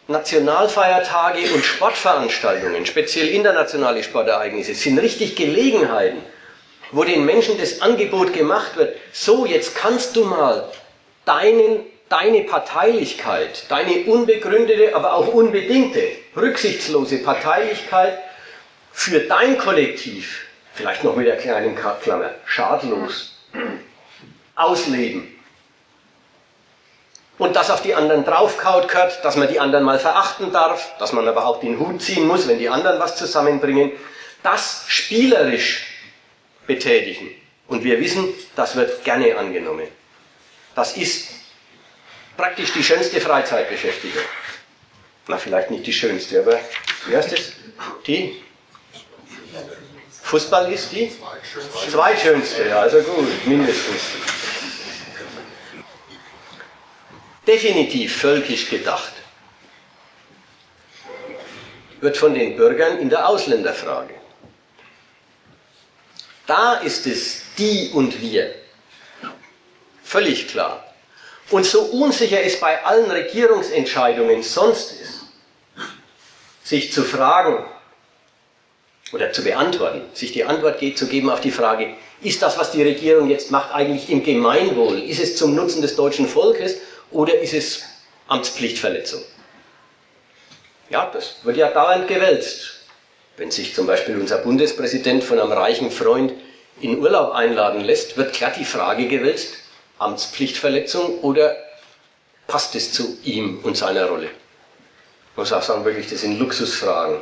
[0.08, 6.22] Nationalfeiertage und Sportveranstaltungen, speziell internationale Sportereignisse, sind richtig Gelegenheiten,
[6.92, 10.72] wo den Menschen das Angebot gemacht wird, so jetzt kannst du mal
[11.26, 11.80] deinen,
[12.16, 16.02] deine Parteilichkeit, deine unbegründete, aber auch unbedingte,
[16.36, 18.18] rücksichtslose Parteilichkeit
[18.94, 23.34] für dein Kollektiv, vielleicht noch mit der kleinen Klammer, schadlos,
[24.56, 25.36] ausleben
[27.38, 31.12] und das auf die anderen draufkaut gehört, dass man die anderen mal verachten darf, dass
[31.12, 33.92] man aber auch den Hut ziehen muss, wenn die anderen was zusammenbringen,
[34.42, 35.86] das spielerisch
[36.66, 37.30] betätigen.
[37.68, 39.88] Und wir wissen, das wird gerne angenommen.
[40.76, 41.28] Das ist
[42.38, 44.24] praktisch die schönste Freizeitbeschäftigung.
[45.28, 46.60] Na, vielleicht nicht die schönste, aber
[47.08, 47.54] wie heißt es?
[48.06, 48.42] Die?
[50.24, 51.12] Fußball ist die?
[51.90, 54.02] Zweitschönste, ja, also gut, mindestens
[57.46, 59.14] definitiv völkisch gedacht,
[62.02, 64.14] wird von den Bürgern in der Ausländerfrage.
[66.48, 68.54] Da ist es die und wir.
[70.04, 70.94] Völlig klar.
[71.52, 75.22] Und so unsicher es bei allen Regierungsentscheidungen sonst ist,
[76.64, 77.64] sich zu fragen
[79.14, 82.82] oder zu beantworten, sich die Antwort zu geben auf die Frage, ist das, was die
[82.82, 85.00] Regierung jetzt macht, eigentlich im Gemeinwohl?
[85.04, 86.78] Ist es zum Nutzen des deutschen Volkes
[87.12, 87.84] oder ist es
[88.28, 89.22] Amtspflichtverletzung?
[90.90, 92.72] Ja, das wird ja dauernd gewälzt.
[93.38, 96.34] Wenn sich zum Beispiel unser Bundespräsident von einem reichen Freund
[96.82, 99.56] in Urlaub einladen lässt, wird klar die Frage gewälzt,
[100.00, 101.56] Amtspflichtverletzung oder
[102.48, 104.30] passt es zu ihm und seiner Rolle?
[105.32, 107.20] Ich muss auch sagen, wirklich, das sind Luxusfragen.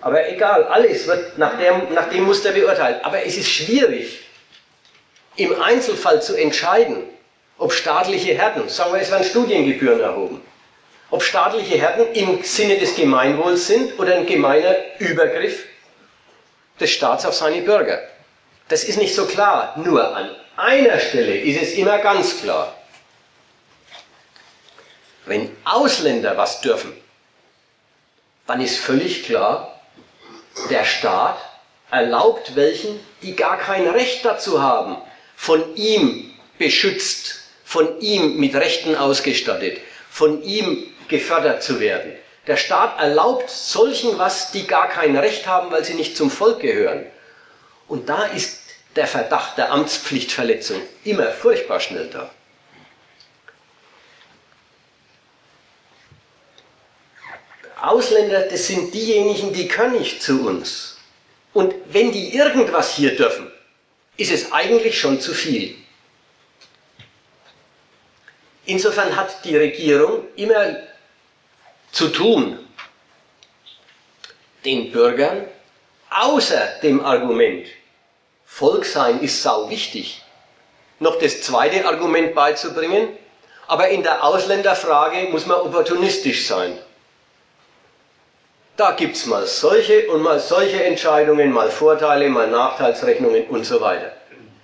[0.00, 3.04] Aber egal, alles wird nach dem, nach dem Muster beurteilt.
[3.04, 4.20] Aber es ist schwierig,
[5.36, 7.04] im Einzelfall zu entscheiden,
[7.58, 10.40] ob staatliche Härten, sagen wir, es werden Studiengebühren erhoben,
[11.10, 15.64] ob staatliche Härten im Sinne des Gemeinwohls sind oder ein gemeiner Übergriff
[16.78, 18.00] des Staats auf seine Bürger.
[18.68, 19.74] Das ist nicht so klar.
[19.76, 22.76] Nur an einer Stelle ist es immer ganz klar.
[25.26, 26.92] Wenn Ausländer was dürfen,
[28.46, 29.80] dann ist völlig klar,
[30.70, 31.38] der Staat
[31.90, 34.96] erlaubt welchen, die gar kein Recht dazu haben,
[35.36, 37.38] von ihm beschützt
[37.68, 39.78] von ihm mit Rechten ausgestattet,
[40.10, 42.14] von ihm gefördert zu werden.
[42.46, 46.60] Der Staat erlaubt solchen was, die gar kein Recht haben, weil sie nicht zum Volk
[46.60, 47.04] gehören.
[47.86, 48.60] Und da ist
[48.98, 52.28] der Verdacht der Amtspflichtverletzung immer furchtbar schnell da.
[57.80, 60.98] Ausländer, das sind diejenigen, die können nicht zu uns.
[61.54, 63.52] Und wenn die irgendwas hier dürfen,
[64.16, 65.76] ist es eigentlich schon zu viel.
[68.64, 70.76] Insofern hat die Regierung immer
[71.92, 72.58] zu tun,
[74.64, 75.46] den Bürgern
[76.10, 77.68] außer dem Argument,
[78.50, 80.20] Volk sein ist sau wichtig,
[80.98, 83.08] noch das zweite Argument beizubringen,
[83.68, 86.76] aber in der Ausländerfrage muss man opportunistisch sein.
[88.76, 93.80] Da gibt es mal solche und mal solche Entscheidungen, mal Vorteile, mal Nachteilsrechnungen und so
[93.80, 94.12] weiter.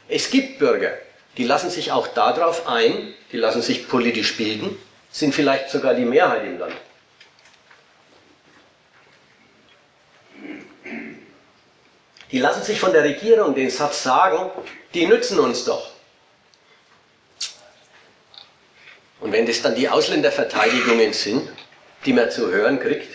[0.09, 0.95] Es gibt Bürger,
[1.37, 4.77] die lassen sich auch darauf ein, die lassen sich politisch bilden,
[5.13, 6.75] sind vielleicht sogar die Mehrheit im Land.
[12.33, 14.51] Die lassen sich von der Regierung den Satz sagen,
[14.93, 15.91] die nützen uns doch.
[19.21, 21.49] Und wenn das dann die Ausländerverteidigungen sind,
[22.05, 23.09] die man zu hören kriegt,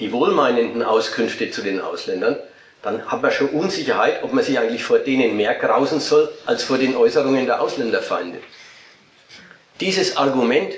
[0.00, 2.36] die wohlmeinenden Auskünfte zu den Ausländern,
[2.82, 6.64] dann hat man schon Unsicherheit, ob man sich eigentlich vor denen mehr grausen soll, als
[6.64, 8.40] vor den Äußerungen der Ausländerfeinde.
[9.80, 10.74] Dieses Argument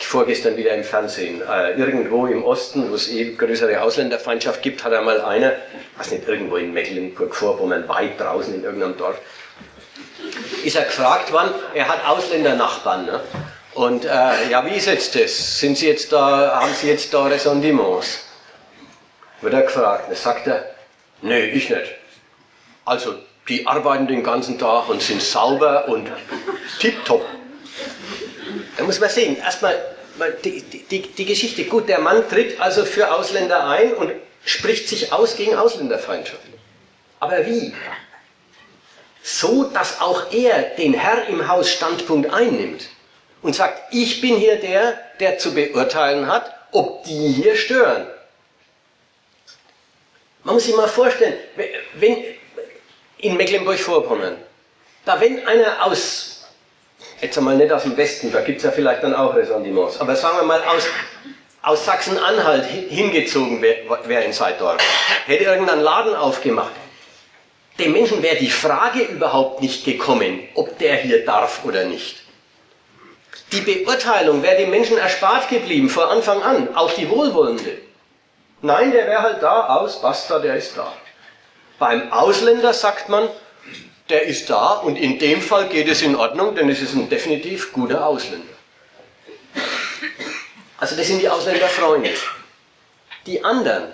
[0.00, 4.92] vorgestern wieder im Fernsehen, äh, irgendwo im Osten, wo es eh größere Ausländerfeindschaft gibt, hat
[4.92, 5.52] einmal einer,
[5.96, 9.18] was nicht, irgendwo in Mecklenburg-Vorpommern, weit draußen in irgendeinem Dorf,
[10.64, 13.06] ist er gefragt worden, er hat Ausländernachbarn.
[13.06, 13.20] Ne?
[13.74, 15.60] Und äh, ja, wie ist jetzt das?
[15.60, 18.26] Sind Sie jetzt da, haben Sie jetzt da Ressentiments?
[19.40, 20.08] Wird er gefragt.
[20.08, 20.74] Dann sagt er,
[21.22, 21.94] nee, ich nicht.
[22.84, 23.14] Also,
[23.48, 26.10] die arbeiten den ganzen Tag und sind sauber und
[26.78, 27.24] tipptopp.
[28.76, 29.80] Da muss man sehen, erstmal
[30.44, 31.64] die, die, die Geschichte.
[31.64, 34.12] Gut, der Mann tritt also für Ausländer ein und
[34.44, 36.42] spricht sich aus gegen Ausländerfeindschaft.
[37.20, 37.72] Aber wie?
[39.22, 42.88] So, dass auch er den Herr im Haus Standpunkt einnimmt
[43.42, 48.06] und sagt, ich bin hier der, der zu beurteilen hat, ob die hier stören.
[50.42, 51.38] Man muss sich mal vorstellen,
[51.94, 52.22] wenn
[53.18, 54.36] in Mecklenburg-Vorpommern,
[55.06, 56.33] da wenn einer aus,
[57.24, 60.14] jetzt einmal nicht aus dem Westen, da gibt es ja vielleicht dann auch Ressentiments, aber
[60.14, 60.86] sagen wir mal aus,
[61.62, 64.76] aus Sachsen-Anhalt hingezogen wäre wär in Seitdorf,
[65.26, 66.72] hätte irgendeinen Laden aufgemacht,
[67.78, 72.22] dem Menschen wäre die Frage überhaupt nicht gekommen, ob der hier darf oder nicht.
[73.52, 77.78] Die Beurteilung wäre dem Menschen erspart geblieben von Anfang an, auch die wohlwollende.
[78.62, 80.92] Nein, der wäre halt da, aus, basta, der ist da.
[81.78, 83.28] Beim Ausländer sagt man,
[84.08, 87.08] der ist da und in dem Fall geht es in Ordnung, denn es ist ein
[87.08, 88.54] definitiv guter Ausländer.
[90.78, 92.10] Also das sind die Ausländerfreunde.
[93.26, 93.92] Die anderen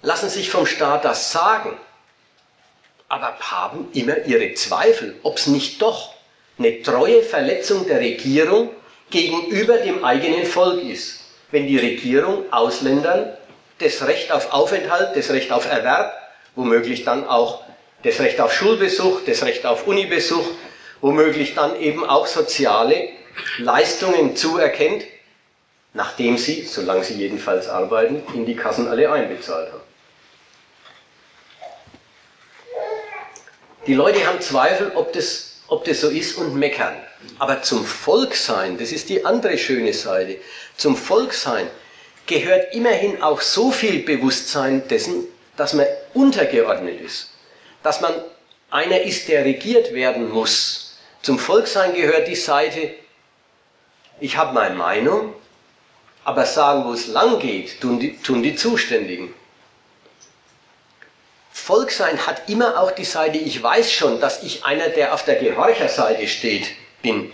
[0.00, 1.76] lassen sich vom Staat das sagen,
[3.08, 6.14] aber haben immer ihre Zweifel, ob es nicht doch
[6.58, 8.70] eine treue Verletzung der Regierung
[9.10, 13.36] gegenüber dem eigenen Volk ist, wenn die Regierung Ausländern
[13.78, 16.14] das Recht auf Aufenthalt, das Recht auf Erwerb,
[16.54, 17.65] womöglich dann auch
[18.06, 20.46] das Recht auf Schulbesuch, das Recht auf Unibesuch,
[21.00, 23.08] womöglich dann eben auch soziale
[23.58, 25.04] Leistungen zuerkennt,
[25.92, 29.80] nachdem sie, solange sie jedenfalls arbeiten, in die Kassen alle einbezahlt haben.
[33.86, 36.94] Die Leute haben Zweifel, ob das ob das so ist und meckern.
[37.38, 40.36] Aber zum Volksein, das ist die andere schöne Seite,
[40.76, 41.66] zum Volksein
[42.26, 45.24] gehört immerhin auch so viel Bewusstsein dessen,
[45.56, 47.30] dass man untergeordnet ist,
[47.82, 48.14] dass man
[48.70, 50.96] einer ist, der regiert werden muss.
[51.22, 52.90] Zum Volksein gehört die Seite,
[54.20, 55.34] ich habe meine Meinung,
[56.24, 59.32] aber sagen, wo es lang geht, tun die, tun die Zuständigen.
[61.52, 65.36] Volksein hat immer auch die Seite, ich weiß schon, dass ich einer, der auf der
[65.36, 66.66] Gehorcherseite steht,
[67.02, 67.32] bin.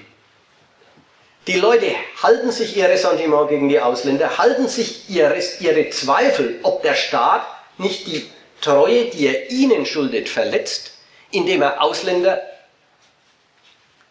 [1.49, 6.82] Die Leute halten sich ihr Ressentiment gegen die Ausländer, halten sich ihre, ihre Zweifel, ob
[6.82, 7.47] der Staat
[7.78, 8.30] nicht die
[8.62, 10.92] Treue, die er ihnen schuldet, verletzt,
[11.30, 12.40] indem er Ausländer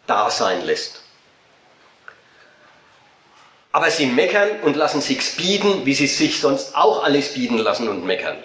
[0.06, 1.02] da sein lässt.
[3.72, 7.88] Aber sie meckern und lassen sich's bieten, wie sie sich sonst auch alles bieten lassen
[7.88, 8.42] und meckern.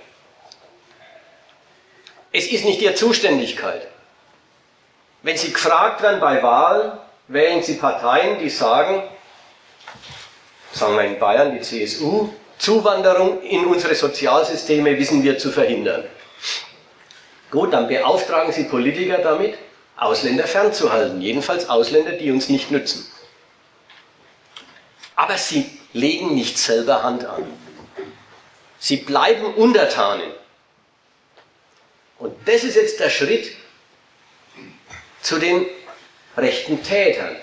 [2.31, 3.87] Es ist nicht ihre Zuständigkeit.
[5.23, 6.97] Wenn Sie gefragt werden bei Wahlen,
[7.27, 9.03] wählen Sie Parteien, die sagen,
[10.71, 16.03] sagen wir in Bayern die CSU, Zuwanderung in unsere Sozialsysteme wissen wir zu verhindern.
[17.51, 19.57] Gut, dann beauftragen Sie Politiker damit,
[19.95, 23.11] Ausländer fernzuhalten, jedenfalls Ausländer, die uns nicht nützen.
[25.15, 27.43] Aber sie legen nicht selber Hand an.
[28.77, 30.31] Sie bleiben Untertanen.
[32.19, 33.51] Und das ist jetzt der Schritt
[35.21, 35.65] zu den
[36.35, 37.35] rechten Tätern.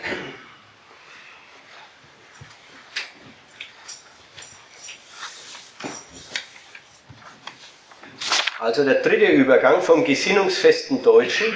[8.65, 11.55] Also der dritte Übergang vom gesinnungsfesten Deutschen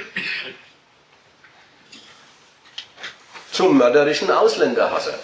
[3.51, 5.19] zum mörderischen Ausländerhasser.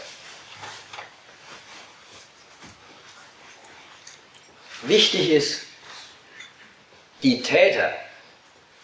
[4.85, 5.61] Wichtig ist,
[7.22, 7.93] die Täter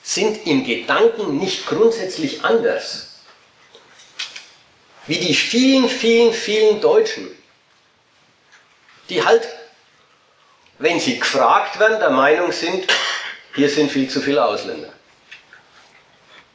[0.02, 3.22] sind im Gedanken nicht grundsätzlich anders
[5.06, 7.30] wie die vielen, vielen, vielen Deutschen,
[9.08, 9.48] die halt,
[10.80, 12.86] wenn sie gefragt werden, der Meinung sind,
[13.54, 14.92] hier sind viel zu viele Ausländer.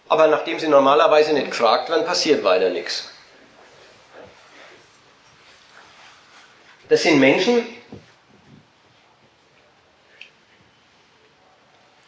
[0.10, 3.10] Aber nachdem sie normalerweise nicht gefragt werden, passiert weiter nichts.
[6.90, 7.66] Das sind Menschen,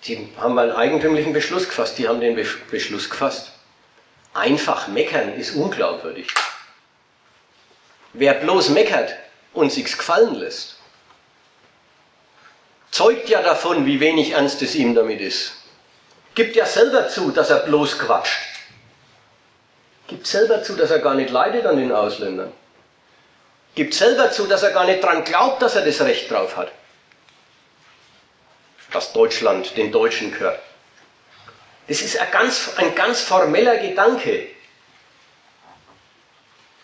[0.08, 1.98] Die haben einen eigentümlichen Beschluss gefasst.
[1.98, 2.36] Die haben den
[2.72, 3.52] Beschluss gefasst.
[4.34, 6.28] Einfach meckern ist unglaubwürdig.
[8.14, 9.14] Wer bloß meckert
[9.54, 10.77] und sich's gefallen lässt,
[12.92, 15.54] zeugt ja davon, wie wenig ernst es ihm damit ist.
[16.36, 18.40] Gibt ja selber zu, dass er bloß quatscht.
[20.08, 22.54] Gibt selber zu, dass er gar nicht leidet an den Ausländern.
[23.76, 26.72] Gibt selber zu, dass er gar nicht dran glaubt, dass er das Recht drauf hat.
[28.92, 30.60] Dass Deutschland den Deutschen gehört.
[31.88, 34.48] Das ist ein ganz, ein ganz formeller Gedanke,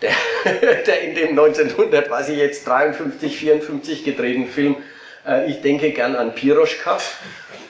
[0.02, 0.16] der,
[0.86, 4.76] der in dem 1900, was ich jetzt 53, 54 gedrehten Film,
[5.48, 7.00] ich denke gern an Piroschka,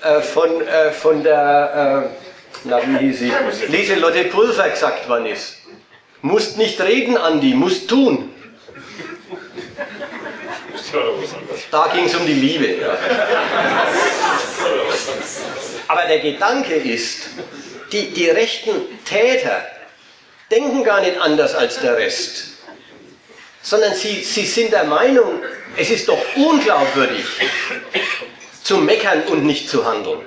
[0.04, 2.28] äh, von, äh, von der, äh,
[2.66, 3.32] na wie hieß sie,
[3.70, 5.58] Lieselotte Pulver gesagt worden ist.
[6.22, 8.34] Musst nicht reden, Andi, musst tun.
[11.72, 12.82] Da ging es um die Liebe.
[12.82, 12.98] Ja.
[15.88, 17.30] Aber der Gedanke ist,
[17.92, 18.72] die, die rechten
[19.06, 19.66] Täter
[20.52, 22.58] denken gar nicht anders als der Rest,
[23.62, 25.42] sondern sie, sie sind der Meinung,
[25.78, 27.26] es ist doch unglaubwürdig
[28.64, 30.20] zu meckern und nicht zu handeln.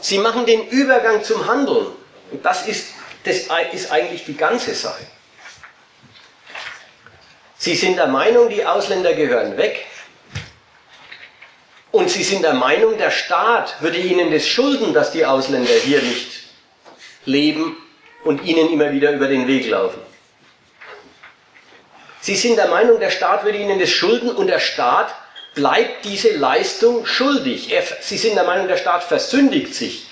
[0.00, 1.86] Sie machen den Übergang zum Handeln.
[2.30, 2.88] Und das ist,
[3.24, 5.04] das ist eigentlich die ganze Sache.
[7.58, 9.86] Sie sind der Meinung, die Ausländer gehören weg.
[11.90, 16.00] Und sie sind der Meinung, der Staat würde ihnen das schulden, dass die Ausländer hier
[16.00, 16.44] nicht
[17.24, 17.76] leben
[18.24, 20.00] und ihnen immer wieder über den Weg laufen.
[22.20, 25.14] Sie sind der Meinung, der Staat würde ihnen das schulden und der Staat
[25.54, 27.72] bleibt diese Leistung schuldig.
[27.72, 30.06] Er, sie sind der Meinung, der Staat versündigt sich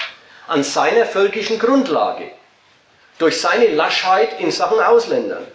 [0.47, 2.31] an seiner völkischen Grundlage
[3.19, 5.47] durch seine Laschheit in Sachen Ausländern.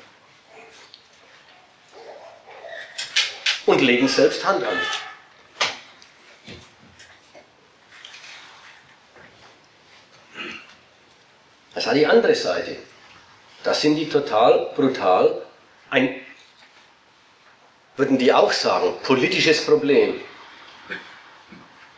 [3.66, 4.78] und legen selbst Hand an.
[11.74, 12.78] Das hat die andere Seite.
[13.64, 15.42] Das sind die total brutal,
[15.90, 16.22] ein,
[17.98, 20.20] würden die auch sagen, politisches Problem.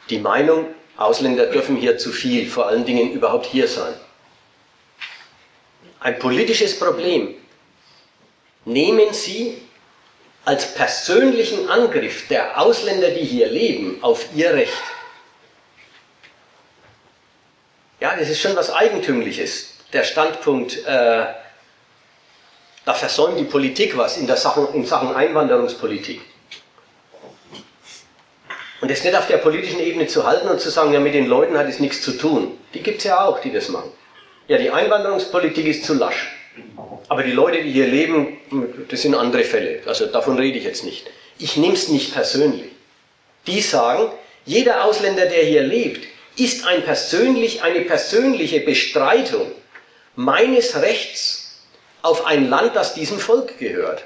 [0.10, 0.68] Die Meinung,
[0.98, 3.94] Ausländer dürfen hier zu viel, vor allen Dingen überhaupt hier sein.
[6.00, 7.36] Ein politisches Problem.
[8.66, 9.62] Nehmen Sie
[10.46, 14.74] als persönlichen Angriff der Ausländer, die hier leben, auf ihr Recht.
[18.00, 19.78] Ja, das ist schon was Eigentümliches.
[19.94, 21.26] Der Standpunkt, äh,
[22.86, 26.22] da versäumt die Politik was in, der Sachen, in Sachen Einwanderungspolitik.
[28.82, 31.26] Und das nicht auf der politischen Ebene zu halten und zu sagen, ja, mit den
[31.26, 32.58] Leuten hat es nichts zu tun.
[32.74, 33.92] Die gibt es ja auch, die das machen.
[34.48, 36.32] Ja, die Einwanderungspolitik ist zu lasch.
[37.08, 38.38] Aber die Leute, die hier leben,
[38.90, 39.82] das sind andere Fälle.
[39.88, 41.08] Also davon rede ich jetzt nicht.
[41.40, 42.72] Ich nehme es nicht persönlich.
[43.48, 44.12] Die sagen,
[44.46, 46.06] jeder Ausländer, der hier lebt,
[46.38, 49.52] ist ein persönlich, eine persönliche Bestreitung
[50.16, 51.45] meines Rechts
[52.06, 54.04] auf ein Land, das diesem Volk gehört.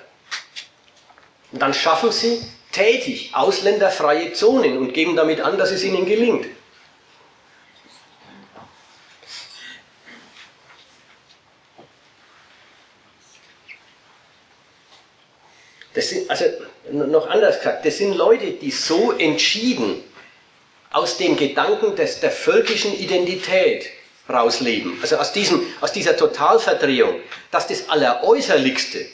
[1.52, 2.42] Und dann schaffen sie
[2.72, 6.48] tätig ausländerfreie Zonen und geben damit an, dass es ihnen gelingt.
[15.94, 16.46] Das sind, also
[16.92, 20.02] noch anders gesagt, das sind Leute, die so entschieden
[20.92, 23.90] aus dem Gedanken des, der völkischen Identität
[24.30, 24.98] rausleben.
[25.02, 27.16] Also aus, diesem, aus dieser Totalverdrehung,
[27.52, 29.06] dass das Alleräußerlichste,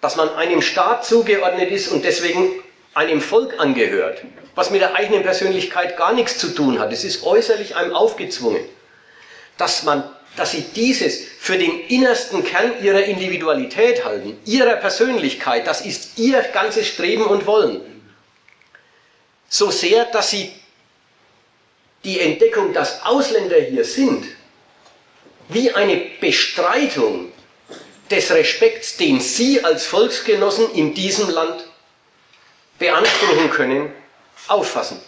[0.00, 2.50] dass man einem Staat zugeordnet ist und deswegen
[2.94, 4.22] einem Volk angehört,
[4.54, 6.92] was mit der eigenen Persönlichkeit gar nichts zu tun hat.
[6.92, 8.62] Es ist äußerlich einem aufgezwungen.
[9.56, 10.04] Dass man
[10.38, 16.40] dass sie dieses für den innersten Kern ihrer Individualität halten, ihrer Persönlichkeit, das ist ihr
[16.54, 17.80] ganzes Streben und Wollen.
[19.48, 20.52] So sehr, dass sie
[22.04, 24.24] die Entdeckung, dass Ausländer hier sind,
[25.48, 27.32] wie eine Bestreitung
[28.10, 31.64] des Respekts, den sie als Volksgenossen in diesem Land
[32.78, 33.92] beanspruchen können,
[34.46, 35.00] auffassen.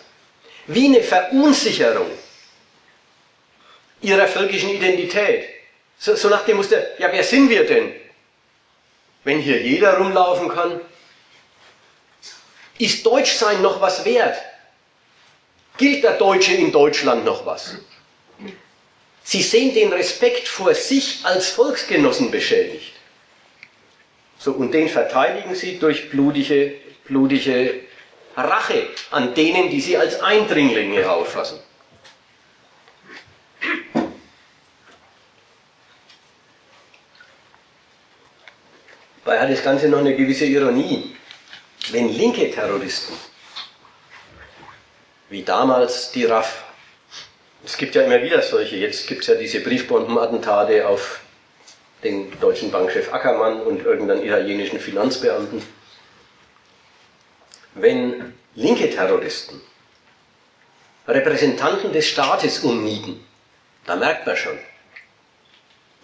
[0.66, 2.10] Wie eine Verunsicherung
[4.02, 5.48] ihrer völkischen Identität.
[5.98, 7.94] So, so nach dem Muster, ja, wer sind wir denn?
[9.24, 10.80] Wenn hier jeder rumlaufen kann,
[12.78, 14.36] ist Deutschsein noch was wert?
[15.80, 17.74] Gilt der Deutsche in Deutschland noch was?
[19.22, 22.92] Sie sehen den Respekt vor sich als Volksgenossen beschädigt.
[24.38, 26.74] So, und den verteidigen sie durch blutige,
[27.06, 27.80] blutige
[28.36, 31.60] Rache an denen, die sie als Eindringlinge auffassen.
[39.24, 41.16] Weil hat das Ganze noch eine gewisse Ironie.
[41.90, 43.14] Wenn linke Terroristen,
[45.30, 46.64] wie damals die RAF,
[47.64, 48.76] es gibt ja immer wieder solche.
[48.76, 51.20] Jetzt gibt es ja diese Briefbombenattentate auf
[52.02, 55.62] den deutschen Bankchef Ackermann und irgendeinen italienischen Finanzbeamten.
[57.74, 59.60] Wenn linke Terroristen
[61.06, 63.24] Repräsentanten des Staates umnieten,
[63.86, 64.58] da merkt man schon,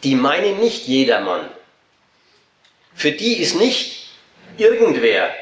[0.02, 1.50] die meinen nicht jedermann.
[2.94, 4.08] Für die ist nicht
[4.56, 5.34] irgendwer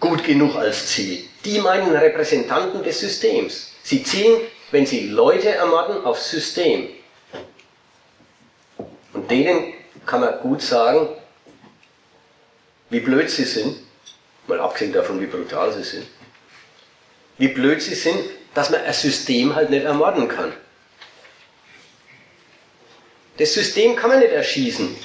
[0.00, 1.27] gut genug als Ziel.
[1.44, 3.72] Die meinen Repräsentanten des Systems.
[3.82, 6.88] Sie zielen, wenn sie Leute ermorden, aufs System.
[9.12, 9.72] Und denen
[10.04, 11.08] kann man gut sagen,
[12.90, 13.78] wie blöd sie sind,
[14.46, 16.06] mal abgesehen davon, wie brutal sie sind,
[17.36, 18.18] wie blöd sie sind,
[18.54, 20.52] dass man ein System halt nicht ermorden kann.
[23.36, 24.96] Das System kann man nicht erschießen.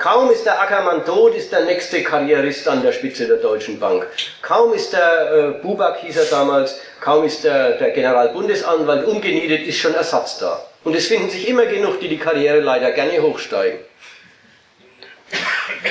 [0.00, 4.06] Kaum ist der Ackermann tot, ist der nächste Karrierist an der Spitze der Deutschen Bank.
[4.40, 9.76] Kaum ist der äh, Buback, hieß er damals, kaum ist der, der Generalbundesanwalt umgenietet, ist
[9.76, 10.64] schon Ersatz da.
[10.84, 13.78] Und es finden sich immer genug, die die Karriere leider gerne hochsteigen.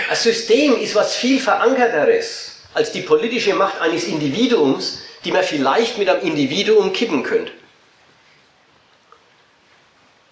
[0.10, 6.00] Ein System ist was viel verankerteres als die politische Macht eines Individuums, die man vielleicht
[6.00, 7.52] mit einem Individuum kippen könnte.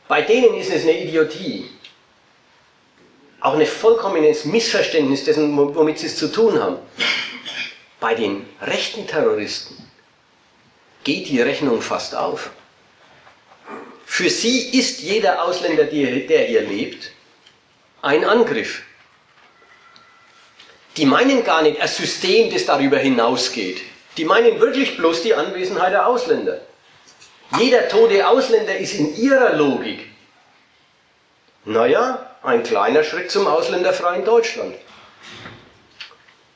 [0.08, 1.70] Bei denen ist es eine Idiotie.
[3.48, 6.80] Auch ein vollkommenes Missverständnis dessen, womit sie es zu tun haben.
[7.98, 9.90] Bei den rechten Terroristen
[11.06, 12.52] geht die Rechnung fast auf.
[14.06, 17.14] Für sie ist jeder Ausländer, der hier lebt,
[18.02, 18.82] ein Angriff.
[20.98, 23.82] Die meinen gar nicht ein System, das darüber hinausgeht.
[24.18, 26.60] Die meinen wirklich bloß die Anwesenheit der Ausländer.
[27.58, 30.06] Jeder tote Ausländer ist in ihrer Logik,
[31.64, 34.76] naja, ein kleiner Schritt zum ausländerfreien Deutschland.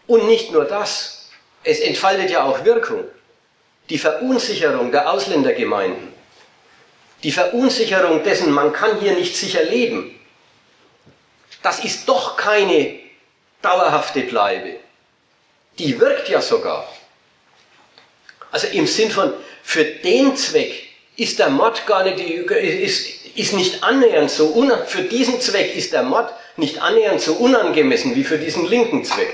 [0.07, 1.29] Und nicht nur das,
[1.63, 3.05] es entfaltet ja auch Wirkung.
[3.89, 6.13] Die Verunsicherung der Ausländergemeinden,
[7.23, 10.17] die Verunsicherung dessen, man kann hier nicht sicher leben,
[11.61, 12.99] das ist doch keine
[13.61, 14.77] dauerhafte Bleibe.
[15.77, 16.87] Die wirkt ja sogar.
[18.51, 20.90] Also im Sinn von, für den Zweck
[21.21, 24.55] ist der Mord gar nicht, ist, ist nicht annähernd so,
[24.87, 29.31] für diesen Zweck ist der Mord nicht annähernd so unangemessen wie für diesen linken Zweck.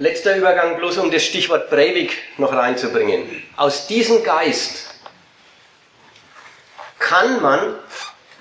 [0.00, 3.44] Letzter Übergang, bloß um das Stichwort Breivik noch reinzubringen.
[3.56, 4.94] Aus diesem Geist
[6.98, 7.76] kann man,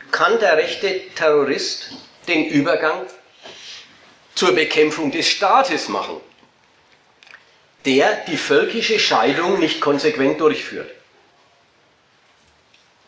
[0.09, 1.91] kann der rechte Terrorist
[2.27, 3.05] den Übergang
[4.33, 6.21] zur Bekämpfung des Staates machen
[7.88, 10.91] der die völkische Scheidung nicht konsequent durchführt.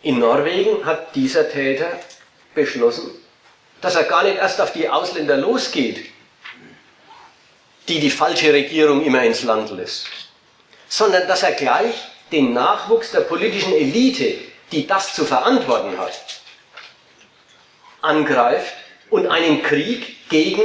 [0.02, 2.00] In Norwegen hat dieser Täter
[2.56, 3.12] beschlossen,
[3.82, 6.10] dass er gar nicht erst auf die Ausländer losgeht,
[7.90, 10.08] die die falsche Regierung immer ins Land lässt,
[10.88, 11.96] sondern dass er gleich
[12.32, 14.36] den Nachwuchs der politischen Elite,
[14.72, 16.40] die das zu verantworten hat,
[18.02, 18.76] angreift
[19.10, 20.62] und einen Krieg gegen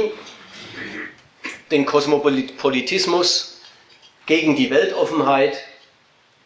[1.69, 3.54] den Kosmopolitismus
[4.25, 5.57] gegen die Weltoffenheit,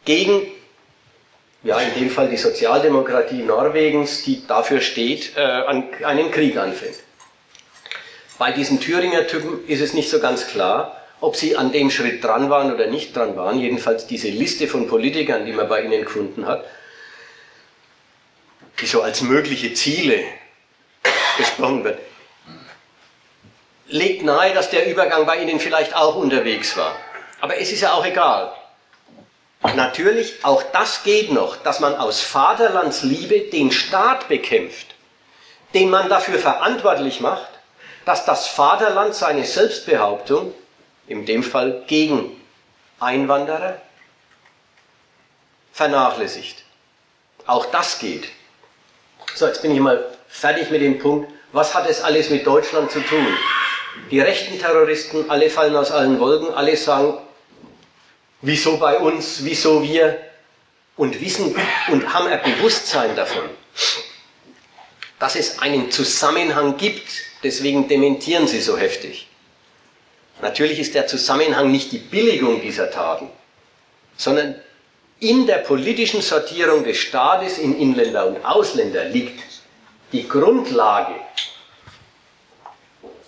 [0.06, 0.42] gegen,
[1.64, 6.96] ja, in dem Fall die Sozialdemokratie Norwegens, die dafür steht, äh, einen Krieg anfängt.
[8.38, 12.24] Bei diesen Thüringer Typen ist es nicht so ganz klar, ob sie an dem Schritt
[12.24, 13.60] dran waren oder nicht dran waren.
[13.60, 16.64] Jedenfalls diese Liste von Politikern, die man bei ihnen gefunden hat,
[18.80, 20.24] die so als mögliche Ziele
[21.38, 22.00] besprochen wird,
[23.88, 26.96] legt nahe, dass der Übergang bei ihnen vielleicht auch unterwegs war.
[27.42, 28.54] Aber es ist ja auch egal.
[29.76, 34.88] Natürlich, auch das geht noch, dass man aus Vaterlandsliebe den Staat bekämpft,
[35.74, 37.50] den man dafür verantwortlich macht,
[38.06, 40.54] dass das Vaterland seine Selbstbehauptung,
[41.08, 42.40] in dem Fall gegen
[43.00, 43.82] Einwanderer,
[45.74, 46.64] vernachlässigt.
[47.46, 48.30] Auch das geht.
[49.36, 52.92] So, jetzt bin ich mal fertig mit dem Punkt, was hat es alles mit Deutschland
[52.92, 53.28] zu tun?
[54.12, 57.18] Die rechten Terroristen, alle fallen aus allen Wolken, alle sagen,
[58.42, 59.44] Wieso bei uns?
[59.44, 60.20] Wieso wir?
[60.96, 61.56] Und wissen
[61.92, 63.44] und haben ein Bewusstsein davon,
[65.18, 67.10] dass es einen Zusammenhang gibt.
[67.42, 69.28] Deswegen dementieren sie so heftig.
[70.42, 73.30] Natürlich ist der Zusammenhang nicht die Billigung dieser Taten,
[74.18, 74.56] sondern
[75.20, 79.42] in der politischen Sortierung des Staates in Inländer und Ausländer liegt
[80.12, 81.16] die Grundlage.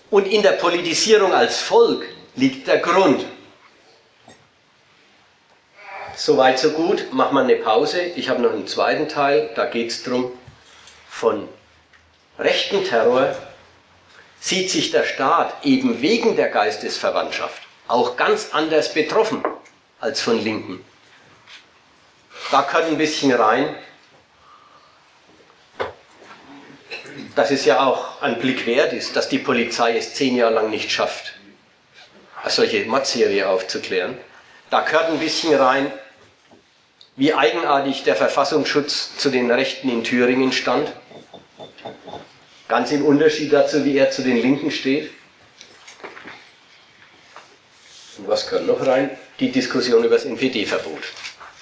[0.09, 2.05] Und in der Politisierung als Volk
[2.35, 3.25] liegt der Grund.
[6.23, 7.11] Soweit, so gut.
[7.13, 7.99] Machen wir eine Pause.
[7.99, 9.49] Ich habe noch einen zweiten Teil.
[9.55, 10.31] Da geht es darum,
[11.09, 11.49] von
[12.37, 13.35] rechten Terror
[14.39, 19.43] sieht sich der Staat eben wegen der Geistesverwandtschaft auch ganz anders betroffen
[19.99, 20.85] als von Linken.
[22.51, 23.75] da gehört ein bisschen rein.
[27.33, 30.69] Dass es ja auch ein Blick wert ist, dass die Polizei es zehn Jahre lang
[30.69, 31.33] nicht schafft,
[32.43, 34.19] eine solche Mordserie aufzuklären.
[34.69, 35.91] Da gehört ein bisschen rein,
[37.15, 40.91] wie eigenartig der Verfassungsschutz zu den Rechten in Thüringen stand.
[42.67, 45.11] Ganz im Unterschied dazu, wie er zu den Linken steht.
[48.17, 49.09] Und was gehört noch rein?
[49.39, 51.03] Die Diskussion über das NPD-Verbot.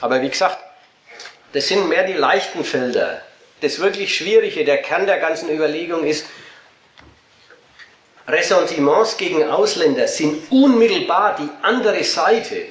[0.02, 0.58] Aber wie gesagt,
[1.54, 3.22] das sind mehr die leichten Felder.
[3.62, 6.26] Das wirklich Schwierige, der Kern der ganzen Überlegung ist,
[8.28, 12.68] Ressentiments gegen Ausländer sind unmittelbar die andere Seite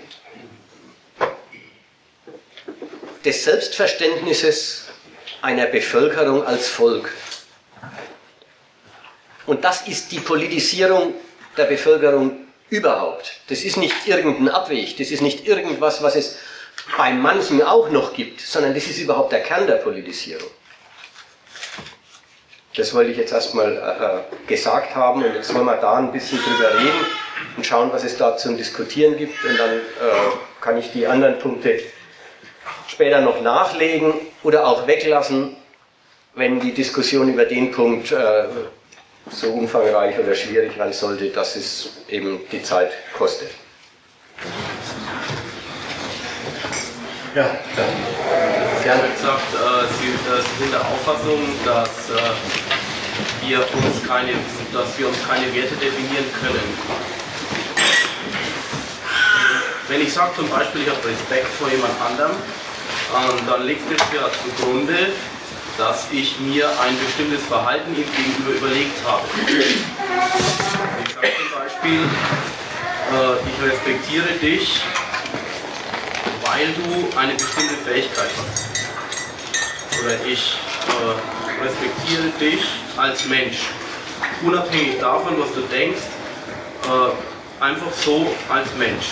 [3.25, 4.85] des Selbstverständnisses
[5.43, 7.11] einer Bevölkerung als Volk.
[9.47, 11.15] Und das ist die Politisierung
[11.57, 13.41] der Bevölkerung überhaupt.
[13.49, 16.39] Das ist nicht irgendein Abweg, das ist nicht irgendwas, was es
[16.97, 20.51] bei manchen auch noch gibt, sondern das ist überhaupt der Kern der Politisierung.
[22.77, 26.39] Das wollte ich jetzt erstmal äh, gesagt haben und jetzt wollen wir da ein bisschen
[26.39, 27.07] drüber reden
[27.57, 29.81] und schauen, was es da zum Diskutieren gibt und dann äh,
[30.61, 31.81] kann ich die anderen Punkte
[32.89, 35.57] später noch nachlegen oder auch weglassen,
[36.35, 38.45] wenn die Diskussion über den Punkt äh,
[39.31, 43.51] so umfangreich oder schwierig werden sollte, dass es eben die Zeit kostet.
[47.35, 47.45] Ja,
[47.77, 47.89] dann.
[48.83, 54.33] Sie haben gesagt, äh, Sie, äh, Sie, sind der Auffassung, dass, äh, wir uns keine,
[54.73, 56.79] dass wir uns keine Werte definieren können.
[59.89, 62.37] Wenn ich sage zum Beispiel, ich habe Respekt vor jemand anderem,
[63.15, 65.13] ähm, dann liegt es ja zugrunde,
[65.77, 69.23] dass ich mir ein bestimmtes Verhalten ihm gegenüber überlegt habe.
[71.07, 72.01] Ich sage zum Beispiel,
[73.13, 74.81] äh, ich respektiere dich
[76.49, 78.65] weil du eine bestimmte Fähigkeit hast.
[80.01, 80.57] Oder ich
[80.89, 82.63] äh, respektiere dich
[82.97, 83.59] als Mensch.
[84.45, 86.01] Unabhängig davon, was du denkst,
[86.85, 89.07] äh, einfach so als Mensch.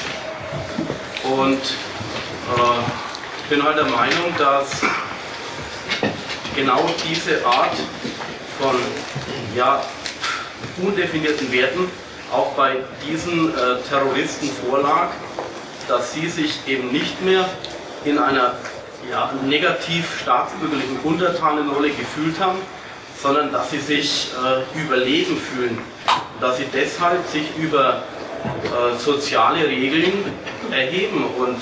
[1.24, 3.05] Und äh,
[3.48, 4.82] bin halt der Meinung, dass
[6.54, 7.76] genau diese Art
[8.60, 8.76] von
[9.54, 9.82] ja,
[10.78, 11.90] undefinierten Werten
[12.32, 12.76] auch bei
[13.06, 15.10] diesen äh, Terroristen vorlag
[15.88, 17.48] dass sie sich eben nicht mehr
[18.04, 18.54] in einer
[19.10, 22.58] ja, negativ staatsbürgerlichen Untertanenrolle gefühlt haben,
[23.20, 25.78] sondern dass sie sich äh, überlegen fühlen,
[26.40, 28.02] dass sie deshalb sich über
[28.64, 30.24] äh, soziale Regeln
[30.70, 31.58] erheben und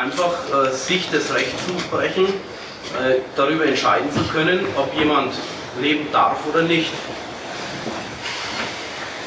[0.00, 5.34] einfach äh, sich das Recht zusprechen, äh, darüber entscheiden zu können, ob jemand
[5.80, 6.90] leben darf oder nicht.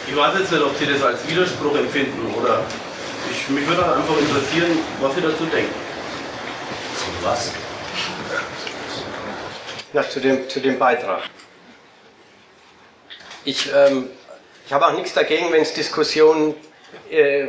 [0.07, 2.61] Ich weiß jetzt nicht, ob Sie das als Widerspruch empfinden oder
[3.32, 5.74] ich, mich würde einfach interessieren, was Sie dazu denken.
[6.97, 7.51] Zu was?
[9.93, 11.21] Ja, zu dem, zu dem Beitrag.
[13.45, 14.09] Ich, ähm,
[14.65, 16.55] ich habe auch nichts dagegen, wenn es Diskussionen
[17.11, 17.47] äh,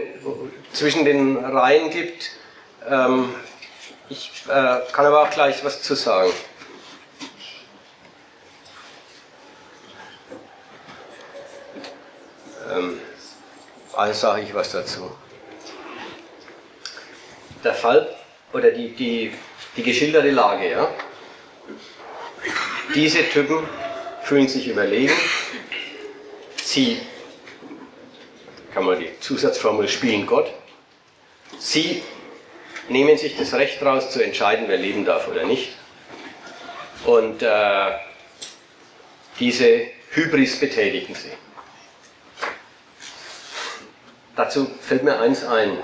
[0.72, 2.30] zwischen den Reihen gibt.
[2.88, 3.34] Ähm,
[4.08, 6.30] ich äh, kann aber auch gleich was zu sagen.
[12.72, 13.00] Ähm,
[13.94, 15.10] also sage ich was dazu
[17.64, 18.14] der Fall
[18.52, 19.32] oder die, die,
[19.76, 20.70] die geschilderte Lage.
[20.70, 20.88] Ja?
[22.94, 23.66] Diese Typen
[24.22, 25.12] fühlen sich überlegen.
[26.62, 27.00] Sie,
[28.72, 30.52] kann man die Zusatzformel spielen Gott.
[31.58, 32.02] Sie
[32.88, 35.72] nehmen sich das Recht raus zu entscheiden, wer leben darf oder nicht.
[37.04, 37.92] Und äh,
[39.38, 41.32] diese Hybris betätigen sie.
[44.36, 45.78] Dazu fällt mir eins ein.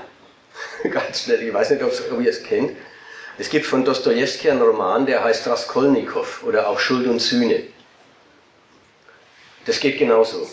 [0.90, 2.76] ganz schnell, ich weiß nicht, ob ihr es kennt.
[3.38, 7.62] Es gibt von Dostoevsky einen Roman, der heißt Raskolnikow oder auch Schuld und Sühne.
[9.64, 10.48] Das geht genauso.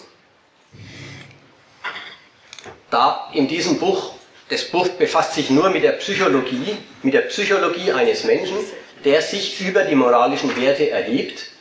[2.90, 4.14] Da in diesem Buch,
[4.49, 8.57] das Buch befasst sich nur mit der Psychologie, mit der Psychologie eines Menschen,
[9.03, 11.52] der sich über die moralischen Werte erhebt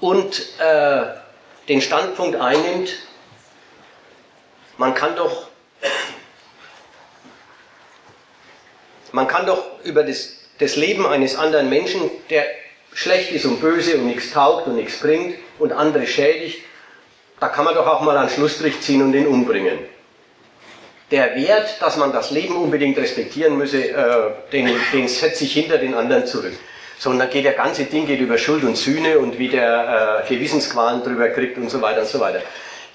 [0.00, 1.04] und äh,
[1.68, 2.94] den Standpunkt einnimmt,
[4.76, 5.48] man kann doch
[9.12, 12.44] Man kann doch über das, das Leben eines anderen Menschen, der
[12.92, 16.62] schlecht ist und böse und nichts taugt und nichts bringt und andere schädigt,
[17.40, 19.78] da kann man doch auch mal einen Schlussstrich ziehen und ihn umbringen.
[21.10, 25.78] Der Wert, dass man das Leben unbedingt respektieren müsse, äh, den, den setze ich hinter
[25.78, 26.52] den anderen zurück.
[26.98, 30.24] So, und dann geht der ganze Ding geht über Schuld und Sühne und wie der
[30.24, 32.42] äh, Gewissensqualen drüber kriegt und so weiter und so weiter.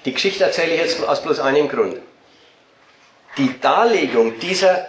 [0.04, 1.96] Die Geschichte erzähle ich jetzt aus bloß einem Grund.
[3.38, 4.86] Die Darlegung dieser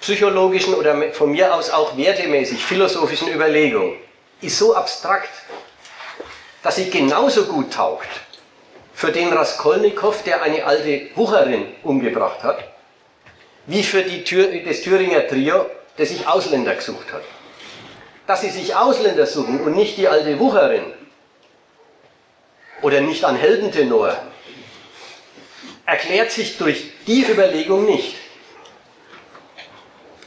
[0.00, 3.96] psychologischen oder von mir aus auch wertemäßig philosophischen Überlegung
[4.40, 5.30] ist so abstrakt,
[6.62, 8.08] dass sie genauso gut taugt
[8.96, 12.64] für den Raskolnikow, der eine alte Wucherin umgebracht hat,
[13.66, 15.66] wie für Tür, das Thüringer Trio,
[15.98, 17.20] das sich Ausländer gesucht hat.
[18.26, 20.94] Dass sie sich Ausländer suchen und nicht die alte Wucherin
[22.80, 24.16] oder nicht ein Heldentenor,
[25.84, 28.16] erklärt sich durch die Überlegung nicht.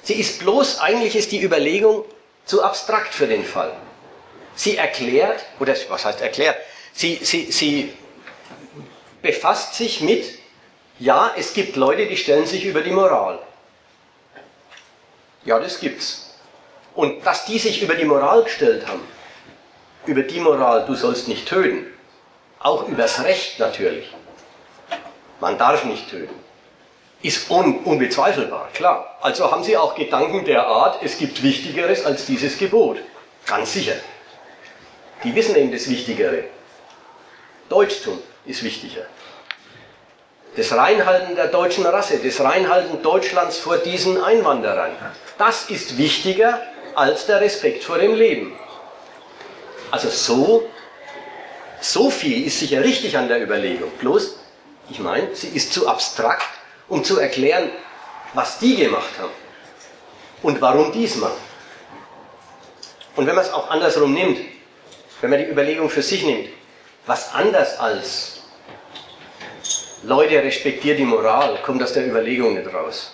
[0.04, 2.06] Sie ist bloß, eigentlich ist die Überlegung
[2.46, 3.72] zu abstrakt für den Fall.
[4.54, 6.58] Sie erklärt, oder was heißt erklärt?
[6.94, 7.94] Sie, sie, sie
[9.22, 10.40] befasst sich mit,
[11.00, 13.40] ja, es gibt Leute, die stellen sich über die Moral.
[15.46, 16.38] Ja, das gibt's.
[16.96, 19.02] Und dass die sich über die Moral gestellt haben,
[20.06, 21.86] über die Moral, du sollst nicht töten,
[22.60, 24.14] auch übers Recht natürlich,
[25.40, 26.36] man darf nicht töten,
[27.22, 29.18] ist un unbezweifelbar, klar.
[29.22, 32.98] Also haben sie auch Gedanken der Art, es gibt Wichtigeres als dieses Gebot.
[33.46, 33.96] Ganz sicher.
[35.24, 36.46] Die wissen eben das Wichtigere.
[37.68, 38.20] Deutschtum
[38.50, 39.06] ist wichtiger.
[40.56, 44.92] Das Reinhalten der deutschen Rasse, das Reinhalten Deutschlands vor diesen Einwanderern,
[45.38, 46.60] das ist wichtiger
[46.96, 48.58] als der Respekt vor dem Leben.
[49.92, 50.68] Also so,
[51.80, 53.92] so viel ist sicher richtig an der Überlegung.
[54.00, 54.40] Bloß,
[54.90, 56.50] ich meine, sie ist zu abstrakt,
[56.88, 57.70] um zu erklären,
[58.34, 59.32] was die gemacht haben
[60.42, 61.42] und warum dies machen.
[63.16, 64.40] Und wenn man es auch andersrum nimmt,
[65.22, 66.50] wenn man die Überlegung für sich nimmt,
[67.06, 68.39] was anders als
[70.04, 73.14] Leute respektiert die Moral, kommt aus der Überlegung nicht raus.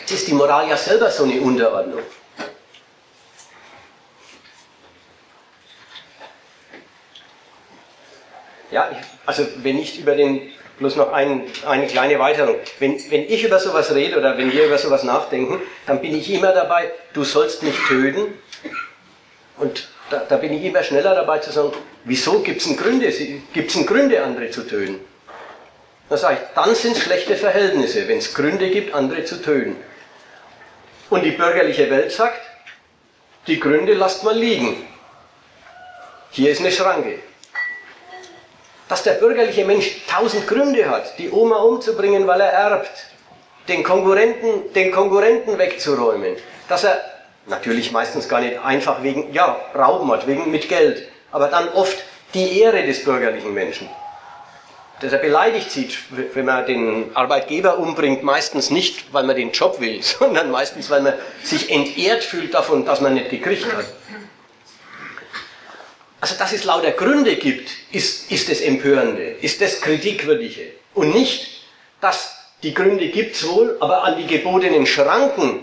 [0.00, 2.02] Jetzt ist die Moral ja selber so eine Unterordnung.
[8.70, 8.90] Ja,
[9.24, 13.58] also wenn ich über den, bloß noch ein, eine kleine Erweiterung, wenn, wenn ich über
[13.58, 17.62] sowas rede oder wenn wir über sowas nachdenken, dann bin ich immer dabei, du sollst
[17.62, 18.34] mich töten
[19.56, 21.72] und da, da bin ich immer schneller dabei zu sagen,
[22.04, 23.12] wieso gibt es Gründe,
[23.52, 25.00] gibt's Gründe, andere zu töten?
[26.08, 29.76] Dann sage ich, dann sind es schlechte Verhältnisse, wenn es Gründe gibt, andere zu töten.
[31.10, 32.40] Und die bürgerliche Welt sagt,
[33.46, 34.86] die Gründe lasst mal liegen.
[36.30, 37.18] Hier ist eine Schranke
[38.88, 43.06] dass der bürgerliche Mensch tausend Gründe hat, die Oma umzubringen, weil er erbt,
[43.68, 46.36] den Konkurrenten, den Konkurrenten wegzuräumen,
[46.68, 47.00] dass er
[47.48, 51.96] natürlich meistens gar nicht einfach wegen, ja, Rauben hat, wegen mit Geld, aber dann oft
[52.34, 53.88] die Ehre des bürgerlichen Menschen.
[55.00, 55.98] Dass er beleidigt sieht,
[56.34, 61.02] wenn man den Arbeitgeber umbringt, meistens nicht, weil man den Job will, sondern meistens, weil
[61.02, 63.86] man sich entehrt fühlt davon, dass man nicht gekriegt hat.
[66.20, 70.72] Also, dass es lauter Gründe gibt, ist, ist das Empörende, ist das Kritikwürdige.
[70.94, 71.62] Und nicht,
[72.00, 72.34] dass
[72.64, 75.60] die Gründe gibt es wohl, aber an die gebotenen Schranken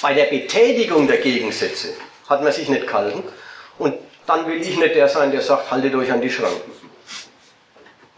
[0.00, 1.88] bei der Betätigung der Gegensätze
[2.28, 3.22] hat man sich nicht gehalten.
[3.78, 3.94] Und
[4.26, 6.72] dann will ich nicht der sein, der sagt, haltet euch an die Schranken.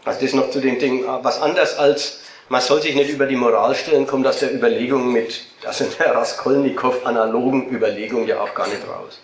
[0.03, 3.37] Also das noch zu den Dingen, was anders als man soll sich nicht über die
[3.37, 8.67] Moral stellen, kommt aus der Überlegung mit, also der Raskolnikow analogen Überlegung ja auch gar
[8.67, 9.21] nicht raus.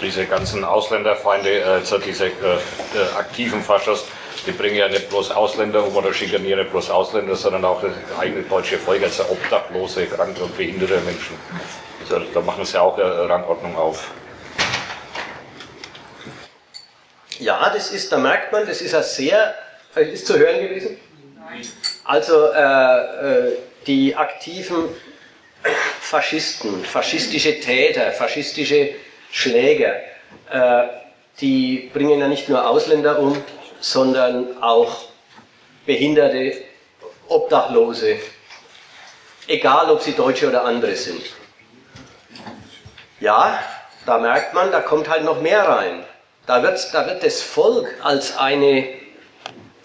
[0.00, 4.04] diese ganzen Ausländerfeinde, äh, diese äh, äh, aktiven Faschos,
[4.48, 8.42] die bringen ja nicht bloß Ausländer um oder schikanieren bloß Ausländer, sondern auch das eigene
[8.44, 11.36] deutsche Volk, also obdachlose, kranke und behinderte Menschen.
[12.00, 14.10] Also, da machen sie auch eine Rangordnung auf.
[17.38, 19.54] Ja, das ist, da merkt man, das ist ja sehr,
[19.94, 20.96] ist zu hören gewesen?
[21.36, 21.60] Nein.
[22.04, 23.52] Also äh, äh,
[23.86, 24.88] die aktiven
[26.00, 28.94] Faschisten, faschistische Täter, faschistische
[29.30, 29.94] Schläger,
[30.50, 30.84] äh,
[31.40, 33.36] die bringen ja nicht nur Ausländer um,
[33.80, 35.04] sondern auch
[35.86, 36.64] Behinderte,
[37.28, 38.18] Obdachlose,
[39.46, 41.22] egal ob sie Deutsche oder andere sind.
[43.20, 43.58] Ja,
[44.06, 46.04] da merkt man, da kommt halt noch mehr rein.
[46.46, 48.88] Da wird, da wird das Volk als eine,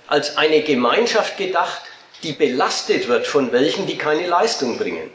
[0.08, 1.82] als eine Gemeinschaft gedacht,
[2.24, 5.12] die belastet wird von welchen, die keine Leistung bringen.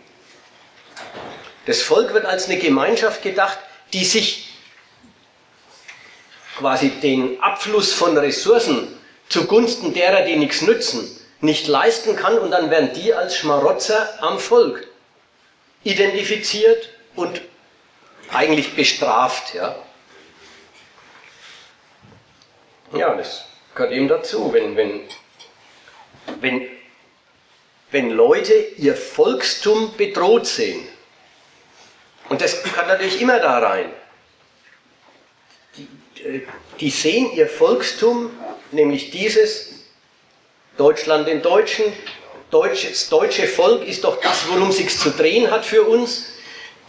[1.66, 3.58] Das Volk wird als eine Gemeinschaft gedacht,
[3.92, 4.47] die sich
[6.58, 8.98] quasi den Abfluss von Ressourcen
[9.28, 11.08] zugunsten derer, die nichts nützen,
[11.40, 14.86] nicht leisten kann und dann werden die als Schmarotzer am Volk
[15.84, 17.40] identifiziert und
[18.32, 19.54] eigentlich bestraft.
[19.54, 19.76] Ja,
[22.92, 23.44] ja das
[23.74, 25.02] gehört eben dazu, wenn, wenn,
[26.40, 26.68] wenn,
[27.90, 30.86] wenn Leute ihr Volkstum bedroht sehen
[32.28, 33.92] und das kann natürlich immer da rein.
[36.80, 38.30] Die sehen ihr Volkstum,
[38.72, 39.70] nämlich dieses
[40.76, 41.84] Deutschland den Deutschen,
[42.50, 46.26] das deutsche Volk ist doch das, worum sich zu drehen hat für uns.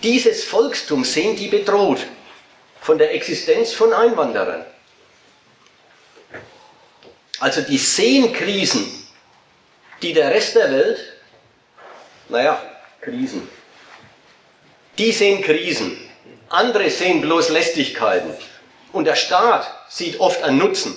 [0.04, 2.00] Dieses Volkstum sehen die bedroht
[2.80, 4.66] von der Existenz von Einwanderern.
[7.40, 9.08] Also die sehen Krisen,
[10.02, 11.00] die der Rest der Welt,
[12.30, 12.62] naja,
[13.02, 13.48] Krisen,
[14.98, 15.98] die sehen Krisen.
[16.50, 18.34] Andere sehen bloß Lästigkeiten.
[18.92, 20.96] Und der Staat sieht oft einen Nutzen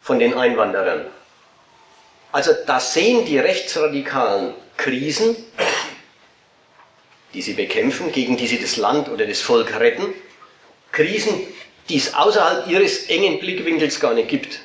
[0.00, 1.06] von den Einwanderern.
[2.32, 5.36] Also da sehen die Rechtsradikalen Krisen,
[7.34, 10.12] die sie bekämpfen, gegen die sie das Land oder das Volk retten.
[10.92, 11.46] Krisen,
[11.88, 14.60] die es außerhalb ihres engen Blickwinkels gar nicht gibt.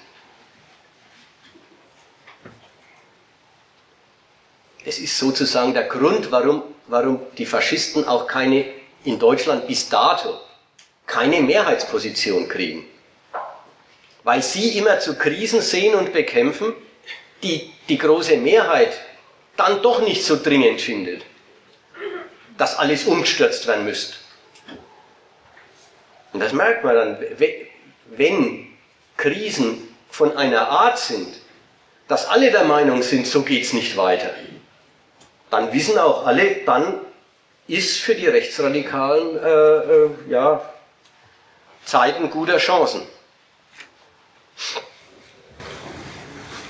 [4.85, 8.65] Es ist sozusagen der Grund, warum, warum die Faschisten auch keine,
[9.03, 10.39] in Deutschland bis dato,
[11.05, 12.85] keine Mehrheitsposition kriegen.
[14.23, 16.73] Weil sie immer zu Krisen sehen und bekämpfen,
[17.43, 18.97] die die große Mehrheit
[19.55, 21.23] dann doch nicht so dringend findet,
[22.57, 24.15] dass alles umgestürzt werden müsste.
[26.33, 27.17] Und das merkt man dann,
[28.07, 28.67] wenn
[29.15, 31.27] Krisen von einer Art sind,
[32.07, 34.31] dass alle der Meinung sind, so geht es nicht weiter,
[35.49, 36.99] dann wissen auch alle, dann
[37.67, 40.61] ist für die Rechtsradikalen äh, äh, ja,
[41.85, 43.03] Zeiten guter Chancen.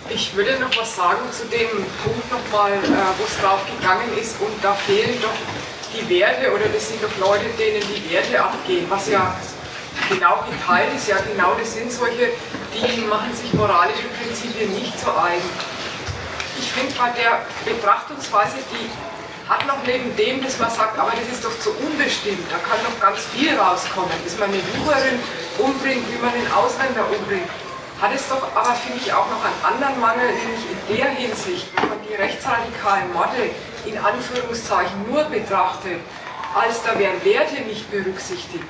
[0.09, 1.69] Ich würde noch was sagen zu dem
[2.03, 2.77] Punkt nochmal, äh,
[3.17, 5.33] wo es drauf gegangen ist und da fehlen doch
[5.93, 9.35] die Werte oder das sind doch Leute, denen die Werte abgehen, was ja
[10.09, 12.31] genau geteilt ist, ja genau das sind solche,
[12.73, 15.49] die machen sich moralische Prinzipien nicht so eigen.
[16.59, 18.89] Ich finde bei der Betrachtungsweise, die
[19.47, 22.81] hat noch neben dem, dass man sagt, aber das ist doch zu unbestimmt, da kann
[22.83, 25.19] noch ganz viel rauskommen, dass man eine Wucherin
[25.59, 27.49] umbringt, wie man einen Ausländer umbringt
[28.01, 31.67] hat es doch aber, finde ich, auch noch einen anderen Mangel, nämlich in der Hinsicht,
[31.75, 33.51] wenn man die rechtsradikalen Morde
[33.85, 35.99] in Anführungszeichen nur betrachtet,
[36.53, 38.63] als da werden Werte nicht berücksichtigt,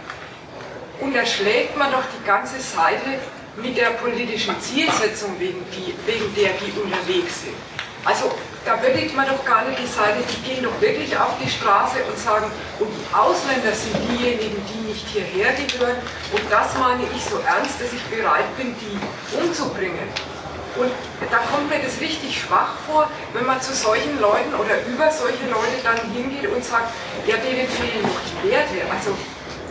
[0.99, 3.19] unterschlägt man doch die ganze Seite
[3.57, 7.55] mit der politischen Zielsetzung, wegen, die, wegen der die unterwegs sind.
[8.03, 8.31] Also
[8.65, 12.03] da würdigt man doch gar nicht die Seite, die gehen doch wirklich auf die Straße
[12.09, 15.97] und sagen, und die Ausländer sind diejenigen, die nicht hierher gehören.
[16.33, 18.97] Und das meine ich so ernst, dass ich bereit bin, die
[19.37, 20.09] umzubringen.
[20.75, 20.91] Und
[21.31, 25.45] da kommt mir das richtig schwach vor, wenn man zu solchen Leuten oder über solche
[25.45, 26.91] Leute dann hingeht und sagt,
[27.27, 28.81] ja, denen fehlen noch die Werte.
[28.91, 29.15] Also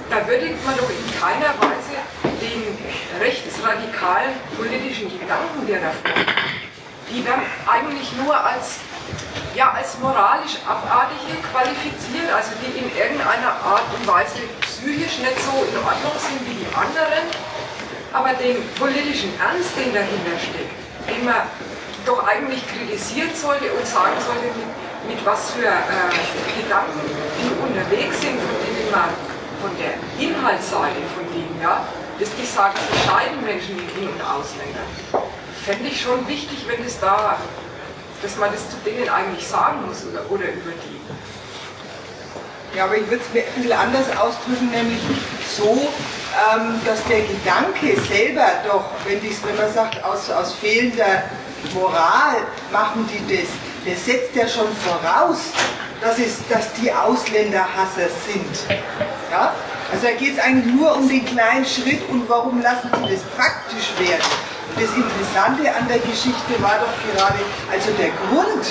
[0.08, 1.98] da würdigt man doch in keiner Weise
[2.40, 2.78] den
[3.20, 6.63] rechtsradikalen politischen Gedanken, der da vorkommt
[7.10, 8.80] die werden eigentlich nur als,
[9.54, 15.64] ja, als moralisch abartige qualifiziert, also die in irgendeiner Art und Weise psychisch nicht so
[15.68, 17.28] in Ordnung sind wie die anderen,
[18.12, 20.74] aber den politischen Ernst, den dahinter steckt,
[21.08, 21.44] den man
[22.06, 24.70] doch eigentlich kritisieren sollte und sagen sollte, mit,
[25.08, 27.00] mit was für äh, Gedanken
[27.40, 29.08] die unterwegs sind, von denen man
[29.60, 31.86] von der Inhaltsseite von denen, ja,
[32.20, 34.84] dass die sagen, sie scheiden Menschen in In- und Ausländer
[35.64, 37.38] fände ich schon wichtig, wenn es da,
[38.22, 41.00] dass man das zu denen eigentlich sagen muss oder, oder über die.
[42.76, 45.00] Ja, aber ich würde es mir ein bisschen anders ausdrücken, nämlich
[45.56, 45.88] so,
[46.52, 51.22] ähm, dass der Gedanke selber doch, wenn, wenn man sagt, aus, aus fehlender
[51.72, 52.38] Moral
[52.72, 53.48] machen die das,
[53.86, 55.38] der setzt ja schon voraus,
[56.00, 58.78] dass, es, dass die Ausländerhasser sind.
[59.30, 59.54] Ja?
[59.92, 63.22] Also da geht es eigentlich nur um den kleinen Schritt und warum lassen sie das
[63.36, 64.24] praktisch werden.
[64.74, 67.38] Das Interessante an der Geschichte war doch gerade,
[67.70, 68.66] also der Grund,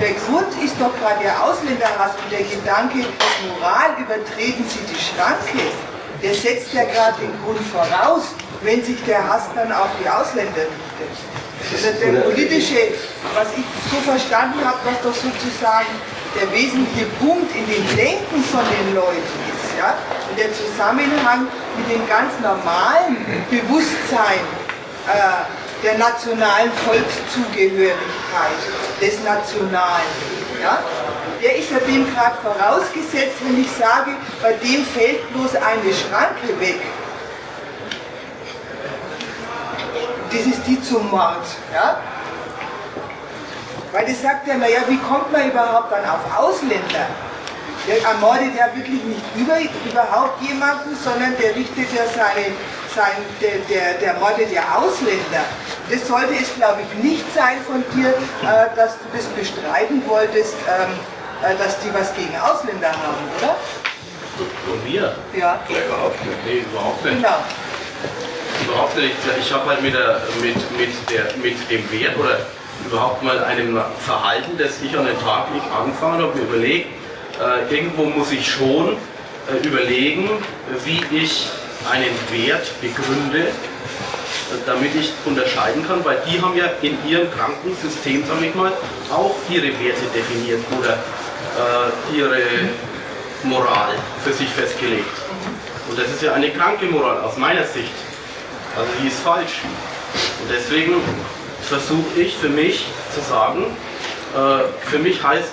[0.00, 3.04] der Grund ist doch gerade der Ausländerhass und der Gedanke,
[3.52, 5.60] Moral übertreten sie die Schranke.
[6.22, 10.64] Der setzt ja gerade den Grund voraus, wenn sich der Hass dann auf die Ausländer
[10.72, 11.12] richtet.
[11.68, 12.96] Also der politische,
[13.34, 15.92] was ich so verstanden habe, was doch sozusagen
[16.32, 20.00] der wesentliche Punkt in dem Denken von den Leuten ist, ja,
[20.30, 21.46] und der Zusammenhang
[21.76, 23.20] mit dem ganz normalen
[23.50, 24.40] Bewusstsein
[25.06, 27.96] äh, der nationalen Volkszugehörigkeit,
[29.00, 30.12] des Nationalen.
[30.62, 30.78] Ja?
[31.42, 36.60] Der ist ja dem gerade vorausgesetzt, wenn ich sage, bei dem fällt bloß eine Schranke
[36.60, 36.80] weg.
[40.30, 41.44] Das ist die zum Mord.
[41.74, 42.00] Ja?
[43.90, 47.06] Weil das sagt ja, naja, wie kommt man überhaupt dann auf Ausländer?
[47.86, 49.58] Der ermordet ja wirklich nicht über,
[49.90, 52.54] überhaupt jemanden, sondern der richtet ja seine
[52.94, 55.44] sein, der, der, der Morde der Ausländer.
[55.90, 60.54] Das sollte es, glaube ich, nicht sein von dir, äh, dass du das bestreiten wolltest,
[60.68, 60.92] ähm,
[61.42, 63.56] äh, dass die was gegen Ausländer haben, oder?
[64.72, 65.14] Und wir?
[65.38, 66.46] Ja, überhaupt nicht.
[66.46, 67.16] Nee, überhaupt nicht.
[67.16, 67.36] genau.
[68.64, 69.14] Überhaupt nicht.
[69.40, 72.38] Ich habe halt mit, der, mit, mit, der, mit dem Wert oder
[72.86, 76.88] überhaupt mal einem Verhalten, das ich an den Tag nicht angefangen habe, mir überlegt,
[77.40, 78.96] äh, irgendwo muss ich schon
[79.50, 80.30] äh, überlegen,
[80.84, 81.48] wie ich
[81.90, 83.48] einen Wert begründe,
[84.66, 88.72] damit ich unterscheiden kann, weil die haben ja in ihrem Krankensystem, sage ich mal,
[89.10, 92.42] auch ihre Werte definiert oder äh, ihre
[93.44, 93.94] Moral
[94.24, 95.06] für sich festgelegt.
[95.88, 97.92] Und das ist ja eine kranke Moral aus meiner Sicht.
[98.76, 99.60] Also die ist falsch.
[100.42, 100.94] Und deswegen
[101.62, 102.84] versuche ich für mich
[103.14, 103.76] zu sagen,
[104.34, 105.52] äh, für mich heißt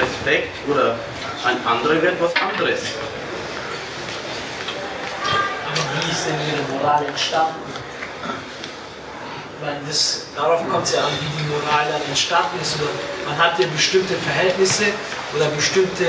[0.00, 0.96] Respekt oder
[1.44, 2.80] ein anderer Wert was anderes.
[5.78, 7.62] Wie ist denn Ihre Moral entstanden?
[9.60, 12.76] Ich das, darauf kommt es ja an, wie die Moral dann entstanden ist.
[12.76, 12.90] Oder
[13.26, 14.84] man hat ja bestimmte Verhältnisse
[15.34, 16.04] oder bestimmte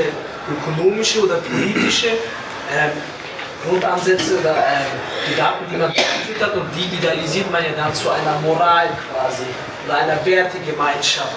[0.47, 2.91] ökonomische oder politische ähm,
[3.67, 8.09] Grundansätze oder ähm, Gedanken, die man entwickelt hat und die idealisiert man ja dann zu
[8.09, 9.43] einer Moral quasi
[9.85, 11.35] oder einer Wertegemeinschaft.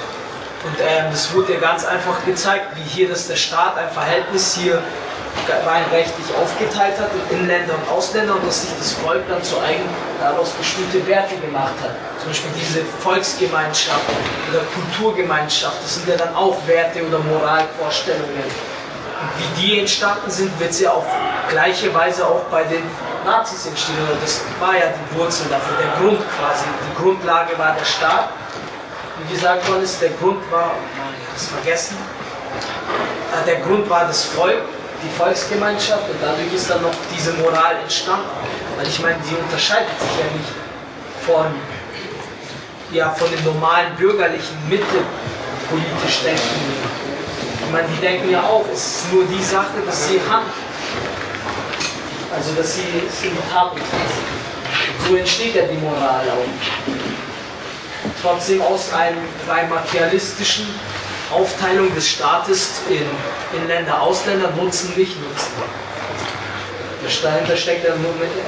[0.64, 4.54] Und ähm, das wurde ja ganz einfach gezeigt, wie hier dass der Staat ein Verhältnis
[4.54, 4.82] hier
[5.66, 9.60] rein rechtlich aufgeteilt hat in Inländer und Ausländer und dass sich das Volk dann zu
[9.60, 9.84] eigen
[10.20, 11.96] daraus bestimmte Werte gemacht hat.
[12.20, 14.04] Zum Beispiel diese Volksgemeinschaft
[14.50, 18.44] oder Kulturgemeinschaft, das sind ja dann auch Werte oder Moralvorstellungen.
[19.22, 21.04] Und wie die entstanden sind, wird sie auf
[21.48, 22.82] gleiche Weise auch bei den
[23.24, 23.96] Nazis entstehen.
[24.04, 26.64] Oder das war ja die Wurzel dafür, der Grund quasi.
[26.90, 28.30] Die Grundlage war der Staat.
[29.18, 30.72] Wie gesagt worden ist, der Grund war,
[31.20, 31.96] ich habe es vergessen,
[33.32, 34.64] äh, der Grund war das Volk,
[35.02, 38.28] die Volksgemeinschaft und dadurch ist dann noch diese Moral entstanden.
[38.76, 40.52] Weil ich meine, die unterscheidet sich ja nicht
[41.26, 41.46] von,
[42.92, 45.02] ja, von dem normalen bürgerlichen Mitte
[45.68, 47.02] politisch Denkenden.
[47.64, 50.52] Ich meine, die denken ja auch, es ist nur die Sache, dass sie handeln.
[52.34, 54.42] Also, dass sie es in die Tat umsetzen.
[55.06, 56.92] So entsteht ja die Moral auch.
[58.22, 59.16] Trotzdem aus einer
[59.48, 60.66] rein materialistischen
[61.32, 63.06] Aufteilung des Staates in
[63.58, 65.52] Inländer, Ausländer, Nutzen, nicht Nutzen.
[67.22, 67.94] Dahinter steckt ja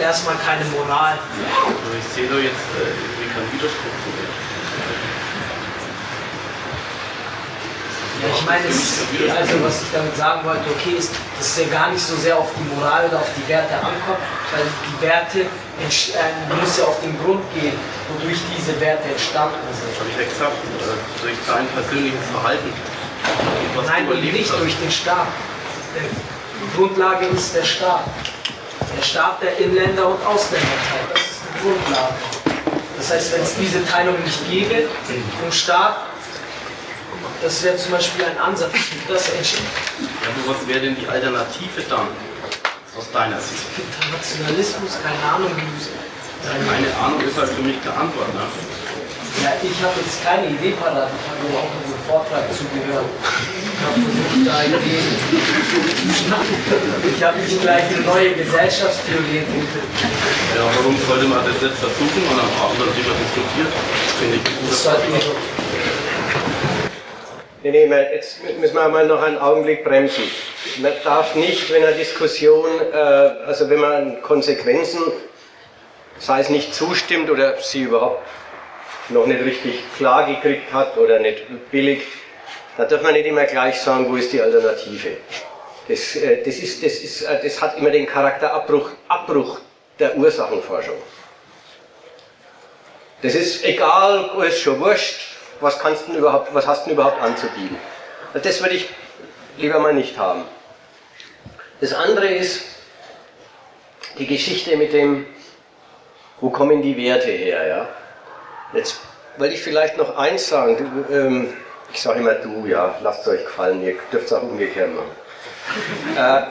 [0.01, 1.19] erstmal keine Moral.
[1.19, 4.31] Also ich sehe da jetzt äh, irgendwie keinen Widerspruch zu dem.
[8.14, 9.03] Ja, ich meine, es,
[9.37, 12.39] also was ich damit sagen wollte, okay, ist, dass es ja gar nicht so sehr
[12.39, 14.23] auf die Moral oder auf die Werte ankommt,
[14.53, 17.75] weil die Werte äh, muss ja auf den Grund gehen,
[18.09, 19.99] wodurch diese Werte entstanden Das sind.
[19.99, 22.73] habe ich ja gesagt, äh, durch dein persönliches Verhalten.
[23.87, 24.61] Nein, nicht hast.
[24.61, 25.29] durch den Staat.
[25.97, 28.05] Die Grundlage ist der Staat.
[28.97, 31.11] Der Staat, der Inländer und Ausländer teilt.
[31.13, 32.15] Das ist die Grundlage.
[32.97, 34.89] Das heißt, wenn es diese Teilung nicht gäbe
[35.41, 35.97] vom Staat,
[37.43, 38.73] das wäre zum Beispiel ein Ansatz,
[39.09, 39.61] das entsteht.
[40.01, 42.09] Ja, aber was wäre denn die Alternative dann
[42.97, 43.65] aus deiner Sicht?
[43.77, 45.65] Internationalismus, keine Ahnung, wie.
[46.45, 48.29] Meine Ahnung ist halt für mich keine Antwort.
[48.35, 48.45] Ne?
[49.43, 51.09] Ja, ich habe jetzt keine Idee parat.
[51.09, 53.09] Ich habe nur auch einen Vortrag zugehört.
[53.09, 56.57] Ich habe versucht, da Ideen zu schnappen.
[57.03, 59.89] Ich habe nicht gleich eine neue Gesellschaftstheorie entwickelt.
[60.55, 63.73] Ja, warum sollte man das jetzt versuchen und am Abend dann drüber diskutiert?
[64.21, 65.65] Finde ich guter Das wir Vorschlag.
[67.65, 70.25] Nee, nee, jetzt müssen wir mal noch einen Augenblick bremsen.
[70.83, 75.01] Man darf nicht, wenn eine Diskussion, äh, also wenn man Konsequenzen,
[76.19, 78.23] sei es nicht zustimmt oder sie überhaupt
[79.09, 82.07] noch nicht richtig klar gekriegt hat oder nicht billigt,
[82.77, 85.17] da darf man nicht immer gleich sagen, wo ist die Alternative.
[85.89, 89.61] Das, äh, das, ist, das, ist, äh, das hat immer den Charakter Abbruch, Abbruch
[89.99, 90.97] der Ursachenforschung.
[93.23, 95.34] Das ist egal, ist schon wurscht,
[95.65, 97.77] was, kannst du überhaupt, was hast du überhaupt anzubieten.
[98.33, 98.89] Also das würde ich
[99.57, 100.45] lieber mal nicht haben.
[101.81, 102.63] Das andere ist
[104.19, 105.27] die Geschichte mit dem,
[106.41, 107.67] wo kommen die Werte her.
[107.67, 107.89] Ja?
[108.73, 109.01] Jetzt
[109.39, 110.77] wollte ich vielleicht noch eins sagen.
[111.09, 111.53] Du, ähm,
[111.93, 115.11] ich sage immer du, ja, lasst es euch gefallen, ihr dürft es auch umgekehrt machen.
[116.17, 116.43] äh,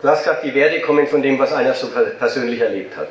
[0.00, 3.08] du hast gesagt, die Werte kommen von dem, was einer so per- persönlich erlebt hat.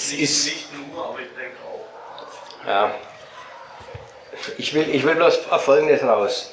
[0.00, 2.66] Das ist, Nicht nur, aber ich denke auch.
[2.66, 2.94] ja.
[4.56, 6.52] Ich will, ich will bloß auf Folgendes raus.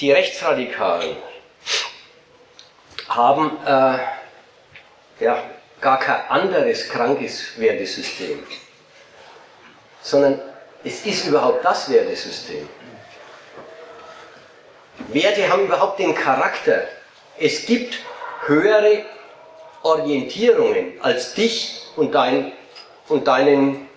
[0.00, 1.16] Die Rechtsradikalen
[3.10, 3.98] haben äh,
[5.22, 5.42] ja,
[5.82, 8.46] gar kein anderes krankes Wertesystem,
[10.00, 10.40] sondern
[10.84, 12.66] es ist überhaupt das Wertesystem.
[15.08, 16.84] Werte haben überhaupt den Charakter.
[17.38, 17.98] Es gibt
[18.46, 19.04] höhere
[19.82, 22.52] Orientierungen als dich und, dein,
[23.08, 23.88] und deinen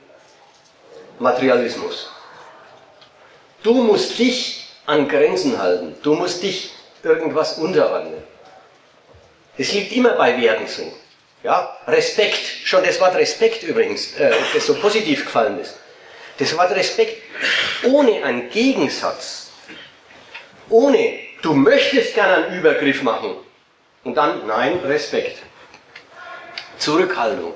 [1.19, 2.09] Materialismus.
[3.63, 6.71] Du musst dich an Grenzen halten, du musst dich
[7.03, 8.23] irgendwas unterordnen.
[9.57, 10.91] Es liegt immer bei Werten so.
[11.43, 15.75] Ja, Respekt, schon das Wort Respekt übrigens, äh, das so positiv gefallen ist.
[16.37, 17.21] Das Wort Respekt
[17.83, 19.49] ohne einen Gegensatz,
[20.69, 23.35] ohne du möchtest gerne einen Übergriff machen
[24.03, 25.37] und dann nein, Respekt.
[26.81, 27.53] Zurückhaltung.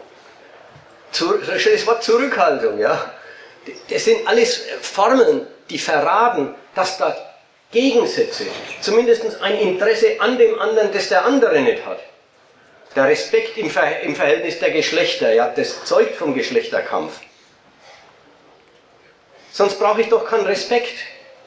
[1.11, 3.11] Das Wort Zurückhaltung, ja.
[3.89, 7.15] Das sind alles Formeln, die verraten, dass da
[7.71, 8.45] Gegensätze,
[8.79, 11.99] zumindest ein Interesse an dem anderen, das der andere nicht hat.
[12.95, 17.19] Der Respekt im, Ver im Verhältnis der Geschlechter, ja, das zeugt vom Geschlechterkampf.
[19.51, 20.93] Sonst brauche ich doch keinen Respekt.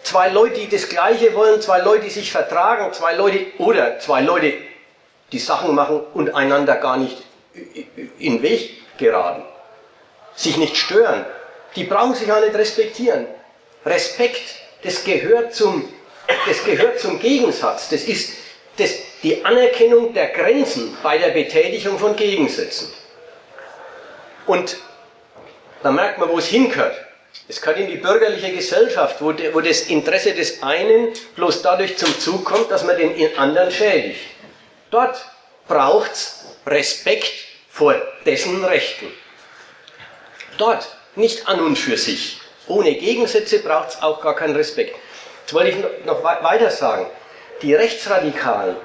[0.02, 4.20] Zwei Leute, die das Gleiche wollen, zwei Leute, die sich vertragen, zwei Leute oder zwei
[4.22, 4.54] Leute,
[5.30, 7.27] die Sachen machen und einander gar nicht
[8.18, 9.42] in den Weg geraten,
[10.34, 11.24] sich nicht stören,
[11.76, 13.26] die brauchen sich auch nicht respektieren.
[13.84, 14.42] Respekt,
[14.82, 15.88] das gehört zum,
[16.46, 17.88] das gehört zum Gegensatz.
[17.88, 18.32] Das ist
[18.76, 22.92] das, die Anerkennung der Grenzen bei der Betätigung von Gegensätzen.
[24.46, 24.76] Und
[25.82, 26.96] da merkt man, wo es hingehört.
[27.46, 31.96] Es gehört in die bürgerliche Gesellschaft, wo, de, wo das Interesse des einen bloß dadurch
[31.96, 34.20] zum Zug kommt, dass man den anderen schädigt.
[34.90, 35.24] Dort
[35.66, 37.47] braucht es Respekt
[37.78, 37.94] vor
[38.26, 39.06] dessen Rechten.
[40.58, 42.40] Dort, nicht an und für sich.
[42.66, 44.96] Ohne Gegensätze braucht es auch gar keinen Respekt.
[45.42, 47.06] Jetzt wollte ich noch weiter sagen.
[47.62, 48.76] Die Rechtsradikalen,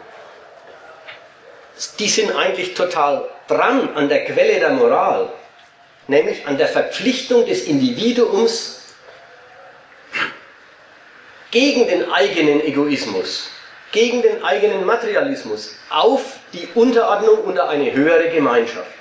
[1.97, 5.33] die sind eigentlich total dran an der Quelle der Moral,
[6.07, 8.93] nämlich an der Verpflichtung des Individuums
[11.49, 13.49] gegen den eigenen Egoismus,
[13.91, 18.91] gegen den eigenen Materialismus, auf die Unterordnung unter eine höhere Gemeinschaft.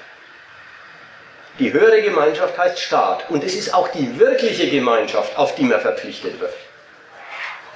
[1.58, 5.80] Die höhere Gemeinschaft heißt Staat und es ist auch die wirkliche Gemeinschaft, auf die man
[5.80, 6.54] verpflichtet wird.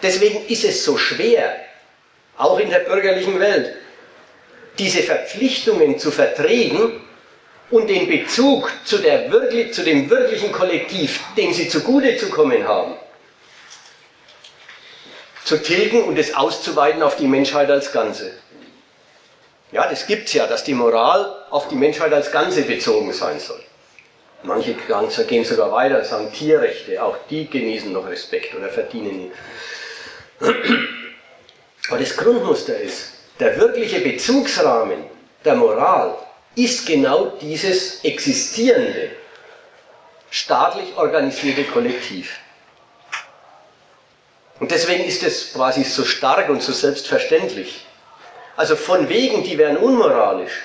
[0.03, 1.55] Deswegen ist es so schwer,
[2.39, 3.75] auch in der bürgerlichen Welt,
[4.79, 7.01] diese Verpflichtungen zu vertreten
[7.71, 12.67] und den Bezug zu, der wirklich, zu dem wirklichen Kollektiv, dem sie zugute zu kommen
[12.67, 12.95] haben,
[15.45, 18.33] zu tilgen und es auszuweiten auf die Menschheit als Ganze.
[19.77, 23.39] Ja, das gibt es ja, dass die Moral auf die Menschheit als Ganze bezogen sein
[23.39, 23.63] soll.
[24.43, 24.75] Manche
[25.29, 29.33] gehen sogar weiter, sagen Tierrechte, auch die genießen noch Respekt oder verdienen ihn.
[31.91, 35.05] Aber das Grundmuster ist, der wirkliche Bezugsrahmen
[35.45, 36.17] der Moral
[36.55, 39.11] ist genau dieses existierende,
[40.31, 42.39] staatlich organisierte Kollektiv.
[44.59, 47.86] Und deswegen ist es quasi so stark und so selbstverständlich.
[48.57, 50.63] Also von wegen, die wären unmoralisch.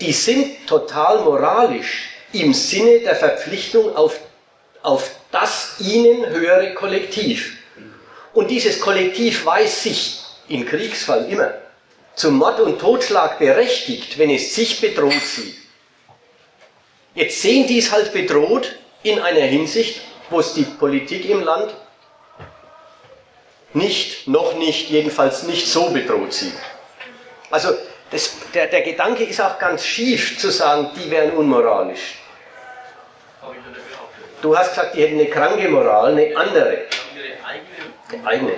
[0.00, 4.18] Die sind total moralisch im Sinne der Verpflichtung auf,
[4.82, 7.58] auf das ihnen höhere Kollektiv.
[8.32, 11.52] Und dieses Kollektiv weiß sich im Kriegsfall immer
[12.14, 15.56] zum Mord und Totschlag berechtigt, wenn es sich bedroht sieht.
[17.14, 20.00] Jetzt sehen die es halt bedroht in einer Hinsicht,
[20.30, 21.74] wo es die Politik im Land
[23.74, 26.54] nicht, noch nicht, jedenfalls nicht so bedroht sieht.
[27.50, 27.76] Also
[28.10, 32.18] das, der, der Gedanke ist auch ganz schief zu sagen, die wären unmoralisch.
[34.42, 36.86] Du hast gesagt, die hätten eine kranke Moral, eine andere.
[37.44, 38.24] Eigene.
[38.24, 38.52] eigene.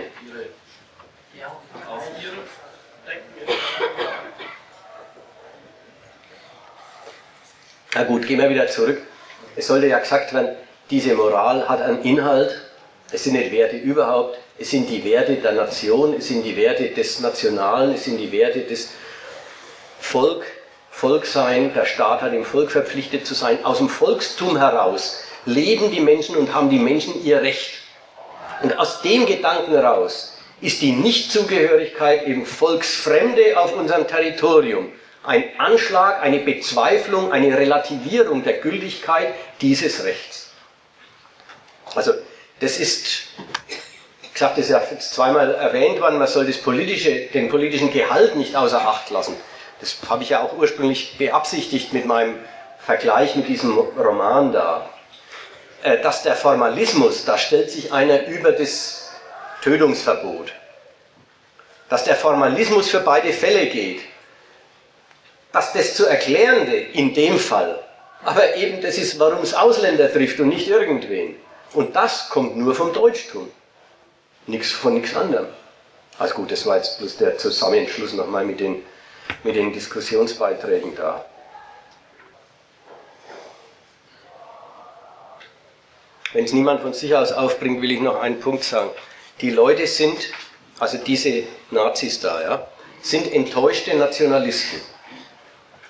[7.95, 9.01] Na gut, gehen wir wieder zurück.
[9.55, 10.57] Es sollte ja gesagt werden,
[10.91, 12.61] diese Moral hat einen Inhalt,
[13.13, 16.89] es sind nicht Werte überhaupt, es sind die Werte der Nation, es sind die Werte
[16.91, 18.91] des Nationalen, es sind die Werte des
[20.01, 20.45] Volk,
[20.91, 23.65] Volksein, der Staat hat dem Volk verpflichtet zu sein.
[23.65, 27.81] Aus dem Volkstum heraus leben die Menschen und haben die Menschen ihr Recht.
[28.63, 34.93] Und aus dem Gedanken heraus ist die Nichtzugehörigkeit eben Volksfremde auf unserem Territorium
[35.25, 40.51] ein Anschlag, eine Bezweiflung, eine Relativierung der Gültigkeit dieses Rechts.
[41.95, 42.13] Also
[42.61, 43.23] das ist,
[44.35, 48.57] ich habe das ja zweimal erwähnt worden, man soll das politische, den politischen Gehalt nicht
[48.57, 49.37] außer Acht lassen.
[49.81, 52.39] Das habe ich ja auch ursprünglich beabsichtigt mit meinem
[52.79, 54.89] Vergleich mit diesem Roman da.
[55.85, 59.11] Äh, dass der Formalismus, da stellt sich einer über das
[59.63, 60.53] Tötungsverbot.
[61.89, 64.01] Dass der Formalismus für beide Fälle geht,
[65.53, 67.79] dass das zu Erklärende in dem Fall,
[68.25, 71.37] aber eben das ist, warum es Ausländer trifft und nicht irgendwen.
[71.73, 73.51] Und das kommt nur vom Deutschtum.
[74.47, 75.47] Nichts von nichts anderem.
[76.19, 78.85] Also gut, das war jetzt bloß der Zusammenschluss nochmal mit den,
[79.43, 81.25] mit den Diskussionsbeiträgen da.
[86.35, 88.91] wenn es niemand von sich aus aufbringt, will ich noch einen Punkt sagen.
[89.41, 90.19] Die Leute sind,
[90.79, 92.67] also diese Nazis da, ja,
[93.01, 94.81] sind enttäuschte Nationalisten.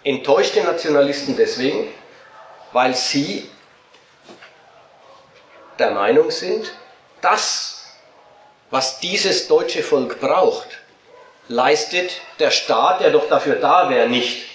[0.04, 1.88] Enttäuschte Nationalisten deswegen,
[2.72, 3.48] weil sie
[5.78, 6.70] der Meinung sind,
[7.22, 7.73] das,
[8.74, 10.66] was dieses deutsche Volk braucht,
[11.46, 12.10] leistet
[12.40, 14.46] der Staat, der doch dafür da wäre, nicht.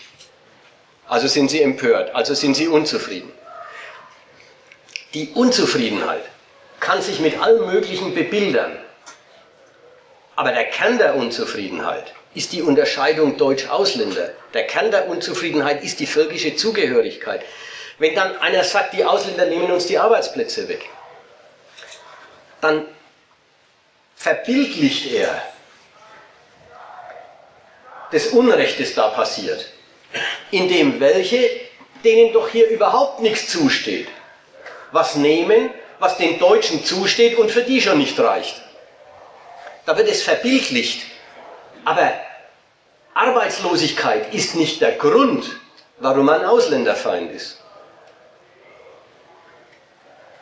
[1.08, 3.32] Also sind sie empört, also sind sie unzufrieden.
[5.14, 6.26] Die Unzufriedenheit
[6.82, 8.78] kann sich mit allem Möglichen bebildern.
[10.36, 14.32] Aber der Kern der Unzufriedenheit ist die Unterscheidung Deutsch-Ausländer.
[14.54, 17.41] Der Kern der Unzufriedenheit ist die völkische Zugehörigkeit.
[18.00, 20.90] Wenn dann einer sagt, die Ausländer nehmen uns die Arbeitsplätze weg,
[22.60, 22.86] dann
[24.20, 25.41] verbildlicht er
[28.12, 29.66] das Unrecht, das da passiert,
[30.52, 31.50] indem welche,
[32.04, 34.10] denen doch hier überhaupt nichts zusteht,
[34.91, 35.70] was nehmen,
[36.00, 38.62] was den Deutschen zusteht und für die schon nicht reicht.
[39.86, 41.06] Da wird es verbildlicht.
[41.86, 42.14] Aber
[43.14, 45.46] Arbeitslosigkeit ist nicht der Grund,
[46.00, 47.59] warum man Ausländerfeind ist.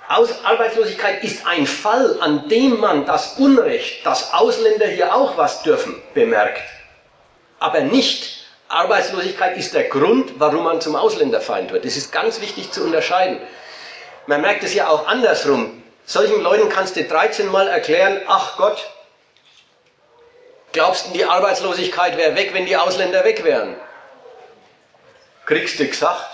[0.09, 5.63] Aus Arbeitslosigkeit ist ein Fall, an dem man das Unrecht, dass Ausländer hier auch was
[5.63, 6.61] dürfen, bemerkt.
[7.59, 11.83] Aber nicht Arbeitslosigkeit ist der Grund, warum man zum Ausländerfeind wird.
[11.83, 13.39] Das ist ganz wichtig zu unterscheiden.
[14.27, 15.83] Man merkt es ja auch andersrum.
[16.05, 18.89] Solchen Leuten kannst du 13 Mal erklären, ach Gott,
[20.71, 23.75] glaubst du, die Arbeitslosigkeit wäre weg, wenn die Ausländer weg wären?
[25.45, 26.29] Kriegst du gesagt?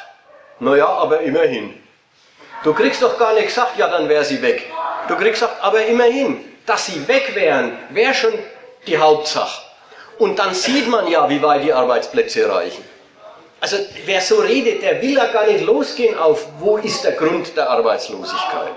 [0.60, 1.82] Naja, aber immerhin.
[2.64, 4.72] Du kriegst doch gar nicht gesagt, ja, dann wäre sie weg.
[5.07, 8.34] Du kriegst gesagt, aber immerhin, dass sie weg wären, wäre schon
[8.88, 9.61] die Hauptsache.
[10.18, 12.84] Und dann sieht man ja, wie weit die Arbeitsplätze reichen.
[13.60, 17.56] Also wer so redet, der will ja gar nicht losgehen auf, wo ist der Grund
[17.56, 18.73] der Arbeitslosigkeit.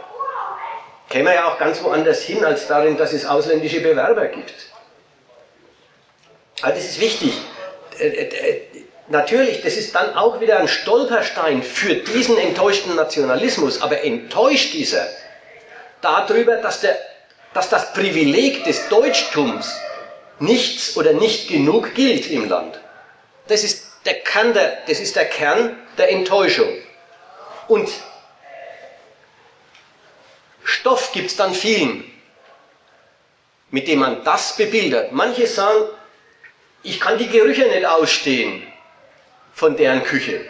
[1.08, 4.54] Käme ja auch ganz woanders hin, als darin, dass es ausländische Bewerber gibt.
[6.62, 7.34] Aber das ist wichtig.
[9.08, 15.06] Natürlich, das ist dann auch wieder ein Stolperstein für diesen enttäuschten Nationalismus, aber enttäuscht dieser
[16.00, 16.98] darüber, dass, der,
[17.54, 19.80] dass das Privileg des Deutschtums
[20.40, 22.80] nichts oder nicht genug gilt im Land.
[23.46, 26.68] Das ist der Kern der, das ist der, Kern der Enttäuschung.
[27.68, 27.88] Und
[30.64, 32.10] Stoff gibt es dann vielen,
[33.70, 35.12] mit dem man das bebildert.
[35.12, 35.84] Manche sagen,
[36.82, 38.66] ich kann die Gerüche nicht ausstehen
[39.56, 40.42] von deren Küche.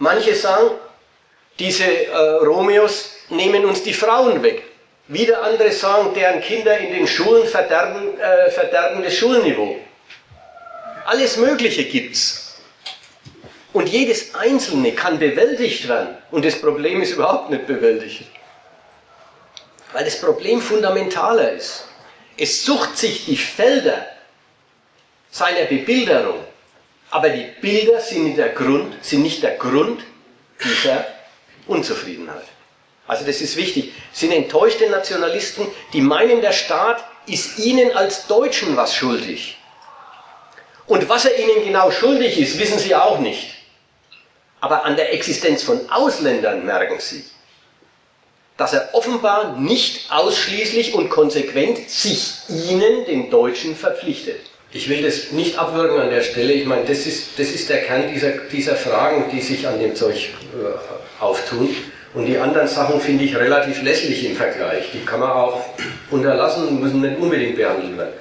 [0.00, 0.72] Manche sagen,
[1.58, 4.64] diese äh, Romeos nehmen uns die Frauen weg.
[5.06, 9.76] Wieder andere sagen, deren Kinder in den Schulen verderben, äh, verderben das Schulniveau.
[11.06, 12.60] Alles Mögliche gibt's.
[13.72, 16.16] Und jedes Einzelne kann bewältigt werden.
[16.32, 18.24] Und das Problem ist überhaupt nicht bewältigt.
[19.92, 21.84] Weil das Problem fundamentaler ist.
[22.36, 24.06] Es sucht sich die Felder
[25.30, 26.44] seiner Bebilderung
[27.10, 30.02] aber die Bilder sind nicht der Grund, sind nicht der Grund
[30.62, 31.06] dieser
[31.66, 32.44] Unzufriedenheit.
[33.06, 33.92] Also das ist wichtig.
[34.12, 39.56] Sind enttäuschte Nationalisten, die meinen, der Staat ist ihnen als Deutschen was schuldig.
[40.86, 43.54] Und was er ihnen genau schuldig ist, wissen sie auch nicht.
[44.60, 47.24] Aber an der Existenz von Ausländern merken sie,
[48.56, 54.49] dass er offenbar nicht ausschließlich und konsequent sich ihnen, den Deutschen, verpflichtet.
[54.72, 56.52] Ich will das nicht abwürgen an der Stelle.
[56.52, 59.96] Ich meine, das ist, das ist der Kern dieser, dieser Fragen, die sich an dem
[59.96, 61.74] Zeug äh, auftun.
[62.14, 64.90] Und die anderen Sachen finde ich relativ lässlich im Vergleich.
[64.92, 65.60] Die kann man auch
[66.10, 68.14] unterlassen und müssen nicht unbedingt behandelt werden.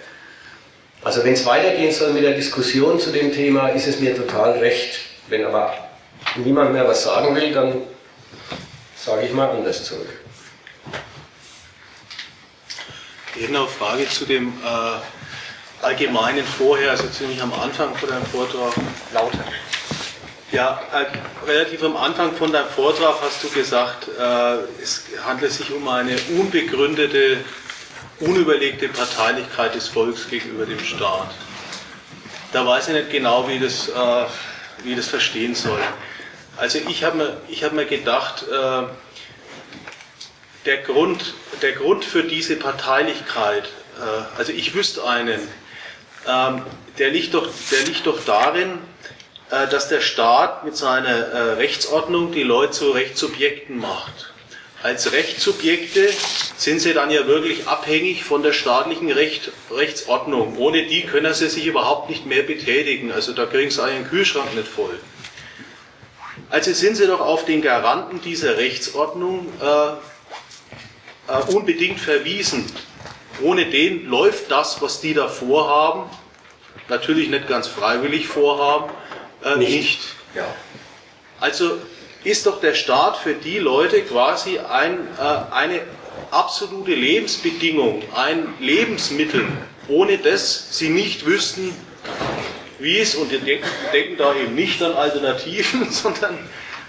[1.03, 4.57] Also wenn es weitergehen soll mit der Diskussion zu dem Thema, ist es mir total
[4.59, 4.99] recht.
[5.27, 5.73] Wenn aber
[6.35, 7.81] niemand mehr was sagen will, dann
[8.95, 10.09] sage ich mal anders zurück.
[13.41, 15.18] Eine Frage zu dem äh
[15.81, 18.73] Allgemeinen vorher, also ziemlich am Anfang von deinem Vortrag.
[19.13, 19.45] Lauter.
[20.51, 25.71] Ja, äh, relativ am Anfang von deinem Vortrag hast du gesagt, äh, es handelt sich
[25.71, 27.37] um eine unbegründete,
[28.19, 31.29] unüberlegte Parteilichkeit des Volks gegenüber dem Staat.
[32.51, 34.25] Da weiß ich nicht genau, wie das, äh,
[34.83, 35.81] wie das verstehen soll.
[36.57, 38.43] Also ich habe mir, hab mir gedacht,
[40.65, 43.63] der, Grund, der Grund für diese Parteilichkeit,
[44.37, 45.39] also ich wüsste einen,
[46.27, 46.61] ähm,
[46.97, 48.79] der, liegt doch, der liegt doch darin,
[49.51, 54.33] äh, dass der Staat mit seiner äh, Rechtsordnung die Leute zu Rechtssubjekten macht.
[54.81, 56.09] Als Rechtssubjekte
[56.55, 60.55] sind sie dann ja wirklich abhängig von der staatlichen Recht, Rechtsordnung.
[60.57, 63.11] Ohne die können sie sich überhaupt nicht mehr betätigen.
[63.11, 64.97] Also da kriegen sie einen Kühlschrank nicht voll.
[66.49, 69.89] Also sind sie doch auf den Garanten dieser Rechtsordnung äh,
[71.27, 72.65] äh, unbedingt verwiesen.
[73.41, 76.09] Ohne den läuft das, was die da vorhaben,
[76.89, 78.91] natürlich nicht ganz freiwillig vorhaben,
[79.43, 79.71] äh, nicht.
[79.71, 79.99] nicht.
[80.35, 80.45] Ja.
[81.39, 81.77] Also
[82.23, 85.81] ist doch der Staat für die Leute quasi ein, äh, eine
[86.31, 89.47] absolute Lebensbedingung, ein Lebensmittel,
[89.87, 91.73] ohne das sie nicht wüssten,
[92.79, 96.37] wie es, und die denken, denken da eben nicht an Alternativen, sondern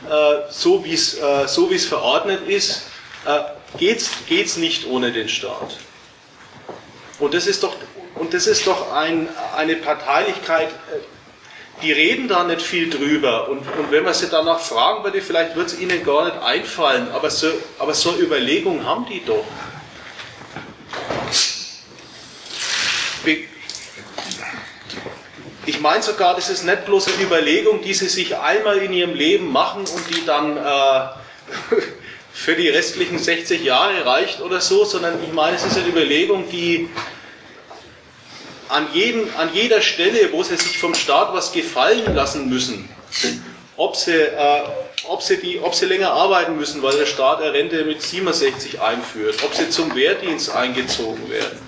[0.09, 2.87] äh, so wie es äh, so verordnet ist,
[3.25, 3.41] äh,
[3.79, 5.77] geht es nicht ohne den Staat.
[7.21, 7.77] Und das ist doch,
[8.15, 13.49] und das ist doch ein, eine Parteilichkeit, äh, die reden da nicht viel drüber.
[13.49, 17.11] Und, und wenn man sie danach fragen würde, vielleicht wird es ihnen gar nicht einfallen.
[17.13, 17.49] Aber so,
[17.79, 19.45] aber so eine Überlegung haben die doch.
[25.67, 29.15] Ich meine sogar, das ist nicht bloß eine Überlegung, die sie sich einmal in ihrem
[29.15, 30.61] Leben machen und die dann äh,
[32.41, 36.49] für die restlichen 60 Jahre reicht oder so, sondern ich meine, es ist eine Überlegung,
[36.51, 36.89] die
[38.71, 42.89] an, jeden, an jeder Stelle, wo sie sich vom Staat was gefallen lassen müssen,
[43.77, 44.63] ob sie, äh,
[45.07, 48.81] ob, sie die, ob sie länger arbeiten müssen, weil der Staat eine Rente mit 67
[48.81, 51.59] einführt, ob sie zum Wehrdienst eingezogen werden,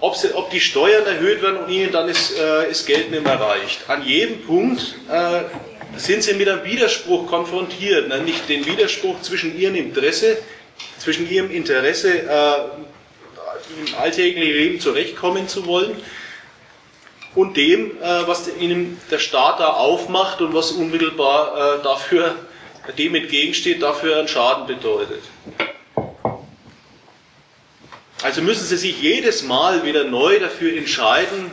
[0.00, 3.22] ob, sie, ob die Steuern erhöht werden und ihnen dann ist, äh, ist Geld nicht
[3.22, 3.88] mehr reicht.
[3.88, 5.42] An jedem Punkt äh,
[5.96, 10.38] sind sie mit einem Widerspruch konfrontiert, nämlich den Widerspruch zwischen ihrem Interesse,
[10.98, 12.54] zwischen ihrem Interesse, äh,
[13.78, 15.96] im alltäglichen Leben zurechtkommen zu wollen
[17.34, 22.34] und dem, äh, was ihnen der Staat da aufmacht und was unmittelbar äh, dafür,
[22.98, 25.22] dem entgegensteht, dafür einen Schaden bedeutet.
[28.22, 31.50] Also müssen sie sich jedes Mal wieder neu dafür entscheiden,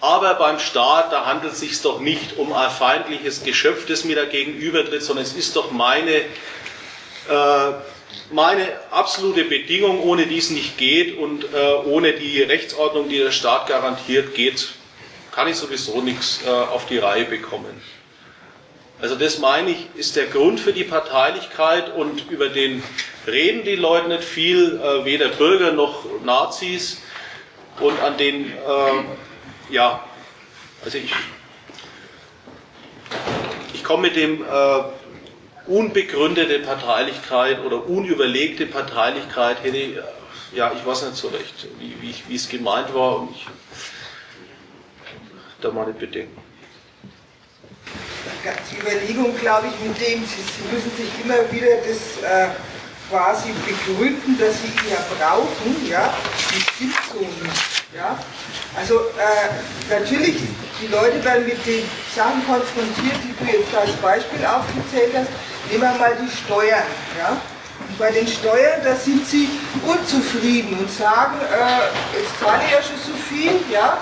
[0.00, 4.16] aber beim Staat, da handelt es sich doch nicht um ein feindliches Geschöpf, das mir
[4.16, 6.12] da gegenübertritt, sondern es ist doch meine
[7.28, 7.72] äh,
[8.30, 13.32] meine absolute Bedingung, ohne die es nicht geht und äh, ohne die Rechtsordnung, die der
[13.32, 14.68] Staat garantiert, geht,
[15.32, 17.80] kann ich sowieso nichts äh, auf die Reihe bekommen.
[19.00, 22.82] Also das meine ich, ist der Grund für die Parteilichkeit und über den
[23.26, 27.00] reden die Leute nicht viel, äh, weder Bürger noch Nazis
[27.78, 28.54] und an den, äh,
[29.70, 30.04] ja,
[30.84, 31.12] also ich,
[33.74, 34.82] ich komme mit dem äh,
[35.66, 39.96] unbegründete Parteilichkeit oder unüberlegte Parteilichkeit hätte, ich,
[40.54, 43.46] ja, ich weiß nicht so recht, wie, wie, wie es gemeint war und ich
[45.60, 46.42] da nicht bedenken.
[48.70, 52.48] Die Überlegung, glaube ich, mit dem, Sie, Sie müssen sich immer wieder das äh,
[53.08, 56.12] quasi begründen, dass Sie ihn ja brauchen, ja,
[56.52, 57.84] das stimmt so nicht.
[57.94, 58.18] Ja?
[58.76, 60.36] Also äh, natürlich,
[60.80, 65.28] die Leute werden mit den Sachen konfrontiert, die du jetzt als Beispiel aufgezählt hast,
[65.70, 66.82] Nehmen wir mal die Steuern.
[67.18, 67.36] Ja?
[67.88, 69.50] Und bei den Steuern, da sind sie
[69.86, 73.98] unzufrieden und sagen, äh, jetzt zahle ich ja schon so viel, ja,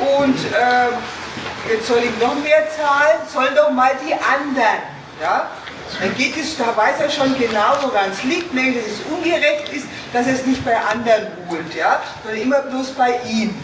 [0.00, 4.80] und äh, jetzt soll ich noch mehr zahlen, sollen doch mal die anderen.
[5.20, 5.50] Ja?
[5.98, 9.72] Dann geht es, da weiß er schon genau, woran es liegt, nämlich dass es ungerecht
[9.72, 12.00] ist, dass er es nicht bei anderen holt, ja?
[12.22, 13.54] sondern immer bloß bei ihm.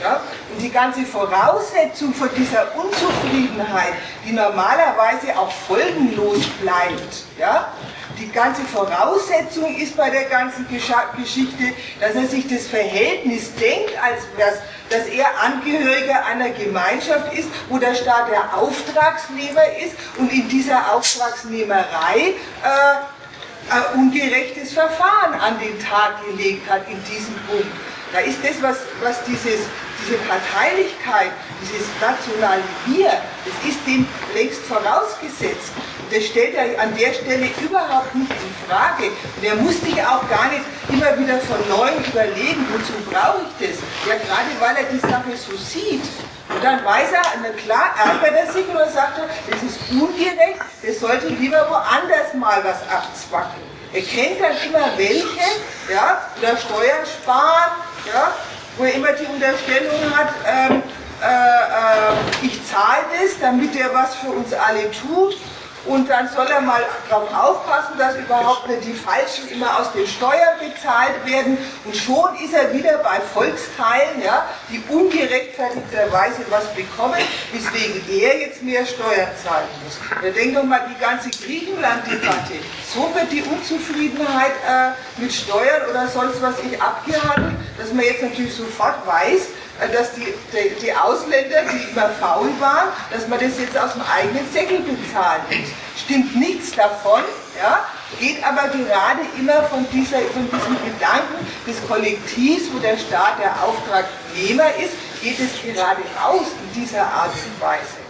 [0.00, 0.20] Ja?
[0.52, 3.94] Und die ganze Voraussetzung von dieser Unzufriedenheit,
[4.26, 7.72] die normalerweise auch folgenlos bleibt, ja?
[8.18, 14.22] Die ganze Voraussetzung ist bei der ganzen Geschichte, dass er sich das Verhältnis denkt, als
[14.38, 14.58] dass,
[14.90, 20.94] dass er Angehöriger einer Gemeinschaft ist, wo der Staat der Auftragsnehmer ist und in dieser
[20.94, 27.66] Auftragsnehmerei äh, ein ungerechtes Verfahren an den Tag gelegt hat in diesem Punkt.
[28.12, 29.66] Da ist das, was, was dieses,
[30.02, 35.72] diese Parteilichkeit, dieses Nationalisier, das ist dem längst vorausgesetzt.
[36.00, 39.10] Und das stellt er an der Stelle überhaupt nicht in Frage.
[39.10, 43.68] Und er muss sich auch gar nicht immer wieder von neuem überlegen, wozu brauche ich
[43.68, 43.78] das?
[44.06, 46.04] Ja, gerade weil er die Sache so sieht.
[46.48, 50.60] Und dann weiß er, na klar, ärgert er sich oder sagt er, das ist ungerecht,
[50.80, 53.60] das sollte lieber woanders mal was abzwacken.
[53.92, 55.48] Er kennt dann immer welche,
[55.92, 57.72] ja, oder Steuern sparen,
[58.12, 58.32] ja,
[58.76, 60.82] wo er immer die Unterstellung hat, ähm,
[61.22, 65.36] äh, äh, ich zahle das, damit er was für uns alle tut
[65.86, 70.06] und dann soll er mal darauf aufpassen, dass überhaupt nicht die Falschen immer aus den
[70.06, 71.58] Steuern bezahlt werden.
[71.84, 77.20] Und schon ist er wieder bei Volksteilen, ja, die ungerechtfertigterweise was bekommen,
[77.52, 79.98] weswegen er jetzt mehr Steuern zahlen muss.
[80.22, 82.54] Ja, denk doch mal die ganze Griechenland-Debatte.
[82.92, 88.22] So wird die Unzufriedenheit äh, mit Steuern oder sonst was ich abgehandelt, dass man jetzt
[88.22, 89.48] natürlich sofort weiß,
[89.80, 94.02] dass die, die, die, Ausländer, die immer faul waren, dass man das jetzt aus dem
[94.02, 95.68] eigenen Säckel bezahlen muss.
[96.02, 97.22] Stimmt nichts davon,
[97.60, 97.84] ja?
[98.18, 103.52] geht aber gerade immer von, dieser, von diesem Gedanken des Kollektivs, wo der Staat der
[103.62, 108.06] Auftragnehmer ist, geht es gerade aus in dieser Art und Weise.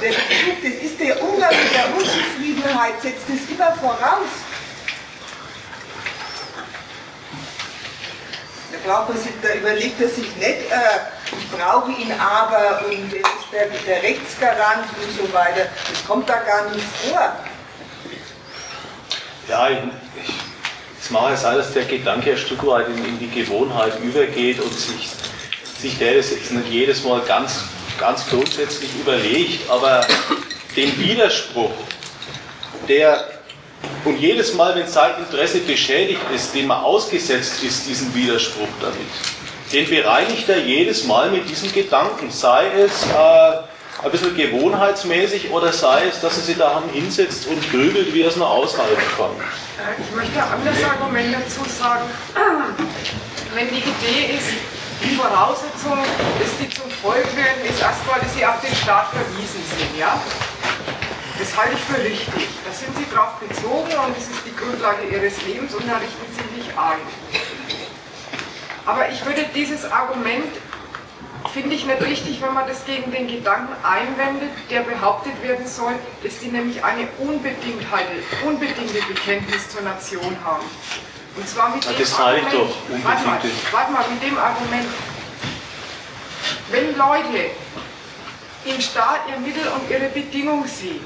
[0.00, 4.28] Der Bezug, das ist der Umgang mit der Unzufriedenheit, setzt es immer voraus.
[8.84, 13.20] Da, man sich, da überlegt er sich nicht, äh, ich brauche ihn aber und er
[13.20, 15.66] ist der, der Rechtsgarant und so weiter.
[15.90, 17.36] Das kommt da gar nicht vor.
[19.48, 19.78] Ja, ich,
[20.24, 20.34] ich,
[21.32, 25.10] es sein, dass der Gedanke ein Stück weit in, in, die Gewohnheit übergeht und sich,
[25.78, 27.64] sich der das jetzt nicht jedes Mal ganz,
[27.98, 30.04] ganz grundsätzlich überlegt, aber
[30.74, 31.70] den Widerspruch,
[32.88, 33.35] der
[34.04, 39.06] und jedes Mal, wenn sein Interesse beschädigt ist, dem er ausgesetzt ist, diesen Widerspruch damit,
[39.72, 45.72] den bereinigt er jedes Mal mit diesem Gedanken, sei es äh, ein bisschen gewohnheitsmäßig oder
[45.72, 49.30] sei es, dass er sich da hinsetzt und grübelt, wie er es noch aushalten kann.
[49.30, 52.04] Äh, ich möchte ein anderes Argument dazu sagen.
[53.54, 54.52] Wenn die Idee ist,
[55.02, 59.62] die Voraussetzung, dass die zum Volk werden, ist erstmal, dass sie auf den Staat verwiesen
[59.66, 59.98] sind.
[59.98, 60.20] Ja?
[61.38, 62.48] Das halte ich für richtig.
[62.64, 66.26] Da sind sie drauf bezogen und das ist die Grundlage ihres Lebens und da richten
[66.32, 67.00] sie sich ein.
[68.86, 70.52] Aber ich würde dieses Argument
[71.52, 75.94] finde ich nicht richtig, wenn man das gegen den Gedanken einwendet, der behauptet werden soll,
[76.22, 80.64] dass die nämlich eine unbedingte Bekenntnis zur Nation haben.
[81.36, 83.40] Und zwar mit dem das Argument, doch, warte mal,
[83.70, 84.86] warte mal, mit dem Argument,
[86.70, 87.50] wenn Leute
[88.66, 91.04] im Staat ihr Mittel und ihre Bedingung sehen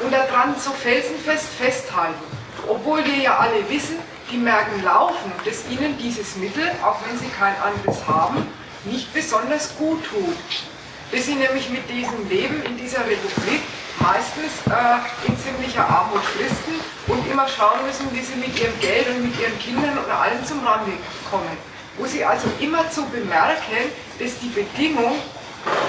[0.00, 2.24] und daran so felsenfest festhalten,
[2.68, 3.98] obwohl wir ja alle wissen,
[4.30, 8.46] die merken laufen, dass ihnen dieses Mittel, auch wenn sie kein anderes haben,
[8.84, 10.36] nicht besonders gut tut.
[11.10, 13.62] Bis sie nämlich mit diesem Leben in dieser Republik
[14.00, 16.74] meistens äh, in ziemlicher Armut fristen
[17.06, 20.44] und immer schauen müssen, wie sie mit ihrem Geld und mit ihren Kindern und allem
[20.44, 20.92] zum Rande
[21.30, 21.56] kommen.
[21.96, 25.12] Wo sie also immer zu bemerken, dass die Bedingung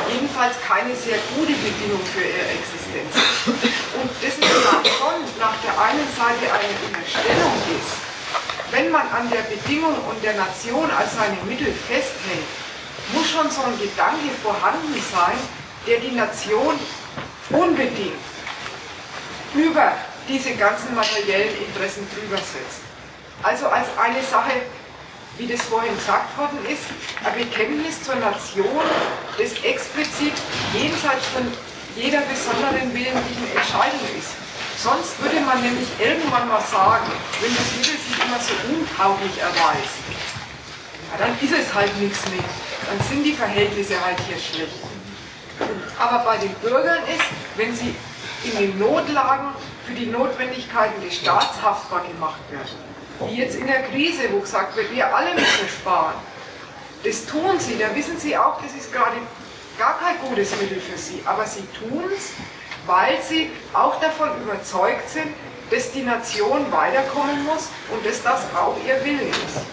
[0.10, 3.56] jedenfalls keine sehr gute Bedingung für ihre Existenz ist.
[3.96, 8.06] Und das ist schon nach der einen Seite eine Unterstellung ist,
[8.72, 12.48] wenn man an der Bedingung und der Nation als seine Mittel festhält,
[13.14, 15.38] muss schon so ein Gedanke vorhanden sein,
[15.86, 16.80] der die Nation
[17.50, 18.20] unbedingt
[19.54, 19.94] über
[20.28, 22.82] diese ganzen materiellen Interessen drüber setzt.
[23.44, 24.52] Also als eine Sache,
[25.38, 26.84] wie das vorhin gesagt worden ist,
[27.24, 28.86] ein Bekenntnis zur Nation,
[29.38, 30.34] das explizit
[30.74, 31.46] jenseits von
[31.96, 34.36] jeder besonderen willentlichen Entscheidung ist.
[34.78, 40.04] Sonst würde man nämlich irgendwann mal sagen, wenn das Mittel sich immer so untauglich erweist,
[41.12, 42.44] ja, dann ist es halt nichts mehr
[42.88, 44.74] dann sind die Verhältnisse halt hier schlecht.
[45.98, 47.24] Aber bei den Bürgern ist,
[47.56, 47.96] wenn sie
[48.44, 49.50] in den Notlagen
[49.86, 54.76] für die Notwendigkeiten des Staats haftbar gemacht werden, wie jetzt in der Krise, wo gesagt
[54.76, 56.16] wird, wir alle müssen sparen,
[57.04, 59.18] das tun sie, da wissen sie auch, das ist gerade
[59.78, 62.32] gar kein gutes Mittel für sie, aber sie tun es,
[62.86, 65.28] weil sie auch davon überzeugt sind,
[65.70, 69.66] dass die Nation weiterkommen muss und dass das auch ihr Wille ist.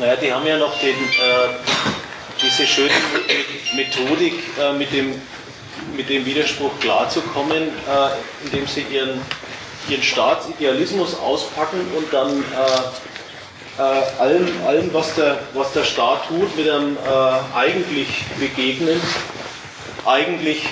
[0.00, 1.54] Naja, die haben ja noch den, äh,
[2.42, 2.90] diese schöne
[3.76, 5.20] Methodik, äh, mit, dem,
[5.96, 9.20] mit dem Widerspruch klarzukommen, äh, indem sie ihren,
[9.88, 16.56] ihren Staatsidealismus auspacken und dann äh, äh, allem, allem was, der, was der Staat tut,
[16.56, 18.08] mit einem äh, eigentlich
[18.38, 19.00] begegnen.
[20.06, 20.70] Eigentlich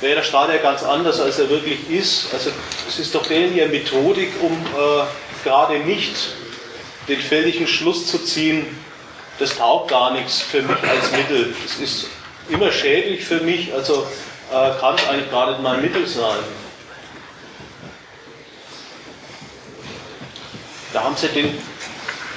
[0.00, 2.32] wäre der Staat ja ganz anders, als er wirklich ist.
[2.32, 2.50] Also
[2.86, 4.56] es ist doch ihre Methodik, um
[5.42, 6.14] gerade nicht
[7.08, 8.66] den fälligen Schluss zu ziehen,
[9.38, 11.54] das taugt gar nichts für mich als Mittel.
[11.64, 12.06] Es ist
[12.48, 14.06] immer schädlich für mich, also
[14.50, 16.38] äh, kann es eigentlich nicht mein Mittel sein.
[20.96, 21.58] Da haben sie den,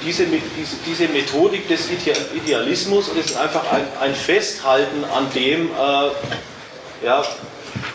[0.04, 1.88] diese, diese, diese Methodik des
[2.34, 6.10] Idealismus und es ist einfach ein, ein Festhalten an dem, äh,
[7.02, 7.24] ja,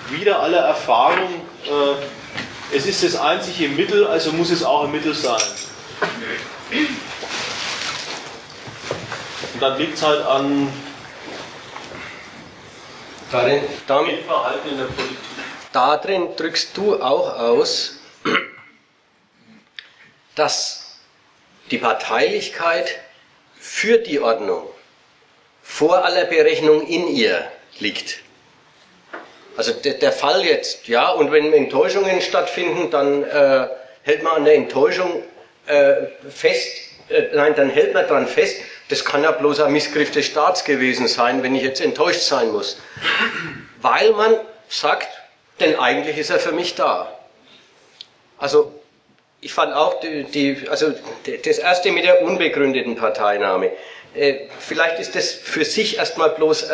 [0.10, 5.14] wieder aller Erfahrung, äh, es ist das einzige Mittel, also muss es auch ein Mittel
[5.14, 5.40] sein.
[9.54, 10.74] Und dann liegt es halt an
[13.32, 15.18] darin, dann, Verhalten in der Politik.
[15.74, 18.00] Darin drückst du auch aus,
[20.36, 20.98] dass
[21.72, 23.00] die Parteilichkeit
[23.60, 24.68] für die Ordnung
[25.64, 28.20] vor aller Berechnung in ihr liegt.
[29.58, 33.68] Also der, Fall jetzt, ja, und wenn Enttäuschungen stattfinden, dann äh,
[34.04, 35.24] hält man an der Enttäuschung
[35.66, 35.94] äh,
[36.30, 36.68] fest,
[37.10, 38.58] äh, nein, dann hält man daran fest,
[38.90, 42.52] das kann ja bloß ein Missgriff des Staats gewesen sein, wenn ich jetzt enttäuscht sein
[42.52, 42.78] muss.
[43.82, 44.36] Weil man
[44.68, 45.08] sagt,
[45.60, 47.18] denn eigentlich ist er für mich da.
[48.38, 48.74] Also
[49.46, 50.92] ich fand auch die, die, also
[51.44, 53.72] das erste mit der unbegründeten Parteinahme.
[54.16, 56.74] Äh, vielleicht ist das für sich erstmal bloß äh,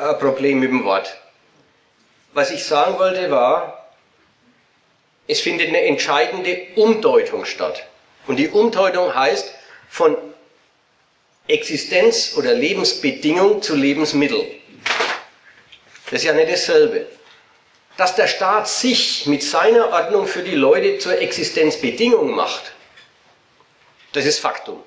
[0.00, 1.16] ein Problem mit dem Wort.
[2.32, 3.92] Was ich sagen wollte war,
[5.28, 7.84] es findet eine entscheidende Umdeutung statt.
[8.26, 9.54] Und die Umdeutung heißt
[9.88, 10.16] von
[11.46, 14.44] Existenz oder Lebensbedingung zu Lebensmittel.
[16.06, 17.06] Das ist ja nicht dasselbe.
[17.98, 22.72] Dass der Staat sich mit seiner Ordnung für die Leute zur Existenzbedingung macht,
[24.12, 24.80] das ist Faktum.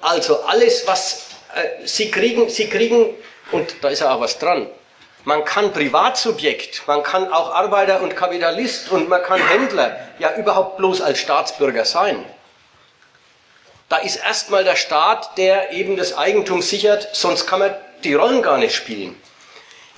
[0.00, 3.12] Also alles, was äh, Sie kriegen, Sie kriegen,
[3.50, 4.68] und da ist ja auch was dran,
[5.24, 10.76] man kann Privatsubjekt, man kann auch Arbeiter und Kapitalist und man kann Händler ja überhaupt
[10.76, 12.24] bloß als Staatsbürger sein.
[13.88, 18.42] Da ist erstmal der Staat, der eben das Eigentum sichert, sonst kann man die Rollen
[18.42, 19.20] gar nicht spielen.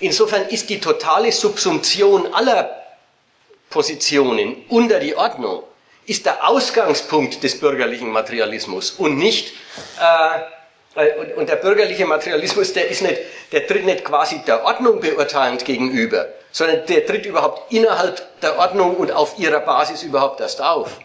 [0.02, 2.76] Insofern ist die totale Subsumption aller
[3.70, 5.62] Positionen unter die Ordnung,
[6.06, 9.52] ist der Ausgangspunkt des bürgerlichen Materialismus und nicht
[10.00, 10.40] äh,
[10.94, 13.18] und, und der bürgerliche Materialismus, der, ist nicht,
[13.52, 18.96] der tritt nicht quasi der Ordnung beurteilend gegenüber, sondern der tritt überhaupt innerhalb der Ordnung
[18.96, 20.98] und auf ihrer Basis überhaupt erst auf.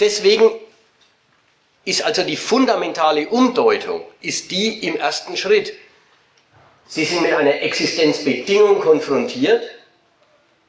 [0.00, 0.50] Deswegen
[1.84, 5.72] ist also die fundamentale Umdeutung, ist die im ersten Schritt.
[6.90, 9.62] Sie sind mit einer Existenzbedingung konfrontiert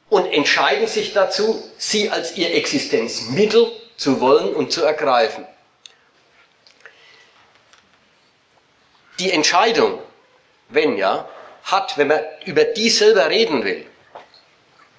[0.10, 5.46] und entscheiden sich dazu, sie als ihr Existenzmittel zu wollen und zu ergreifen.
[9.22, 10.00] die Entscheidung,
[10.70, 11.30] wenn ja,
[11.64, 13.86] hat, wenn man über die selber reden will,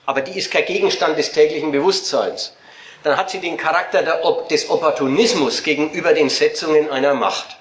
[0.06, 2.54] aber die ist kein Gegenstand des täglichen Bewusstseins,
[3.02, 4.02] dann hat sie den Charakter
[4.48, 7.56] des Opportunismus gegenüber den Setzungen einer Macht.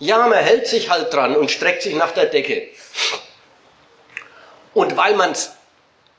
[0.00, 2.68] Ja, man hält sich halt dran und streckt sich nach der Decke.
[4.74, 5.34] Und weil man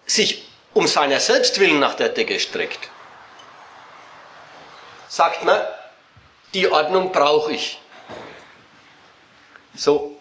[0.06, 2.90] sich um seiner selbst willen nach der Decke streckt,
[5.10, 5.60] sagt man,
[6.54, 7.80] die Ordnung brauche ich.
[9.76, 10.18] So,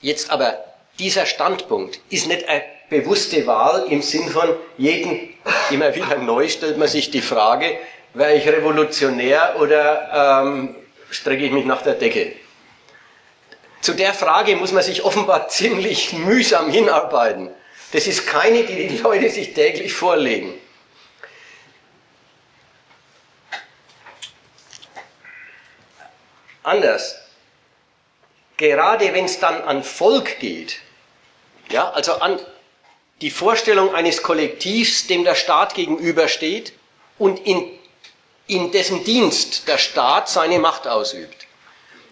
[0.00, 0.64] jetzt aber
[0.98, 5.34] dieser Standpunkt ist nicht eine bewusste Wahl im Sinn von jeden,
[5.70, 7.78] immer wieder neu stellt man sich die Frage,
[8.14, 10.74] wäre ich revolutionär oder ähm,
[11.10, 12.32] strecke ich mich nach der Decke?
[13.80, 17.50] Zu der Frage muss man sich offenbar ziemlich mühsam hinarbeiten.
[17.92, 20.54] Das ist keine, die die Leute sich täglich vorlegen.
[26.62, 27.26] Anders
[28.56, 30.80] gerade wenn es dann an Volk geht,
[31.70, 32.38] ja, also an
[33.20, 36.72] die Vorstellung eines Kollektivs, dem der Staat gegenübersteht
[37.18, 37.70] und in,
[38.46, 41.46] in dessen Dienst der Staat seine Macht ausübt.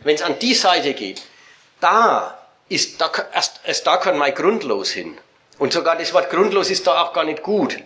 [0.00, 1.22] Wenn es an die Seite geht,
[1.84, 2.38] da
[2.68, 5.16] ist, da, erst, erst da kann mein grundlos hin.
[5.58, 7.76] Und sogar das Wort grundlos ist da auch gar nicht gut.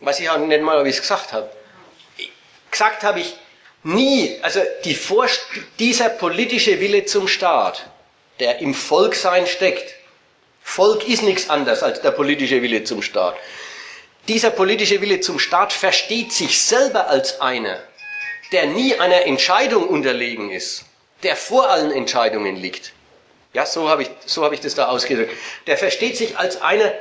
[0.00, 1.50] Weiß ich auch nicht mal, ob ich es gesagt habe.
[2.70, 3.36] Gesagt habe ich,
[3.82, 5.40] Nie, also die Vorst
[5.78, 7.86] dieser politische Wille zum Staat,
[8.38, 9.94] der im Volksein steckt,
[10.62, 13.36] Volk ist nichts anderes als der politische Wille zum Staat.
[14.28, 17.78] Dieser politische Wille zum Staat versteht sich selber als einer,
[18.52, 20.84] der nie einer Entscheidung unterlegen ist,
[21.22, 22.92] der vor allen Entscheidungen liegt.
[23.52, 25.32] Ja, so habe ich, so habe ich das da ausgedrückt.
[25.66, 26.92] Der versteht sich als einer,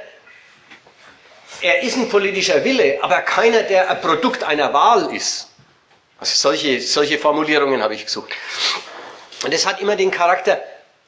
[1.61, 5.49] er ist ein politischer Wille, aber keiner, der ein Produkt einer Wahl ist.
[6.19, 8.31] Also solche, solche Formulierungen habe ich gesucht.
[9.43, 10.61] Und das hat immer den Charakter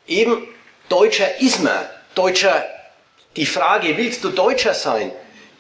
[0.07, 0.47] eben
[0.89, 2.65] deutscher Ismer, deutscher,
[3.35, 5.11] die Frage, willst du Deutscher sein?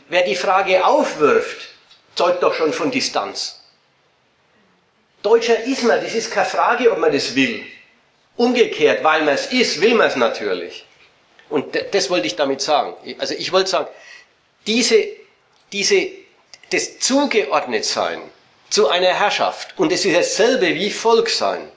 [0.09, 1.69] Wer die Frage aufwirft,
[2.15, 3.61] zeugt doch schon von Distanz.
[5.23, 7.65] Deutscher Ismer, das ist keine Frage, ob man das will.
[8.37, 10.85] Umgekehrt, weil man es ist, will man es natürlich.
[11.49, 12.95] Und das wollte ich damit sagen.
[13.19, 13.87] Also ich wollte sagen,
[14.65, 15.05] diese,
[15.71, 16.07] diese,
[16.71, 18.21] das Zugeordnetsein
[18.69, 19.77] zu einer Herrschaft.
[19.77, 21.69] Und es ist dasselbe wie Volk sein.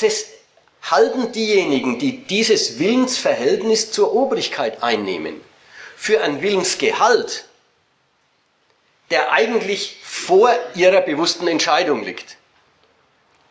[0.00, 0.26] Das
[0.82, 5.40] halten diejenigen, die dieses Willensverhältnis zur Obrigkeit einnehmen,
[5.96, 7.46] für einen Willensgehalt,
[9.10, 12.36] der eigentlich vor ihrer bewussten Entscheidung liegt.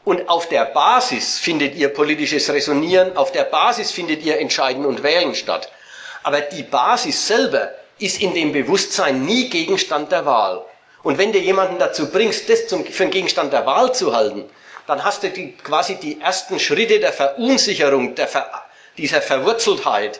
[0.03, 5.03] Und auf der Basis findet ihr politisches Resonieren, auf der Basis findet ihr Entscheiden und
[5.03, 5.71] Wählen statt.
[6.23, 10.65] Aber die Basis selber ist in dem Bewusstsein nie Gegenstand der Wahl.
[11.03, 14.49] Und wenn du jemanden dazu bringst, das zum, für einen Gegenstand der Wahl zu halten,
[14.87, 18.49] dann hast du die, quasi die ersten Schritte der Verunsicherung, der Ver,
[18.97, 20.19] dieser Verwurzeltheit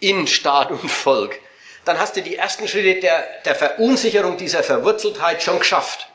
[0.00, 1.38] in Staat und Volk.
[1.84, 6.08] Dann hast du die ersten Schritte der, der Verunsicherung dieser Verwurzeltheit schon geschafft.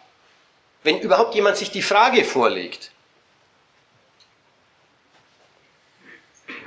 [0.84, 2.91] Wenn überhaupt jemand sich die Frage vorlegt.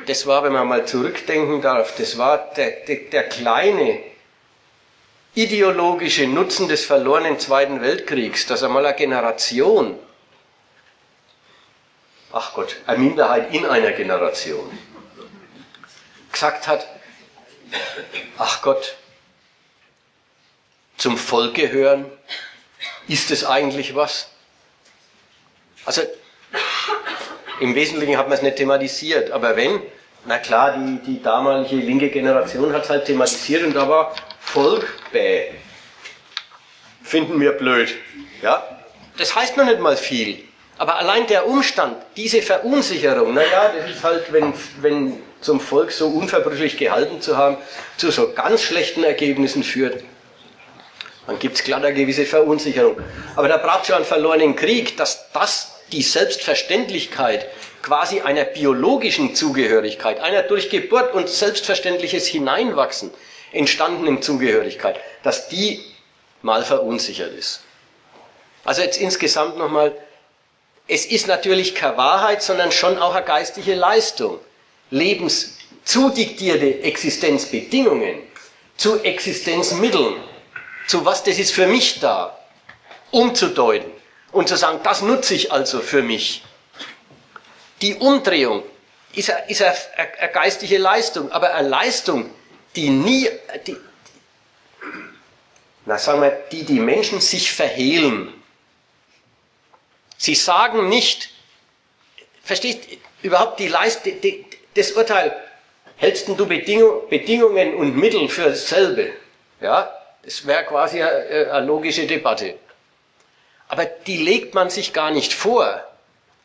[0.07, 4.03] das war, wenn man mal zurückdenken darf, das war der, der, der kleine
[5.35, 9.99] ideologische Nutzen des verlorenen Zweiten Weltkriegs, dass einmal eine Generation,
[12.33, 14.79] ach Gott, eine Minderheit in einer Generation,
[16.31, 16.87] gesagt hat,
[18.39, 18.97] ach Gott,
[20.97, 22.07] zum Volk gehören,
[23.09, 24.29] ist es eigentlich was?
[25.85, 26.03] Also
[27.61, 29.81] im Wesentlichen hat man es nicht thematisiert, aber wenn,
[30.27, 34.87] na klar, die, die damalige linke Generation hat es halt thematisiert und da war Volk
[35.13, 35.51] bäh.
[37.03, 37.95] Finden wir blöd.
[38.43, 38.63] Ja?
[39.19, 40.43] Das heißt noch nicht mal viel.
[40.79, 46.09] Aber allein der Umstand, diese Verunsicherung, naja, das ist halt, wenn, wenn zum Volk so
[46.09, 47.59] unverbrüchlich gehalten zu haben,
[47.97, 50.03] zu so ganz schlechten Ergebnissen führt,
[51.27, 52.97] dann gibt es klar eine gewisse Verunsicherung.
[53.37, 57.47] Aber da braucht schon einen verlorenen Krieg, dass das die Selbstverständlichkeit
[57.83, 63.11] quasi einer biologischen Zugehörigkeit, einer durch Geburt und selbstverständliches Hineinwachsen
[63.53, 65.85] entstandenen Zugehörigkeit, dass die
[66.43, 67.61] mal verunsichert ist.
[68.65, 69.93] Also jetzt insgesamt nochmal,
[70.89, 74.39] es ist natürlich keine Wahrheit, sondern schon auch eine geistige Leistung.
[74.91, 78.19] Lebenszudiktierte Existenzbedingungen
[78.77, 80.17] zu Existenzmitteln,
[80.87, 82.39] zu was das ist für mich da,
[83.11, 83.91] umzudeuten
[84.33, 86.43] und zu sagen, das nutze ich also für mich.
[87.81, 88.63] Die Umdrehung
[89.15, 89.75] ist eine, ist eine,
[90.19, 92.31] eine geistige Leistung, aber eine Leistung,
[92.77, 93.29] die nie,
[93.67, 93.77] die,
[95.87, 98.33] na sagen wir, die die Menschen sich verhehlen.
[100.17, 101.31] Sie sagen nicht,
[102.43, 102.81] verstehst
[103.23, 104.13] überhaupt die Leistung,
[104.75, 105.37] das Urteil,
[105.97, 109.13] hältst du Bedingung, Bedingungen und Mittel für dasselbe?
[109.61, 109.93] Ja,
[110.25, 112.55] das wäre quasi eine, eine logische Debatte.
[113.69, 115.83] Aber die legt man sich gar nicht vor,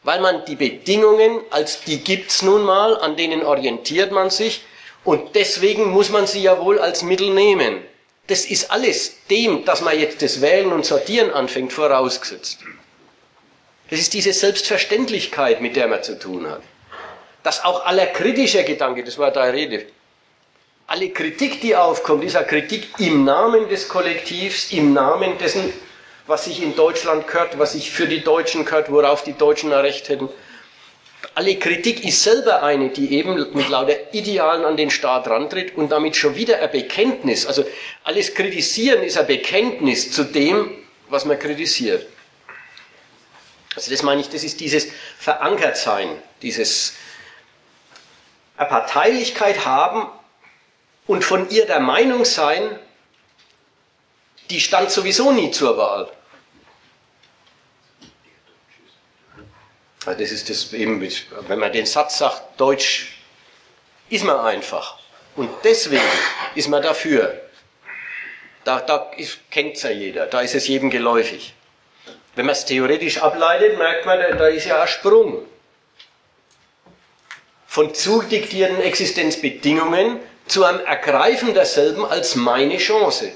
[0.03, 4.61] weil man die Bedingungen, als die gibt's nun mal, an denen orientiert man sich
[5.03, 7.81] und deswegen muss man sie ja wohl als Mittel nehmen.
[8.27, 12.60] Das ist alles dem, dass man jetzt das Wählen und Sortieren anfängt, vorausgesetzt.
[13.89, 16.61] Das ist diese Selbstverständlichkeit, mit der man zu tun hat.
[17.41, 19.88] Dass auch aller kritischer Gedanke, das war da Rede,
[20.90, 25.72] alle Kritik, die aufkommt, ist eine Kritik im Namen des Kollektivs, im Namen dessen,
[26.26, 29.82] was sich in Deutschland gehört, was sich für die Deutschen gehört, worauf die Deutschen ein
[29.82, 30.30] Recht hätten.
[31.36, 35.91] Alle Kritik ist selber eine, die eben mit lauter Idealen an den Staat rantritt und
[35.91, 37.45] damit schon wieder ein Bekenntnis.
[37.45, 37.66] Also
[38.03, 40.72] alles Kritisieren ist ein Bekenntnis zu dem,
[41.07, 42.07] was man kritisiert.
[43.76, 44.88] Also das meine ich, das ist dieses
[45.20, 46.10] Verankertsein,
[46.41, 46.94] dieses
[48.57, 50.07] eine Parteilichkeit haben
[51.10, 52.77] und von ihr der Meinung sein,
[54.52, 56.07] die stand sowieso nie zur Wahl.
[60.06, 61.02] Das ist das eben,
[61.48, 63.18] wenn man den Satz sagt, Deutsch
[64.11, 64.99] ist man einfach.
[65.36, 66.11] Und deswegen
[66.53, 67.41] ist man dafür.
[68.64, 69.10] Da, da
[69.49, 71.56] kennt es ja jeder, da ist es jedem geläufig.
[72.36, 75.48] Wenn man es theoretisch ableitet, merkt man, da ist ja ein Sprung.
[77.65, 80.19] Von zudiktierten Existenzbedingungen
[80.49, 83.31] zu einem Ergreifen derselben als meine Chance.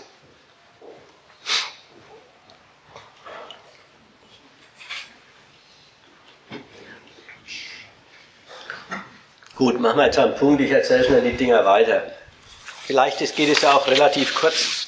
[9.56, 12.12] Gut, machen wir jetzt einen Punkt, ich erzähle schnell die Dinger weiter.
[12.86, 14.88] Vielleicht geht es ja auch relativ kurz.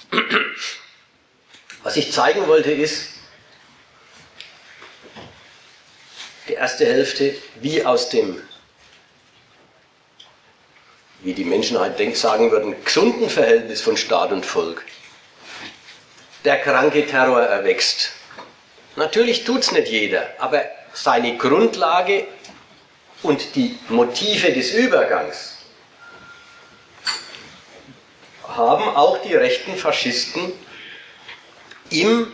[1.84, 3.10] Was ich zeigen wollte ist,
[6.48, 8.42] die erste Hälfte, wie aus dem,
[11.26, 14.86] wie die Menschen halt denk, sagen würden, gesunden Verhältnis von Staat und Volk,
[16.46, 18.12] der kranke Terror erwächst.
[18.96, 22.28] Natürlich tut es nicht jeder, aber seine Grundlage
[23.24, 25.58] und die Motive des Übergangs
[28.48, 30.54] haben auch die rechten Faschisten
[31.90, 32.32] im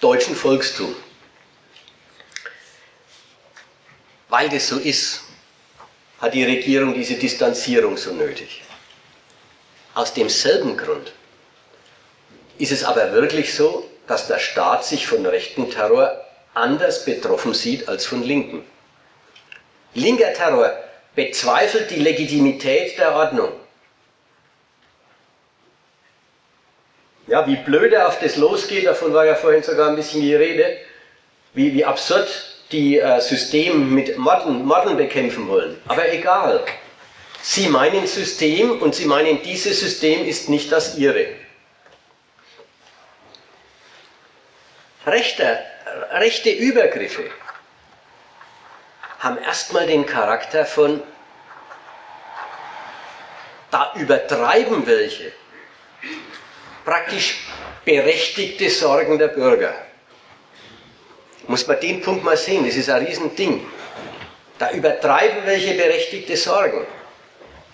[0.00, 0.94] deutschen Volkstum.
[4.28, 5.23] Weil das so ist,
[6.24, 8.62] hat die Regierung diese Distanzierung so nötig.
[9.92, 11.12] Aus demselben Grund
[12.56, 16.18] ist es aber wirklich so, dass der Staat sich von rechten Terror
[16.54, 18.64] anders betroffen sieht als von linken.
[19.92, 20.72] Linker Terror
[21.14, 23.52] bezweifelt die Legitimität der Ordnung.
[27.26, 30.78] Ja, wie blöde auf das losgeht, davon war ja vorhin sogar ein bisschen die Rede,
[31.52, 35.80] wie, wie absurd die äh, Systeme mit Morden, Morden bekämpfen wollen.
[35.86, 36.64] Aber egal.
[37.42, 41.26] Sie meinen System und sie meinen, dieses System ist nicht das ihre.
[45.06, 45.58] Rechte,
[46.12, 47.24] rechte Übergriffe
[49.18, 51.02] haben erstmal den Charakter von
[53.70, 55.32] da übertreiben welche
[56.84, 57.46] praktisch
[57.84, 59.74] berechtigte Sorgen der Bürger.
[61.46, 63.66] Muss man den Punkt mal sehen, das ist ein Riesending.
[64.58, 66.86] Da übertreiben welche berechtigte Sorgen.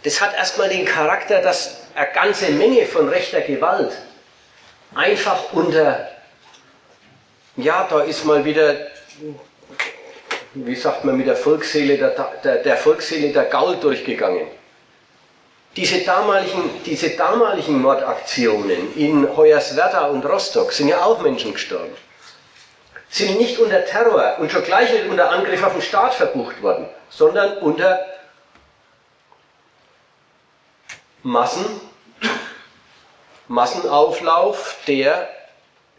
[0.02, 3.92] Das hat erstmal den Charakter, dass eine ganze Menge von rechter Gewalt
[4.94, 6.08] einfach unter,
[7.56, 8.76] ja, da ist mal wieder,
[10.54, 12.10] wie sagt man, mit der Volksseele der,
[12.42, 14.46] der, der Volksseele der Gaul durchgegangen.
[15.76, 21.94] Diese damaligen, diese damaligen Mordaktionen in Hoyerswerda und Rostock sind ja auch Menschen gestorben.
[23.10, 26.88] Sind nicht unter Terror und schon gleich nicht unter Angriff auf den Staat verbucht worden,
[27.08, 27.98] sondern unter
[31.22, 31.80] Massen,
[33.48, 35.28] Massenauflauf, der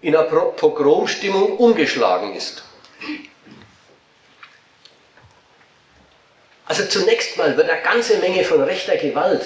[0.02, 2.64] in einer Pogromstimmung umgeschlagen ist.
[6.66, 9.46] Also zunächst mal wird eine ganze Menge von rechter Gewalt,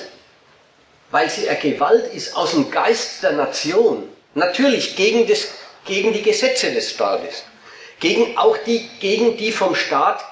[1.09, 5.47] weil sie eine Gewalt ist aus dem Geist der Nation, natürlich gegen, das,
[5.85, 7.43] gegen die Gesetze des Staates,
[8.05, 10.23] gegen auch die, gegen die vom Staat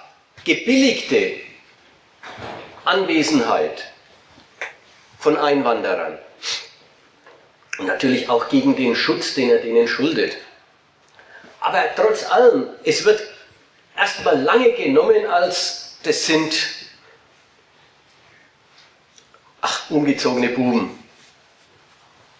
[0.45, 1.39] gebilligte
[2.85, 3.85] Anwesenheit
[5.17, 6.19] von Einwanderern.
[7.79, 10.37] Und natürlich auch gegen den Schutz, den er denen schuldet.
[11.61, 13.23] Aber trotz allem, es wird
[13.97, 16.53] erstmal lange genommen als, das sind,
[19.61, 21.03] ach, ungezogene Buben.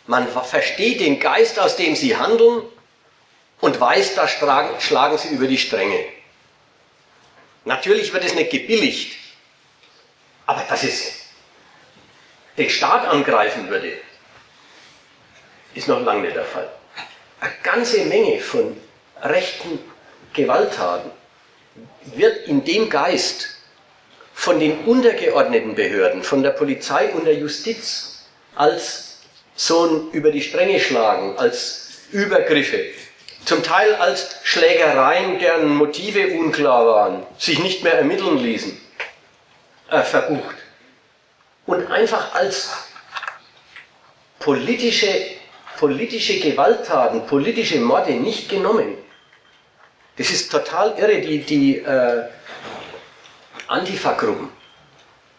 [0.06, 2.62] Man versteht den Geist, aus dem sie handeln
[3.62, 6.06] und weiß, da schlagen sie über die Stränge.
[7.66, 9.18] Natürlich wird es nicht gebilligt,
[10.46, 11.14] aber das ist
[12.58, 13.94] den Staat angreifen würde,
[15.74, 16.70] ist noch lange nicht der Fall.
[17.40, 18.78] Eine ganze Menge von
[19.22, 19.80] rechten
[20.34, 21.12] Gewalttaten
[22.06, 23.50] wird in dem Geist
[24.34, 28.26] von den untergeordneten Behörden, von der Polizei und der Justiz
[28.56, 29.20] als
[29.56, 32.86] so ein über die Stränge schlagen, als Übergriffe,
[33.46, 38.80] zum Teil als Schlägereien, deren Motive unklar waren, sich nicht mehr ermitteln ließen,
[39.90, 40.56] äh, verbucht
[41.66, 42.70] und einfach als
[44.40, 45.08] politische,
[45.78, 48.98] politische Gewalttaten, politische Morde nicht genommen.
[50.18, 51.22] Das ist total irre.
[51.22, 52.24] Die, die äh,
[53.68, 54.50] Antifa-Gruppen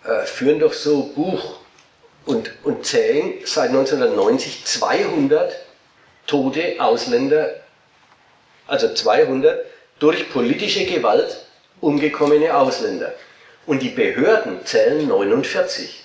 [0.05, 1.61] äh, führen doch so Buch
[2.25, 5.55] und, und zählen seit 1990 200
[6.27, 7.64] tote Ausländer,
[8.67, 9.65] also 200
[9.99, 11.45] durch politische Gewalt
[11.81, 13.13] umgekommene Ausländer.
[13.67, 16.05] Und die Behörden zählen 49.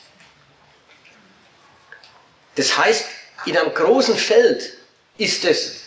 [2.55, 3.05] Das heißt,
[3.45, 4.73] in einem großen Feld
[5.17, 5.83] ist es,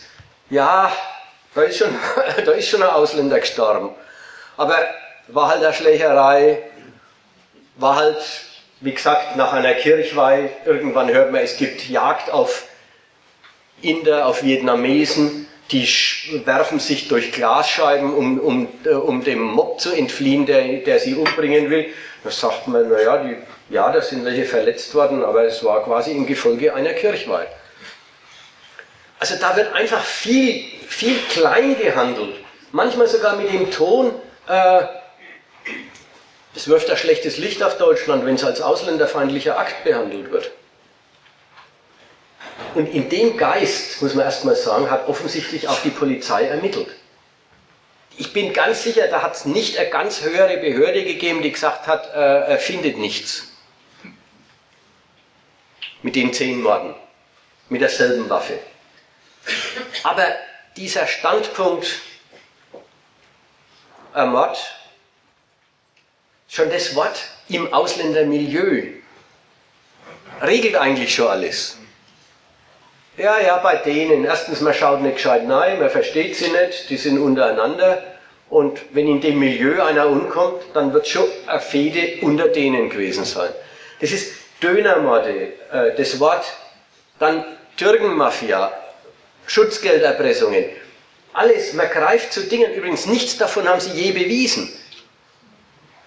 [0.49, 0.91] ja,
[1.55, 1.95] da ist schon,
[2.45, 3.91] da ist schon ein Ausländer gestorben.
[4.57, 4.77] Aber
[5.27, 6.63] war halt eine Schlägerei,
[7.75, 8.23] war halt,
[8.81, 12.65] wie gesagt, nach einer Kirchweih, irgendwann hört man, es gibt Jagd auf
[13.81, 15.42] Inder, auf Vietnamesen,
[15.73, 20.99] die werfen sich durch Glasscheiben, um, um, äh, um dem Mob zu entfliehen, der, der
[20.99, 21.87] sie umbringen will.
[22.23, 23.35] Da sagt man, naja, die
[23.69, 27.47] ja, da sind welche verletzt worden, aber es war quasi im Gefolge einer Kirchweih.
[29.19, 32.35] Also da wird einfach viel, viel klein gehandelt.
[32.71, 34.13] Manchmal sogar mit dem Ton,
[34.47, 34.81] äh,
[36.55, 40.51] es wirft ein schlechtes Licht auf Deutschland, wenn es als ausländerfeindlicher Akt behandelt wird.
[42.75, 46.87] Und in dem Geist, muss man erstmal sagen, hat offensichtlich auch die Polizei ermittelt.
[48.17, 51.87] Ich bin ganz sicher, da hat es nicht eine ganz höhere Behörde gegeben, die gesagt
[51.87, 53.51] hat, äh, er findet nichts
[56.03, 56.93] mit den zehn Morden,
[57.69, 58.59] mit derselben Waffe.
[60.03, 60.27] Aber
[60.77, 62.01] dieser Standpunkt,
[64.13, 64.57] ein Mord,
[66.47, 67.19] schon das Wort
[67.49, 69.01] im Ausländermilieu
[70.41, 71.77] regelt eigentlich schon alles.
[73.17, 74.25] Ja, ja, bei denen.
[74.25, 78.03] Erstens, man schaut nicht gescheit nein, man versteht sie nicht, die sind untereinander.
[78.49, 83.25] Und wenn in dem Milieu einer umkommt, dann wird schon eine Fehde unter denen gewesen
[83.25, 83.49] sein.
[83.99, 86.45] Das ist Dönermorde, äh, das Wort,
[87.19, 87.43] dann
[87.77, 88.71] Türkenmafia,
[89.45, 90.65] Schutzgelderpressungen.
[91.33, 94.71] Alles, man greift zu Dingen, übrigens nichts davon haben sie je bewiesen.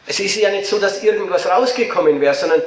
[0.06, 2.62] Es ist ja nicht so, dass irgendwas rausgekommen wäre, sondern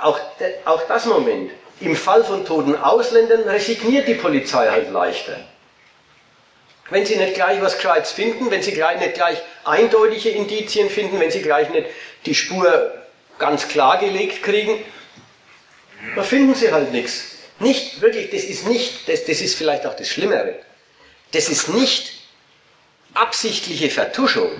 [0.00, 0.18] auch,
[0.64, 1.50] auch das Moment.
[1.80, 5.36] Im Fall von toten Ausländern resigniert die Polizei halt leichter.
[6.88, 11.20] Wenn sie nicht gleich was Gescheites finden, wenn sie gleich nicht gleich eindeutige Indizien finden,
[11.20, 11.88] wenn sie gleich nicht
[12.24, 12.94] die Spur
[13.38, 14.82] ganz klargelegt kriegen,
[16.14, 17.32] da finden sie halt nichts.
[17.58, 20.56] Nicht wirklich, das ist nicht, das, das ist vielleicht auch das Schlimmere,
[21.32, 22.12] das ist nicht
[23.14, 24.50] absichtliche Vertuschung,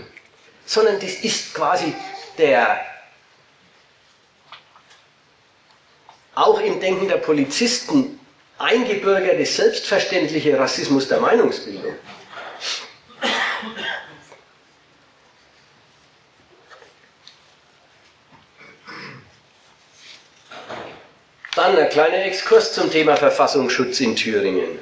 [0.65, 1.93] sondern das ist quasi
[2.39, 2.85] der
[6.37, 8.21] auch im Denken der Polizisten
[8.59, 11.97] eingebürgerte selbstverständliche Rassismus der Meinungsbildung.
[21.55, 24.79] Dann ein kleiner Exkurs zum Thema Verfassungsschutz in Thüringen.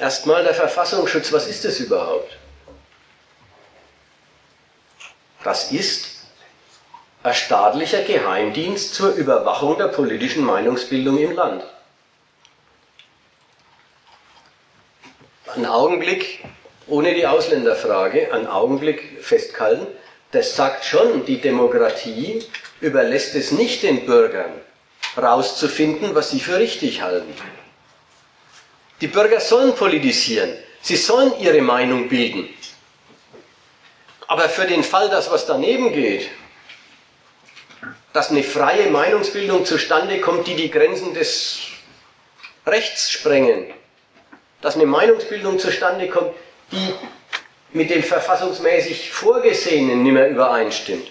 [0.00, 2.36] Erstmal der Verfassungsschutz, was ist das überhaupt?
[5.44, 6.13] Das ist
[7.32, 11.64] staatlicher Geheimdienst zur Überwachung der politischen Meinungsbildung im Land.
[15.56, 16.44] Ein Augenblick,
[16.86, 19.86] ohne die Ausländerfrage, ein Augenblick festhalten,
[20.32, 22.44] das sagt schon, die Demokratie
[22.80, 24.52] überlässt es nicht den Bürgern,
[25.16, 27.32] rauszufinden, was sie für richtig halten.
[29.00, 30.52] Die Bürger sollen politisieren,
[30.82, 32.48] sie sollen ihre Meinung bilden.
[34.26, 36.28] Aber für den Fall, dass was daneben geht,
[38.14, 41.58] dass eine freie Meinungsbildung zustande kommt, die die Grenzen des
[42.64, 43.66] Rechts sprengen,
[44.62, 46.30] dass eine Meinungsbildung zustande kommt,
[46.70, 46.94] die
[47.72, 51.08] mit dem verfassungsmäßig Vorgesehenen nicht mehr übereinstimmt.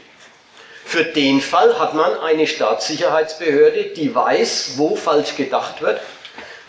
[0.86, 6.00] Für den Fall hat man eine Staatssicherheitsbehörde, die weiß, wo falsch gedacht wird,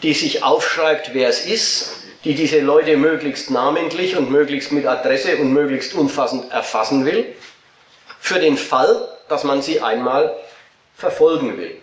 [0.02, 1.92] die sich aufschreibt, wer es ist,
[2.24, 7.24] die diese Leute möglichst namentlich und möglichst mit Adresse und möglichst umfassend erfassen will,
[8.18, 10.36] für den Fall, dass man sie einmal
[10.96, 11.80] verfolgen will.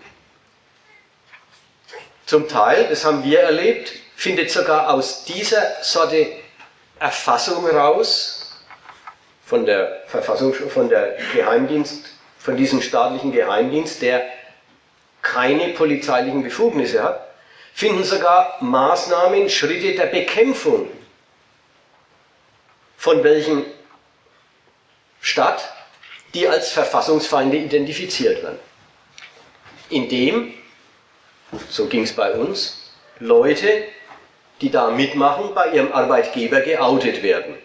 [2.26, 6.28] Zum Teil, das haben wir erlebt, findet sogar aus dieser Sorte
[7.00, 8.42] Erfassung raus,
[9.46, 12.06] von der Verfassung, von der Geheimdienst,
[12.38, 14.24] von diesem staatlichen Geheimdienst, der
[15.22, 17.28] keine polizeilichen Befugnisse hat,
[17.74, 20.88] finden sogar Maßnahmen, Schritte der Bekämpfung
[22.98, 23.66] von welchen
[25.20, 25.68] statt,
[26.34, 28.60] die als Verfassungsfeinde identifiziert werden.
[29.90, 30.54] Indem,
[31.70, 33.84] so ging es bei uns, Leute,
[34.62, 37.56] die da mitmachen, bei ihrem Arbeitgeber geoutet werden.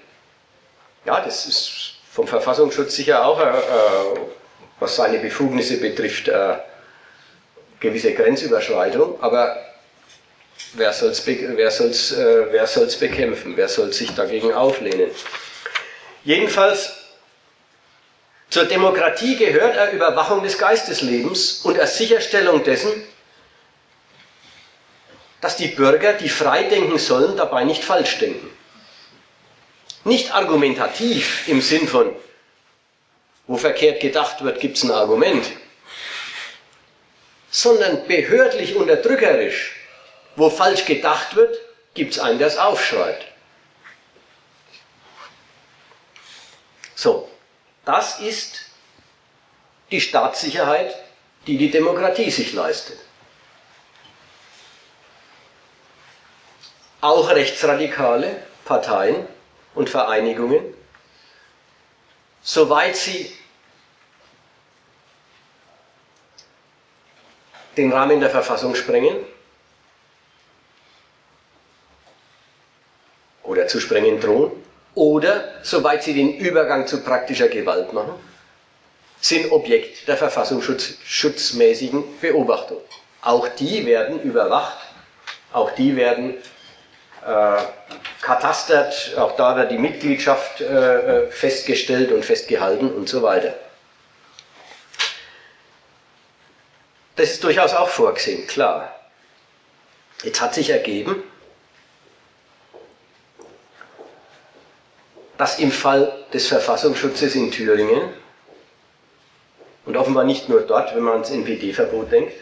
[1.05, 4.21] Ja, das ist vom Verfassungsschutz sicher auch äh, äh
[4.79, 6.57] was seine Befugnisse betrifft, äh,
[7.81, 9.57] gewisse Grenzüberschreitung, aber
[10.75, 13.57] wer soll es wer soll's, äh, bekämpfen?
[13.57, 15.11] Wer soll sich dagegen auflehnen?
[16.25, 17.06] Jedenfalls
[18.51, 22.93] zur Demokratie gehört eine Überwachung des Geisteslebens und eine Sicherstellung dessen,
[25.41, 28.51] dass die Bürger, die frei denken sollen, dabei nicht falsch denken.
[30.05, 32.15] Nicht argumentativ im Sinn von,
[33.47, 35.45] wo verkehrt gedacht wird, gibt es ein Argument,
[37.51, 39.75] sondern behördlich unterdrückerisch.
[40.37, 41.57] Wo falsch gedacht wird,
[41.95, 43.25] gibt es einen, der es aufschreibt.
[46.95, 47.29] So,
[47.87, 48.67] das ist
[49.91, 50.95] die Staatssicherheit,
[51.47, 52.99] die die Demokratie sich leistet.
[57.01, 59.27] Auch rechtsradikale Parteien
[59.75, 60.75] und Vereinigungen
[62.47, 63.37] soweit sie
[67.77, 69.17] den Rahmen der Verfassung sprengen
[73.43, 74.53] oder zu sprengen drohen,
[74.97, 78.15] oder soweit sie den Übergang zu praktischer Gewalt machen,
[79.21, 82.81] sind Objekt der verfassungsschutzmäßigen Beobachtung.
[83.23, 84.79] Auch die werden überwacht,
[85.53, 86.35] auch die werden
[87.27, 87.63] äh,
[88.23, 93.55] katastert, auch da wird die Mitgliedschaft äh, äh, festgestellt und festgehalten und so weiter.
[97.17, 98.95] Das ist durchaus auch vorgesehen, klar.
[100.23, 101.23] Jetzt hat sich ergeben,
[105.39, 108.13] dass im Fall des Verfassungsschutzes in Thüringen
[109.85, 112.33] und offenbar nicht nur dort, wenn man ans NPD-Verbot denkt,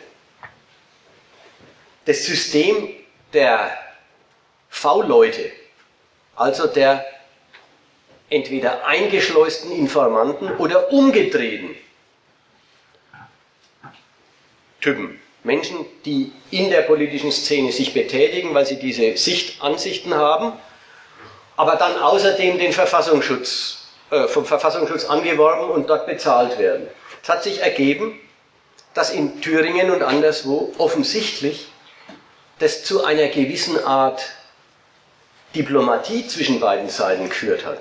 [2.05, 2.89] das System
[3.33, 3.77] der
[4.69, 5.51] V-Leute,
[6.37, 7.05] also der
[8.31, 11.77] entweder eingeschleusten Informanten oder umgedrehten
[14.81, 15.21] Typen.
[15.45, 20.53] Menschen, die in der politischen Szene sich betätigen, weil sie diese Sichtansichten haben,
[21.56, 23.78] aber dann außerdem den Verfassungsschutz,
[24.10, 26.89] äh, vom Verfassungsschutz angeworben und dort bezahlt werden.
[27.22, 28.18] Es hat sich ergeben,
[28.93, 31.68] dass in Thüringen und anderswo offensichtlich
[32.59, 34.22] das zu einer gewissen Art
[35.55, 37.81] Diplomatie zwischen beiden Seiten geführt hat.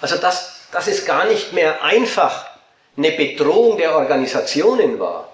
[0.00, 2.46] Also dass, dass es gar nicht mehr einfach
[2.96, 5.32] eine Bedrohung der Organisationen war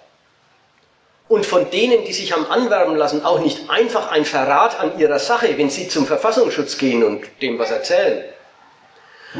[1.28, 5.18] und von denen, die sich haben anwerben lassen, auch nicht einfach ein Verrat an ihrer
[5.18, 8.24] Sache, wenn sie zum Verfassungsschutz gehen und dem was erzählen,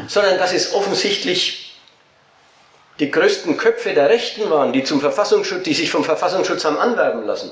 [0.07, 1.79] sondern dass es offensichtlich
[2.99, 7.25] die größten Köpfe der Rechten waren, die, zum Verfassungsschutz, die sich vom Verfassungsschutz haben anwerben
[7.25, 7.51] lassen.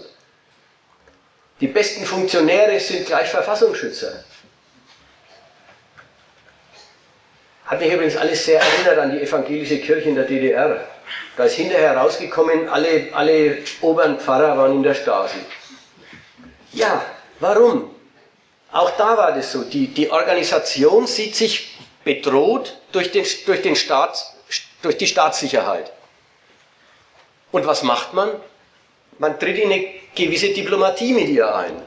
[1.60, 4.24] Die besten Funktionäre sind gleich Verfassungsschützer.
[7.66, 10.86] Hat mich übrigens alles sehr erinnert an die evangelische Kirche in der DDR.
[11.36, 15.40] Da ist hinterher rausgekommen, alle, alle oberen Pfarrer waren in der Stasi.
[16.72, 17.04] Ja,
[17.40, 17.90] warum?
[18.72, 19.64] Auch da war das so.
[19.64, 24.34] Die, die Organisation sieht sich bedroht durch, den, durch, den Staats,
[24.82, 25.92] durch die Staatssicherheit.
[27.52, 28.30] Und was macht man?
[29.20, 29.86] Man tritt in eine
[30.16, 31.82] gewisse Diplomatie mit ihr ein.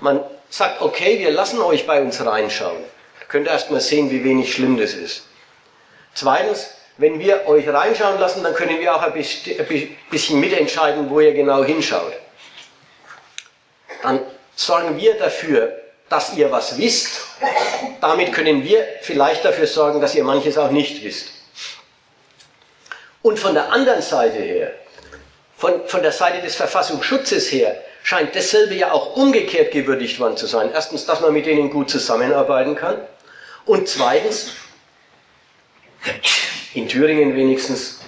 [0.00, 0.20] Man
[0.50, 2.82] sagt, okay, wir lassen euch bei uns reinschauen.
[3.20, 5.26] Da könnt ihr erstmal sehen, wie wenig schlimm das ist.
[6.14, 11.34] Zweitens, wenn wir euch reinschauen lassen, dann können wir auch ein bisschen mitentscheiden, wo ihr
[11.34, 12.14] genau hinschaut.
[14.02, 14.20] Dann
[14.54, 17.20] sorgen wir dafür, dass ihr was wisst.
[18.00, 21.32] Damit können wir vielleicht dafür sorgen, dass ihr manches auch nicht wisst.
[23.22, 24.72] Und von der anderen Seite her,
[25.56, 30.46] von, von der Seite des Verfassungsschutzes her, scheint dasselbe ja auch umgekehrt gewürdigt worden zu
[30.46, 30.70] sein.
[30.72, 33.00] Erstens, dass man mit denen gut zusammenarbeiten kann.
[33.64, 34.52] Und zweitens,
[36.76, 38.00] in Thüringen wenigstens,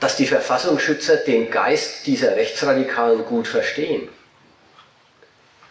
[0.00, 4.08] dass die Verfassungsschützer den Geist dieser Rechtsradikalen gut verstehen.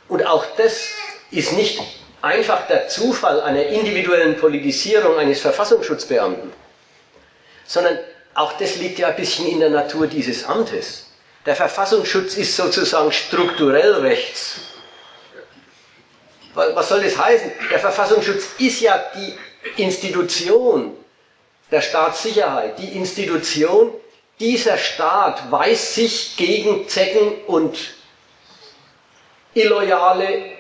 [0.10, 0.90] Und auch das
[1.32, 1.80] ist nicht
[2.22, 6.52] einfach der Zufall einer individuellen Politisierung eines Verfassungsschutzbeamten,
[7.66, 8.00] sondern
[8.34, 11.12] auch das liegt ja ein bisschen in der Natur dieses Amtes.
[11.46, 14.56] Der Verfassungsschutz ist sozusagen strukturell rechts.
[16.54, 17.52] Was soll das heißen?
[17.70, 19.38] Der Verfassungsschutz ist ja die
[19.78, 20.96] Institution
[21.72, 23.94] der Staatssicherheit, die Institution,
[24.40, 27.78] dieser Staat weiß sich gegen Zecken und
[29.54, 30.52] Illoyale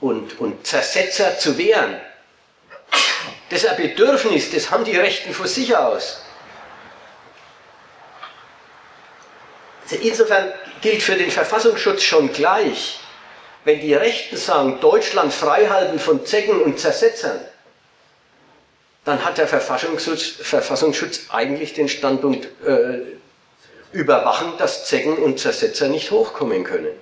[0.00, 2.00] und, und Zersetzer zu wehren.
[3.50, 6.22] Das ist ein Bedürfnis, das haben die Rechten von sich aus.
[9.82, 12.99] Also insofern gilt für den Verfassungsschutz schon gleich,
[13.64, 17.40] wenn die Rechten sagen, Deutschland freihalten von Zecken und Zersetzern,
[19.04, 23.00] dann hat der Verfassungsschutz, Verfassungsschutz eigentlich den Standpunkt äh,
[23.92, 26.92] überwachen, dass Zecken und Zersetzer nicht hochkommen können.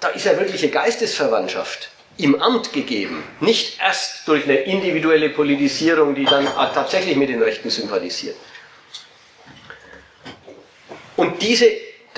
[0.00, 6.24] Da ist ja wirkliche Geistesverwandtschaft im Amt gegeben, nicht erst durch eine individuelle Politisierung, die
[6.24, 8.36] dann tatsächlich mit den Rechten sympathisiert.
[11.16, 11.66] Und diese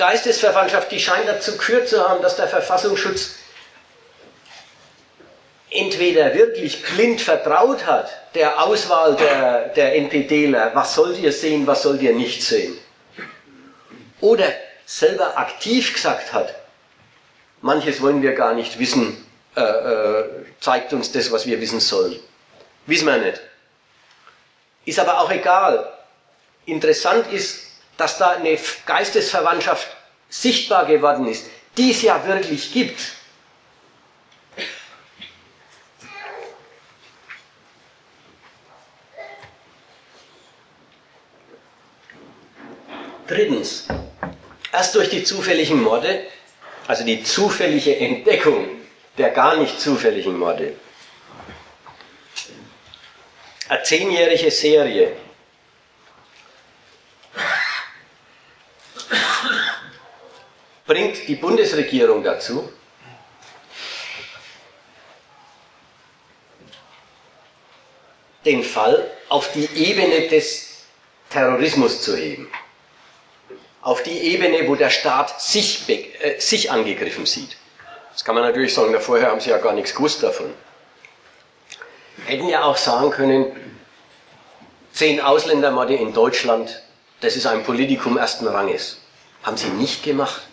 [0.01, 3.35] Geistesverwandtschaft, die scheint dazu geführt zu haben, dass der Verfassungsschutz
[5.69, 11.83] entweder wirklich blind vertraut hat der Auswahl der, der NPDler, was sollt ihr sehen, was
[11.83, 12.75] sollt ihr nicht sehen,
[14.21, 14.51] oder
[14.87, 16.55] selber aktiv gesagt hat,
[17.61, 19.23] manches wollen wir gar nicht wissen,
[19.55, 20.25] äh, äh,
[20.59, 22.19] zeigt uns das, was wir wissen sollen.
[22.87, 23.39] Wissen wir nicht.
[24.83, 25.93] Ist aber auch egal.
[26.65, 27.70] Interessant ist,
[28.01, 28.57] dass da eine
[28.87, 29.87] Geistesverwandtschaft
[30.27, 31.45] sichtbar geworden ist,
[31.77, 32.99] die es ja wirklich gibt.
[43.27, 43.87] Drittens,
[44.73, 46.25] erst durch die zufälligen Morde,
[46.87, 48.67] also die zufällige Entdeckung
[49.17, 50.73] der gar nicht zufälligen Morde,
[53.69, 55.15] eine zehnjährige Serie,
[61.11, 62.71] bringt die Bundesregierung dazu,
[68.45, 70.85] den Fall auf die Ebene des
[71.29, 72.49] Terrorismus zu heben
[73.83, 77.57] auf die Ebene, wo der Staat sich, äh, sich angegriffen sieht.
[78.13, 80.53] Das kann man natürlich sagen, vorher haben sie ja gar nichts gewusst davon.
[82.27, 83.55] Hätten ja auch sagen können,
[84.93, 86.83] zehn Ausländermorde in Deutschland,
[87.21, 88.99] das ist ein Politikum ersten Ranges.
[89.41, 90.43] Haben sie nicht gemacht.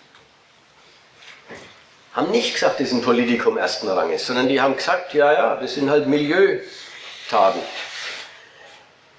[2.19, 5.55] Haben nicht gesagt, das ist ein Politikum ersten Ranges, sondern die haben gesagt, ja, ja,
[5.55, 7.61] das sind halt Milieutaten.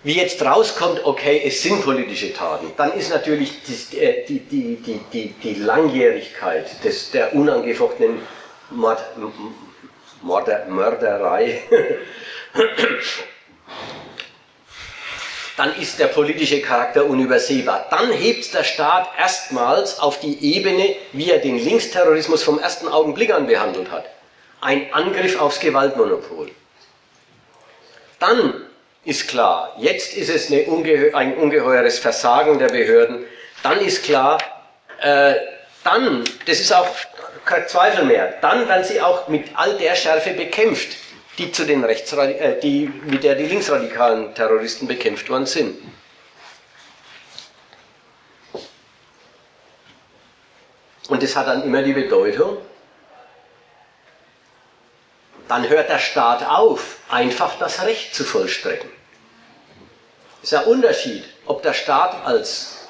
[0.04, 3.54] Wie jetzt rauskommt, okay, es sind politische Taten, dann ist natürlich
[3.94, 8.20] äh, die, die, die, die, die Langjährigkeit des, der unangefochtenen
[8.70, 9.02] Mord,
[10.22, 11.64] Mörder, Mörderei,
[15.60, 17.88] dann ist der politische Charakter unübersehbar.
[17.90, 23.34] Dann hebt der Staat erstmals auf die Ebene, wie er den Linksterrorismus vom ersten Augenblick
[23.34, 24.06] an behandelt hat.
[24.62, 26.50] Ein Angriff aufs Gewaltmonopol.
[28.20, 28.68] Dann
[29.04, 33.26] ist klar, jetzt ist es unge ein ungeheures Versagen der Behörden,
[33.62, 34.38] dann ist klar,
[35.02, 35.34] äh,
[35.84, 36.88] dann, das ist auch
[37.44, 40.96] kein Zweifel mehr, dann werden sie auch mit all der Schärfe bekämpft,
[41.40, 45.78] die zu den Rechtsradi äh, die, mit der die linksradikalen Terroristen bekämpft worden sind.
[51.08, 52.58] Und das hat dann immer die Bedeutung,
[55.48, 58.90] dann hört der Staat auf, einfach das Recht zu vollstrecken.
[60.44, 62.88] Es ist ein Unterschied, ob der Staat als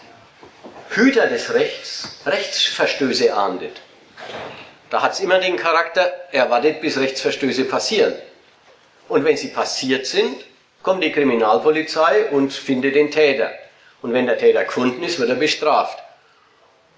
[0.89, 3.79] Hüter des Rechts Rechtsverstöße ahndet.
[4.89, 8.15] Da hat es immer den Charakter, er wartet, bis Rechtsverstöße passieren.
[9.09, 10.45] Und wenn sie passiert sind,
[10.83, 13.51] kommt die Kriminalpolizei und findet den Täter.
[14.01, 15.99] Und wenn der Täter gefunden ist, wird er bestraft.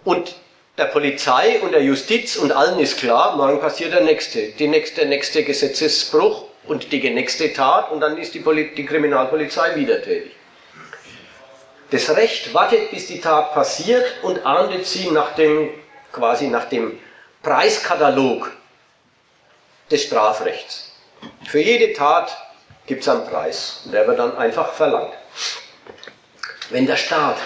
[0.04, 0.36] Und
[0.78, 5.02] der Polizei und der Justiz und allen ist klar, morgen passiert der nächste, die nächste,
[5.02, 10.02] der nächste Gesetzesbruch und die nächste Tat und dann ist die, Poli die Kriminalpolizei wieder
[10.02, 10.32] tätig.
[11.92, 15.70] Das Recht wartet, bis die Tat passiert und ahndet sie nach dem,
[16.14, 16.98] quasi nach dem
[17.44, 18.52] Preiskatalog
[19.90, 20.81] des Strafrechts.
[21.46, 22.36] Für jede Tat
[22.86, 25.14] gibt es einen Preis der wird dann einfach verlangt.
[26.70, 27.38] Wenn der Staat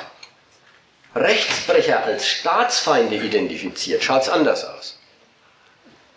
[1.15, 4.99] Rechtsbrecher als Staatsfeinde identifiziert, schaut es anders aus.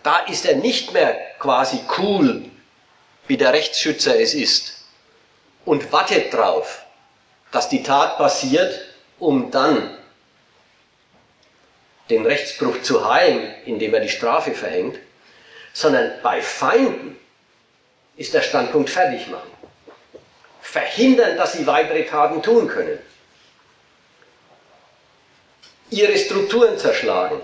[0.03, 2.45] Da ist er nicht mehr quasi cool,
[3.27, 4.85] wie der Rechtsschützer es ist,
[5.65, 6.83] und wartet drauf,
[7.53, 8.81] dass die Tat passiert,
[9.19, 9.97] um dann
[12.11, 14.99] den Rechtsbruch zu heilen, indem er die Strafe verhängt,
[15.73, 17.19] sondern bei Feinden
[18.19, 19.51] ist der Standpunkt fertig machen.
[20.61, 22.99] Verhindern, dass sie weitere Taten tun können
[25.91, 27.41] ihre Strukturen zerschlagen,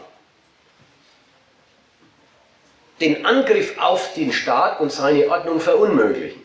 [3.01, 6.43] den Angriff auf den Staat und seine Ordnung verunmöglichen.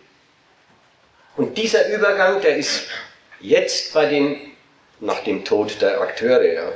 [1.38, 2.86] Und dieser Übergang, der ist
[3.40, 4.52] jetzt bei den,
[5.00, 6.72] nach dem Tod der Akteure, ja,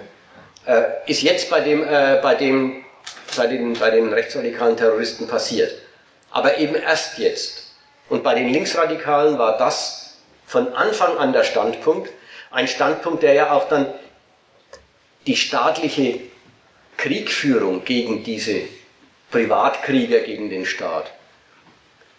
[0.65, 2.85] äh, ist jetzt bei, dem, äh, bei, dem,
[3.35, 5.71] bei, den, bei den rechtsradikalen Terroristen passiert.
[6.33, 7.71] Aber eben erst jetzt.
[8.09, 12.11] Und bei den Linksradikalen war das von Anfang an der Standpunkt,
[12.51, 13.87] ein Standpunkt, der ja auch dann
[15.25, 16.19] die staatliche
[16.97, 18.61] Kriegführung gegen diese
[19.31, 21.11] Privatkrieger gegen den Staat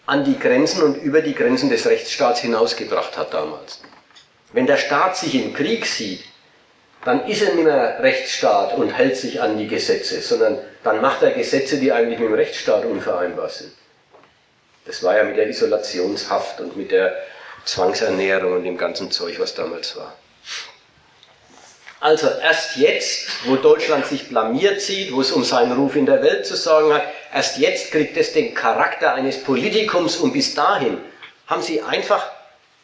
[0.05, 3.81] an die Grenzen und über die Grenzen des Rechtsstaats hinausgebracht hat damals.
[4.53, 6.23] Wenn der Staat sich im Krieg sieht,
[7.03, 11.21] dann ist er nicht mehr Rechtsstaat und hält sich an die Gesetze, sondern dann macht
[11.21, 13.71] er Gesetze, die eigentlich mit dem Rechtsstaat unvereinbar sind.
[14.85, 17.15] Das war ja mit der Isolationshaft und mit der
[17.65, 20.13] Zwangsernährung und dem ganzen Zeug, was damals war.
[21.99, 26.21] Also erst jetzt, wo Deutschland sich blamiert sieht, wo es um seinen Ruf in der
[26.21, 27.03] Welt zu sorgen hat,
[27.33, 30.99] erst jetzt kriegt es den Charakter eines Politikums und bis dahin
[31.47, 32.29] haben sie einfach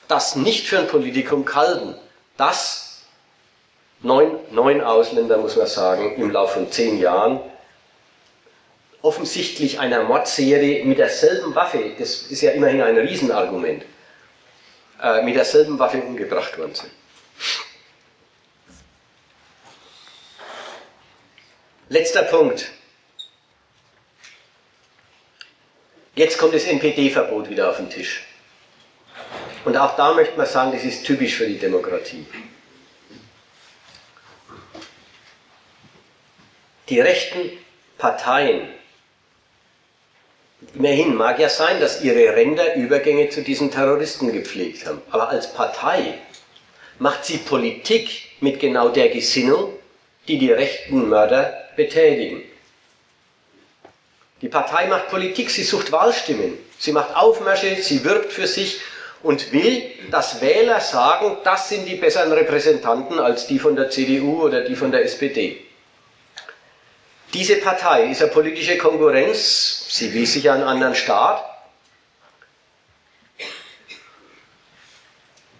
[0.08, 1.96] das nicht für ein Politikum gehalten.
[2.36, 3.04] Das
[4.02, 7.42] neun, neun Ausländer, muss man sagen, im Laufe von zehn Jahren
[9.02, 13.84] offensichtlich einer Mordserie mit derselben Waffe, das ist ja immerhin ein Riesenargument,
[15.02, 16.92] äh, mit derselben Waffe umgebracht worden sind.
[21.90, 22.72] Letzter Punkt.
[26.16, 28.26] Jetzt kommt das NPD-Verbot wieder auf den Tisch.
[29.66, 32.26] Und auch da möchte man sagen, das ist typisch für die Demokratie.
[36.90, 37.52] Die rechten
[37.98, 38.68] Parteien,
[40.76, 45.54] immerhin mag ja sein, dass ihre Ränder Übergänge zu diesen Terroristen gepflegt haben, aber als
[45.54, 46.20] Partei
[47.00, 49.74] macht sie Politik mit genau der Gesinnung,
[50.28, 52.44] die die rechten Mörder betätigen.
[54.42, 58.82] Die Partei macht Politik, sie sucht Wahlstimmen, sie macht Aufmärsche, sie wirbt für sich
[59.24, 64.44] und will, dass Wähler sagen, das sind die besseren Repräsentanten als die von der CDU
[64.44, 65.60] oder die von der SPD.
[67.34, 71.46] Diese Partei ist eine politische Konkurrenz, sie will sich einen anderen Staat.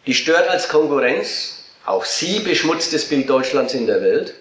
[0.06, 4.34] Die stört als Konkurrenz, auch sie beschmutzt das Bild Deutschlands in der Welt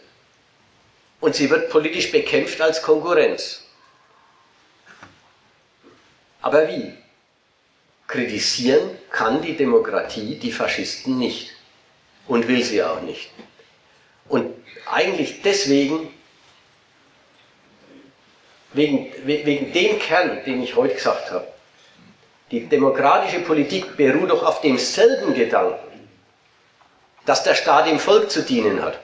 [1.21, 3.63] und sie wird politisch bekämpft als Konkurrenz.
[6.43, 6.95] Aber wie?
[8.09, 11.53] Kritisieren kann die Demokratie die Faschisten nicht
[12.27, 13.31] und will sie auch nicht.
[14.29, 14.53] Und
[14.91, 16.13] eigentlich deswegen,
[18.73, 21.47] wegen, wegen dem Kern, den ich heute gesagt habe,
[22.51, 26.09] die demokratische Politik beruht doch auf demselben Gedanken,
[27.25, 28.99] dass der Staat dem Volk zu dienen hat.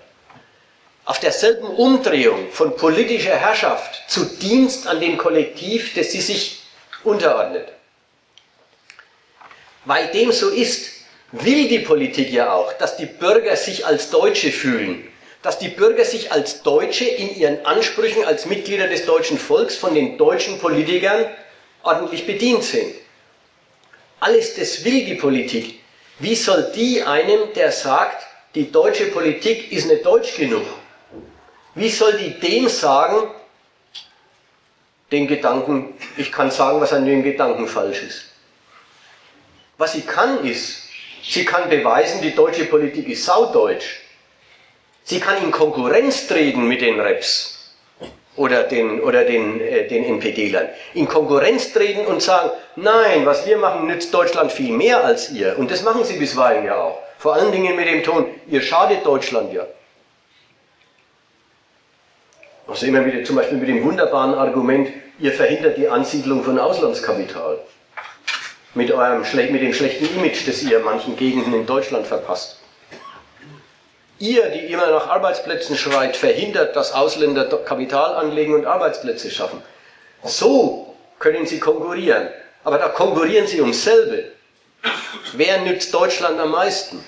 [1.05, 6.63] Auf derselben Umdrehung von politischer Herrschaft zu Dienst an dem Kollektiv, das sie sich
[7.05, 7.69] unterordnet.
[9.85, 10.91] Weil dem so ist,
[11.31, 15.07] will die Politik ja auch, dass die Bürger sich als Deutsche fühlen,
[15.47, 19.95] dass die Bürger sich als Deutsche in ihren Ansprüchen als Mitglieder des deutschen Volks von
[19.95, 21.25] den deutschen Politikern
[21.85, 22.93] ordentlich bedient sind.
[24.19, 25.79] Alles das will die Politik.
[26.19, 30.67] Wie soll die einem, der sagt, die deutsche Politik ist nicht deutsch genug,
[31.77, 33.31] wie soll die dem sagen,
[35.13, 38.25] den Gedanken, ich kann sagen, was an dem Gedanken falsch ist?
[39.79, 40.89] Was sie kann ist,
[41.23, 44.06] sie kann beweisen, die deutsche Politik ist saudeutsch.
[45.09, 47.71] Sie kann in Konkurrenz treten mit den Reps
[48.35, 50.69] oder den, oder den, äh, den NPD-Lern.
[50.95, 55.57] In Konkurrenz treten und sagen, nein, was wir machen, nützt Deutschland viel mehr als ihr.
[55.61, 56.99] Und das machen sie bisweilen ja auch.
[57.19, 59.65] Vor allen Dingen mit dem Ton, ihr schadet Deutschland ja.
[62.67, 64.89] Also immer wieder zum Beispiel mit dem wunderbaren Argument,
[65.21, 67.61] ihr verhindert die Ansiedlung von Auslandskapital.
[68.75, 72.59] Mit, eurem, mit dem schlechten Image, das ihr manchen Gegenden in Deutschland verpasst.
[74.19, 79.63] Ihr, die immer nach Arbeitsplätzen schreit, verhindert, dass Ausländer Kapital anlegen und Arbeitsplätze schaffen.
[80.25, 82.29] So können sie konkurrieren.
[82.65, 84.33] Aber da konkurrieren sie ums selbe.
[85.35, 87.05] Wer nützt Deutschland am meisten?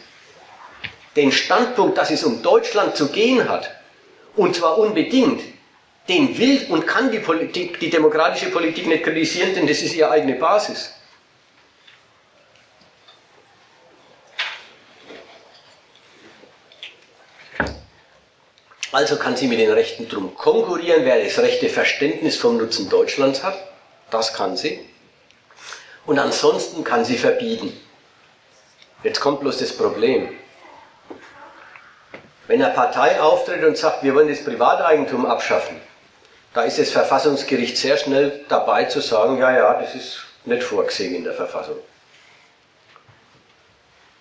[1.17, 3.71] Den Standpunkt, dass es um Deutschland zu gehen hat,
[4.37, 5.41] und zwar unbedingt,
[6.09, 10.11] den will und kann die, Politik, die demokratische Politik nicht kritisieren, denn das ist ihre
[10.11, 10.95] eigene Basis.
[18.93, 23.43] Also kann sie mit den Rechten drum konkurrieren, wer das rechte Verständnis vom Nutzen Deutschlands
[23.43, 23.57] hat.
[24.11, 24.81] Das kann sie.
[26.07, 27.79] Und ansonsten kann sie verbieten.
[29.03, 30.31] Jetzt kommt bloß das Problem.
[32.47, 35.79] Wenn eine Partei auftritt und sagt, wir wollen das Privateigentum abschaffen,
[36.55, 41.15] da ist das Verfassungsgericht sehr schnell dabei zu sagen, ja, ja, das ist nicht vorgesehen
[41.15, 41.77] in der Verfassung.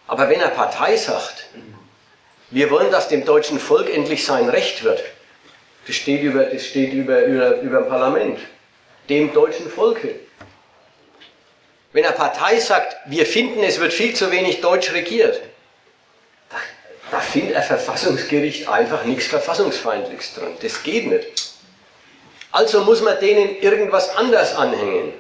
[0.08, 1.46] Aber wenn eine Partei sagt,
[2.50, 5.04] wir wollen, dass dem deutschen Volk endlich sein Recht wird.
[5.86, 8.40] Das steht über, das steht über, über, über dem Parlament.
[9.10, 10.16] Dem deutschen Volke.
[11.94, 15.42] Wenn eine Partei sagt, wir finden, es wird viel zu wenig deutsch regiert,
[16.50, 16.58] da,
[17.12, 20.52] da findet ein Verfassungsgericht einfach nichts Verfassungsfeindliches dran.
[20.62, 21.56] Das geht nicht.
[22.52, 25.14] Also muss man denen irgendwas anders anhängen.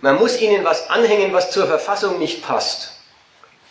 [0.00, 2.95] Man muss ihnen was anhängen, was zur Verfassung nicht passt.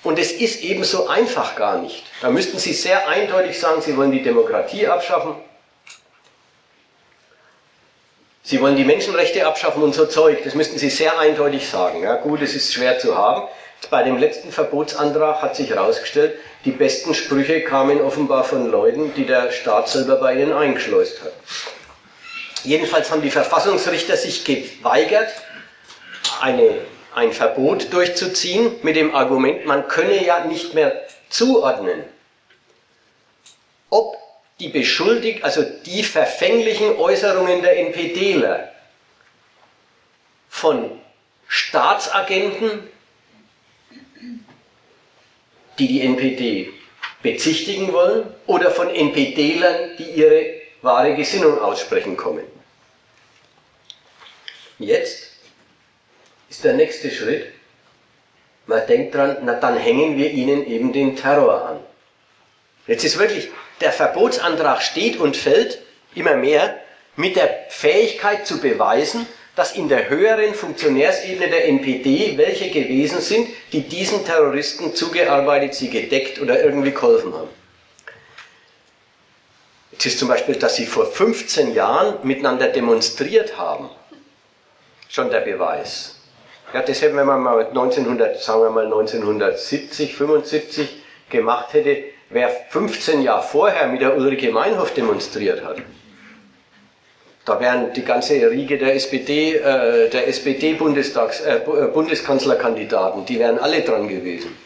[0.06, 2.04] Und es ist ebenso einfach gar nicht.
[2.22, 5.34] Da müssten Sie sehr eindeutig sagen, Sie wollen die Demokratie abschaffen,
[8.44, 10.44] Sie wollen die Menschenrechte abschaffen und so Zeug.
[10.44, 12.04] Das müssten Sie sehr eindeutig sagen.
[12.04, 13.48] Ja, gut, es ist schwer zu haben.
[13.90, 19.26] Bei dem letzten Verbotsantrag hat sich herausgestellt, die besten Sprüche kamen offenbar von Leuten, die
[19.26, 21.34] der Staat selber bei ihnen eingeschleust hat.
[22.64, 25.30] Jedenfalls haben die Verfassungsrichter sich geweigert,
[26.42, 26.78] eine
[27.16, 32.04] ein Verbot durchzuziehen mit dem Argument, man könne ja nicht mehr zuordnen,
[33.90, 34.18] ob
[34.60, 38.72] die beschuldigt, also die verfänglichen Äußerungen der NPDler
[40.50, 40.92] von
[41.48, 42.90] Staatsagenten,
[45.80, 46.74] die die NPD
[47.22, 52.46] bezichtigen wollen, oder von NPDlern, die ihre wahre Gesinnung aussprechen kommen.
[54.80, 55.25] Jetzt
[56.56, 57.48] ist der nächste Schritt.
[58.66, 61.80] Man denkt dran, na dann hängen wir ihnen eben den Terror an.
[62.88, 63.50] Jetzt ist wirklich,
[63.82, 65.82] der Verbotsantrag steht und fällt
[66.16, 66.80] immer mehr
[67.18, 73.50] mit der Fähigkeit zu beweisen, dass in der höheren Funktionärsebene der NPD welche gewesen sind,
[73.74, 77.50] die diesen Terroristen zugearbeitet, sie gedeckt oder irgendwie geholfen haben.
[79.92, 83.90] Jetzt ist zum Beispiel, dass sie vor 15 Jahren miteinander demonstriert haben,
[85.10, 86.15] schon der Beweis.
[86.74, 93.22] Ja, das hätten wir mal 1900, sagen wir mal 1970, 75 gemacht hätte, wer 15
[93.22, 95.78] Jahre vorher mit der Ulrike Meinhof demonstriert hat.
[97.46, 103.60] Da wären die ganze Riege der SPD, äh, der SPD-Bundestags, äh, äh, Bundeskanzlerkandidaten, die wären
[103.60, 104.58] alle dran gewesen.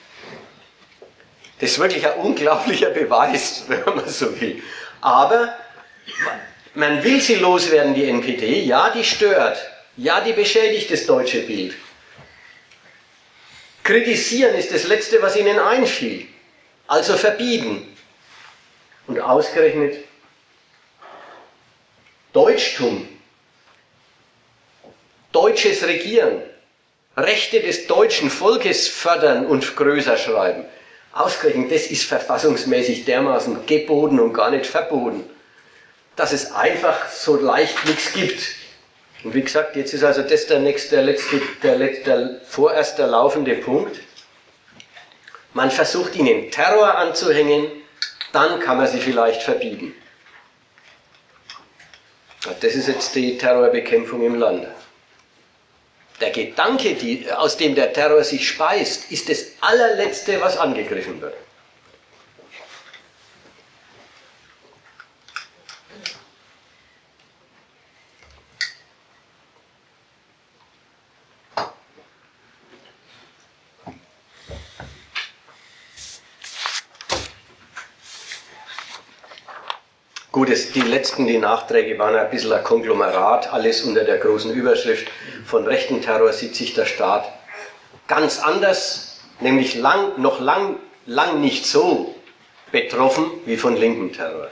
[1.60, 4.64] Das ist wirklich ein unglaublicher Beweis, wenn man so will.
[5.02, 5.54] Aber
[6.74, 8.62] man will sie loswerden, die NPD.
[8.62, 9.58] Ja, die stört.
[9.98, 11.76] Ja, die beschädigt das deutsche Bild.
[13.90, 16.28] Kritisieren ist das Letzte, was ihnen einfiel.
[16.86, 17.88] Also verbieten.
[19.08, 19.98] Und ausgerechnet
[22.32, 23.08] Deutschtum,
[25.32, 26.44] deutsches Regieren,
[27.18, 30.66] Rechte des deutschen Volkes fördern und größer schreiben.
[31.12, 35.28] Ausgerechnet, das ist verfassungsmäßig dermaßen geboten und gar nicht verboten,
[36.16, 38.59] dass es einfach so leicht nichts gibt.
[39.24, 43.08] Und wie gesagt, jetzt ist also das der nächste, der letzte, der, letzte, vorerst der
[43.08, 44.00] laufende Punkt.
[45.54, 47.68] Man versucht ihnen Terror anzuhängen,
[48.32, 49.94] dann kann man sie vielleicht verbieten.
[52.62, 54.68] Das ist jetzt die Terrorbekämpfung im Land.
[56.22, 61.34] der Gedanke, die, aus dem der Terror sich speist, ist das allerletzte, was angegriffen wird.
[80.40, 84.54] Gut, es, die letzten, die Nachträge waren ein bisschen ein Konglomerat, alles unter der großen
[84.54, 85.10] Überschrift
[85.44, 87.30] von rechten Terror sieht sich der Staat
[88.08, 92.16] ganz anders, nämlich lang, noch lang, lang nicht so
[92.72, 94.48] betroffen wie von linken Terror.